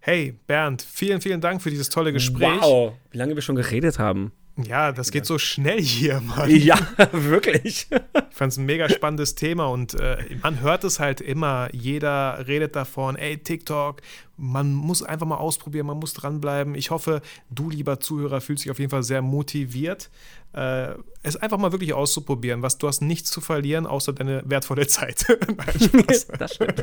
Hey, 0.00 0.34
Bernd, 0.46 0.80
vielen, 0.82 1.20
vielen 1.20 1.40
Dank 1.40 1.60
für 1.62 1.70
dieses 1.70 1.88
tolle 1.90 2.12
Gespräch. 2.12 2.60
Wow, 2.62 2.94
wie 3.10 3.18
lange 3.18 3.34
wir 3.34 3.42
schon 3.42 3.56
geredet 3.56 3.98
haben. 3.98 4.32
Ja, 4.56 4.92
das 4.92 5.10
geht 5.10 5.26
so 5.26 5.38
schnell 5.38 5.80
hier, 5.80 6.20
Mann. 6.20 6.50
Ja, 6.50 6.78
wirklich. 7.12 7.86
Ich 7.90 8.36
fand 8.36 8.52
es 8.52 8.58
ein 8.58 8.66
mega 8.66 8.88
spannendes 8.88 9.34
Thema 9.34 9.66
und 9.66 9.94
äh, 9.94 10.18
man 10.42 10.60
hört 10.60 10.84
es 10.84 11.00
halt 11.00 11.20
immer. 11.20 11.68
Jeder 11.72 12.46
redet 12.46 12.76
davon, 12.76 13.16
ey, 13.16 13.38
TikTok, 13.38 14.02
man 14.36 14.72
muss 14.72 15.02
einfach 15.02 15.26
mal 15.26 15.36
ausprobieren, 15.36 15.86
man 15.86 15.98
muss 15.98 16.14
dranbleiben. 16.14 16.74
Ich 16.74 16.90
hoffe, 16.90 17.22
du, 17.50 17.70
lieber 17.70 18.00
Zuhörer, 18.00 18.40
fühlst 18.40 18.64
dich 18.64 18.70
auf 18.70 18.78
jeden 18.78 18.90
Fall 18.90 19.02
sehr 19.02 19.22
motiviert, 19.22 20.10
äh, 20.52 20.94
es 21.22 21.36
einfach 21.36 21.58
mal 21.58 21.72
wirklich 21.72 21.92
auszuprobieren. 21.92 22.62
Was, 22.62 22.78
du 22.78 22.88
hast 22.88 23.02
nichts 23.02 23.30
zu 23.30 23.40
verlieren, 23.40 23.86
außer 23.86 24.12
deine 24.12 24.42
wertvolle 24.46 24.86
Zeit. 24.86 25.26
Nein. 25.46 26.16
Das 26.38 26.54
stimmt. 26.54 26.82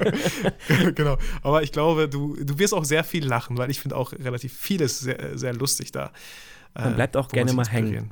genau. 0.95 1.17
Aber 1.41 1.63
ich 1.63 1.71
glaube, 1.71 2.07
du, 2.07 2.35
du 2.35 2.59
wirst 2.59 2.73
auch 2.73 2.85
sehr 2.85 3.03
viel 3.03 3.25
lachen, 3.25 3.57
weil 3.57 3.69
ich 3.69 3.79
finde 3.79 3.97
auch 3.97 4.13
relativ 4.13 4.53
vieles 4.53 4.99
sehr, 4.99 5.37
sehr 5.37 5.53
lustig 5.53 5.91
da. 5.91 6.11
Man 6.79 6.95
bleibt 6.95 7.17
auch 7.17 7.23
man 7.27 7.33
gerne 7.33 7.53
mal 7.53 7.67
hängen. 7.67 8.09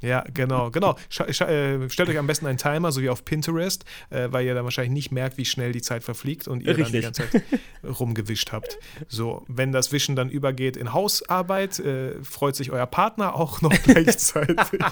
ja, 0.00 0.24
genau, 0.34 0.70
genau. 0.70 0.96
Scha 1.08 1.24
äh, 1.26 1.88
stellt 1.88 2.08
euch 2.08 2.18
am 2.18 2.26
besten 2.26 2.46
einen 2.46 2.58
Timer, 2.58 2.92
so 2.92 3.00
wie 3.00 3.08
auf 3.08 3.24
Pinterest, 3.24 3.84
äh, 4.10 4.28
weil 4.30 4.44
ihr 4.44 4.54
dann 4.54 4.64
wahrscheinlich 4.64 4.92
nicht 4.92 5.10
merkt, 5.12 5.38
wie 5.38 5.44
schnell 5.44 5.72
die 5.72 5.82
Zeit 5.82 6.04
verfliegt 6.04 6.46
und 6.48 6.60
ihr 6.60 6.66
dann 6.74 6.76
die 6.76 6.82
Richtig. 6.82 7.02
ganze 7.02 7.30
Zeit 7.30 7.42
rumgewischt 8.00 8.52
habt. 8.52 8.78
So, 9.08 9.44
wenn 9.48 9.72
das 9.72 9.92
Wischen 9.92 10.16
dann 10.16 10.28
übergeht 10.28 10.76
in 10.76 10.92
Hausarbeit, 10.92 11.78
äh, 11.78 12.22
freut 12.22 12.56
sich 12.56 12.70
euer 12.72 12.86
Partner 12.86 13.34
auch 13.34 13.62
noch 13.62 13.72
gleichzeitig. 13.84 14.56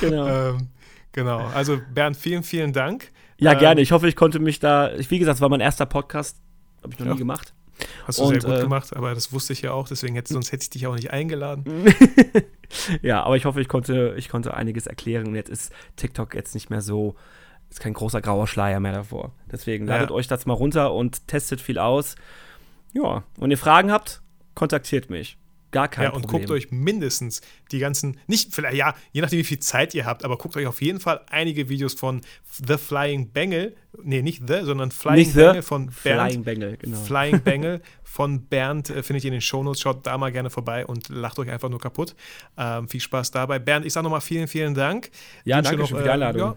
Genau. 0.00 0.26
ähm, 0.26 0.68
genau. 1.12 1.38
Also 1.54 1.78
Bernd, 1.94 2.16
vielen, 2.16 2.42
vielen 2.42 2.72
Dank. 2.72 3.12
Ja, 3.38 3.52
Ähm, 3.52 3.58
gerne. 3.60 3.80
Ich 3.80 3.92
hoffe, 3.92 4.08
ich 4.08 4.16
konnte 4.16 4.38
mich 4.40 4.58
da. 4.58 4.90
Wie 5.08 5.18
gesagt, 5.20 5.36
es 5.36 5.40
war 5.40 5.48
mein 5.48 5.60
erster 5.60 5.86
Podcast. 5.86 6.36
Habe 6.82 6.92
ich 6.92 6.98
noch 6.98 7.06
Ja. 7.06 7.12
nie 7.12 7.18
gemacht. 7.18 7.54
Hast 8.06 8.18
du 8.18 8.24
Und, 8.24 8.40
sehr 8.40 8.50
gut 8.50 8.58
äh, 8.58 8.62
gemacht, 8.62 8.94
aber 8.96 9.14
das 9.14 9.32
wusste 9.32 9.52
ich 9.52 9.62
ja 9.62 9.72
auch, 9.72 9.88
deswegen 9.88 10.14
hätte, 10.14 10.32
sonst 10.32 10.52
hätte 10.52 10.62
ich 10.64 10.70
dich 10.70 10.86
auch 10.86 10.94
nicht 10.94 11.10
eingeladen. 11.10 11.64
Ja, 13.02 13.22
aber 13.24 13.36
ich 13.36 13.44
hoffe, 13.44 13.60
ich 13.60 13.68
konnte, 13.68 14.14
ich 14.16 14.30
konnte 14.30 14.54
einiges 14.54 14.86
erklären. 14.86 15.26
Und 15.26 15.34
jetzt 15.34 15.50
ist 15.50 15.72
TikTok 15.96 16.34
jetzt 16.34 16.54
nicht 16.54 16.70
mehr 16.70 16.80
so. 16.80 17.16
Ist 17.68 17.80
kein 17.80 17.92
großer 17.92 18.22
grauer 18.22 18.46
Schleier 18.46 18.80
mehr 18.80 18.92
davor. 18.92 19.32
Deswegen 19.50 19.86
Ja. 19.86 19.96
ladet 19.96 20.10
euch 20.10 20.26
das 20.26 20.46
mal 20.46 20.54
runter 20.54 20.94
und 20.94 21.28
testet 21.28 21.60
viel 21.60 21.78
aus. 21.78 22.16
Ja, 22.94 23.24
und 23.38 23.50
ihr 23.50 23.58
Fragen 23.58 23.92
habt, 23.92 24.22
kontaktiert 24.54 25.10
mich. 25.10 25.36
Gar 25.72 25.88
kein 25.88 26.04
ja, 26.04 26.10
und 26.10 26.22
Problem. 26.22 26.42
guckt 26.42 26.50
euch 26.52 26.70
mindestens 26.70 27.40
die 27.72 27.78
ganzen, 27.78 28.20
nicht 28.26 28.54
vielleicht, 28.54 28.76
ja, 28.76 28.94
je 29.12 29.22
nachdem, 29.22 29.38
wie 29.38 29.44
viel 29.44 29.58
Zeit 29.58 29.94
ihr 29.94 30.04
habt, 30.04 30.22
aber 30.22 30.36
guckt 30.36 30.54
euch 30.56 30.66
auf 30.66 30.82
jeden 30.82 31.00
Fall 31.00 31.22
einige 31.30 31.70
Videos 31.70 31.94
von 31.94 32.20
The 32.66 32.76
Flying 32.76 33.30
Bengal, 33.30 33.72
nee, 34.02 34.20
nicht 34.20 34.42
The, 34.46 34.60
sondern 34.64 34.90
Flying 34.90 35.30
the 35.30 35.62
von 35.62 35.90
Bernd. 36.04 36.30
Flying 36.30 36.44
Bengal, 36.44 36.76
genau. 36.76 36.98
Flying 36.98 37.40
Bengal 37.44 37.80
von 38.04 38.42
Bernd 38.44 38.90
äh, 38.90 39.02
findet 39.02 39.24
ihr 39.24 39.28
in 39.28 39.32
den 39.32 39.40
Shownotes. 39.40 39.80
Schaut 39.80 40.06
da 40.06 40.18
mal 40.18 40.30
gerne 40.30 40.50
vorbei 40.50 40.84
und 40.84 41.08
lacht 41.08 41.38
euch 41.38 41.48
einfach 41.48 41.70
nur 41.70 41.80
kaputt. 41.80 42.14
Ähm, 42.58 42.86
viel 42.86 43.00
Spaß 43.00 43.30
dabei. 43.30 43.58
Bernd, 43.58 43.86
ich 43.86 43.94
sage 43.94 44.04
nochmal 44.04 44.20
vielen, 44.20 44.48
vielen 44.48 44.74
Dank. 44.74 45.10
Ja, 45.44 45.56
Wünsche 45.56 45.70
danke 45.70 45.80
noch, 45.80 45.88
schön 45.88 45.96
für 45.96 46.02
die 46.02 46.08
äh, 46.10 46.12
Einladung. 46.12 46.40
ja, 46.40 46.56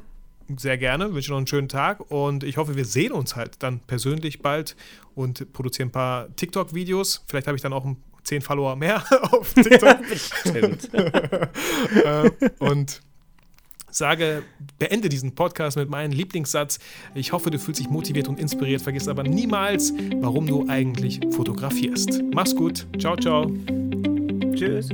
sehr 0.57 0.77
gerne. 0.77 1.13
Wünsche 1.13 1.31
noch 1.31 1.37
einen 1.37 1.47
schönen 1.47 1.69
Tag 1.69 2.11
und 2.11 2.43
ich 2.43 2.57
hoffe, 2.57 2.75
wir 2.75 2.83
sehen 2.85 3.13
uns 3.13 3.37
halt 3.37 3.63
dann 3.63 3.79
persönlich 3.79 4.41
bald 4.41 4.75
und 5.15 5.53
produzieren 5.53 5.87
ein 5.87 5.93
paar 5.93 6.35
TikTok-Videos. 6.35 7.23
Vielleicht 7.27 7.47
habe 7.47 7.55
ich 7.55 7.61
dann 7.61 7.71
auch 7.71 7.85
ein 7.85 7.95
10 8.25 8.41
Follower 8.41 8.75
mehr 8.75 9.03
auf 9.31 9.53
TikTok. 9.53 9.99
Stimmt. 10.15 10.93
äh, 10.93 12.31
und 12.59 13.01
sage, 13.89 14.43
beende 14.77 15.07
diesen 15.07 15.35
Podcast 15.35 15.77
mit 15.77 15.89
meinem 15.89 16.11
Lieblingssatz. 16.11 16.79
Ich 17.13 17.31
hoffe, 17.31 17.49
du 17.49 17.57
fühlst 17.57 17.79
dich 17.79 17.89
motiviert 17.89 18.27
und 18.27 18.39
inspiriert. 18.39 18.81
Vergiss 18.81 19.07
aber 19.07 19.23
niemals, 19.23 19.93
warum 20.19 20.47
du 20.47 20.67
eigentlich 20.67 21.21
fotografierst. 21.31 22.21
Mach's 22.33 22.55
gut. 22.55 22.85
Ciao, 22.99 23.15
ciao. 23.15 23.49
Tschüss. 24.53 24.89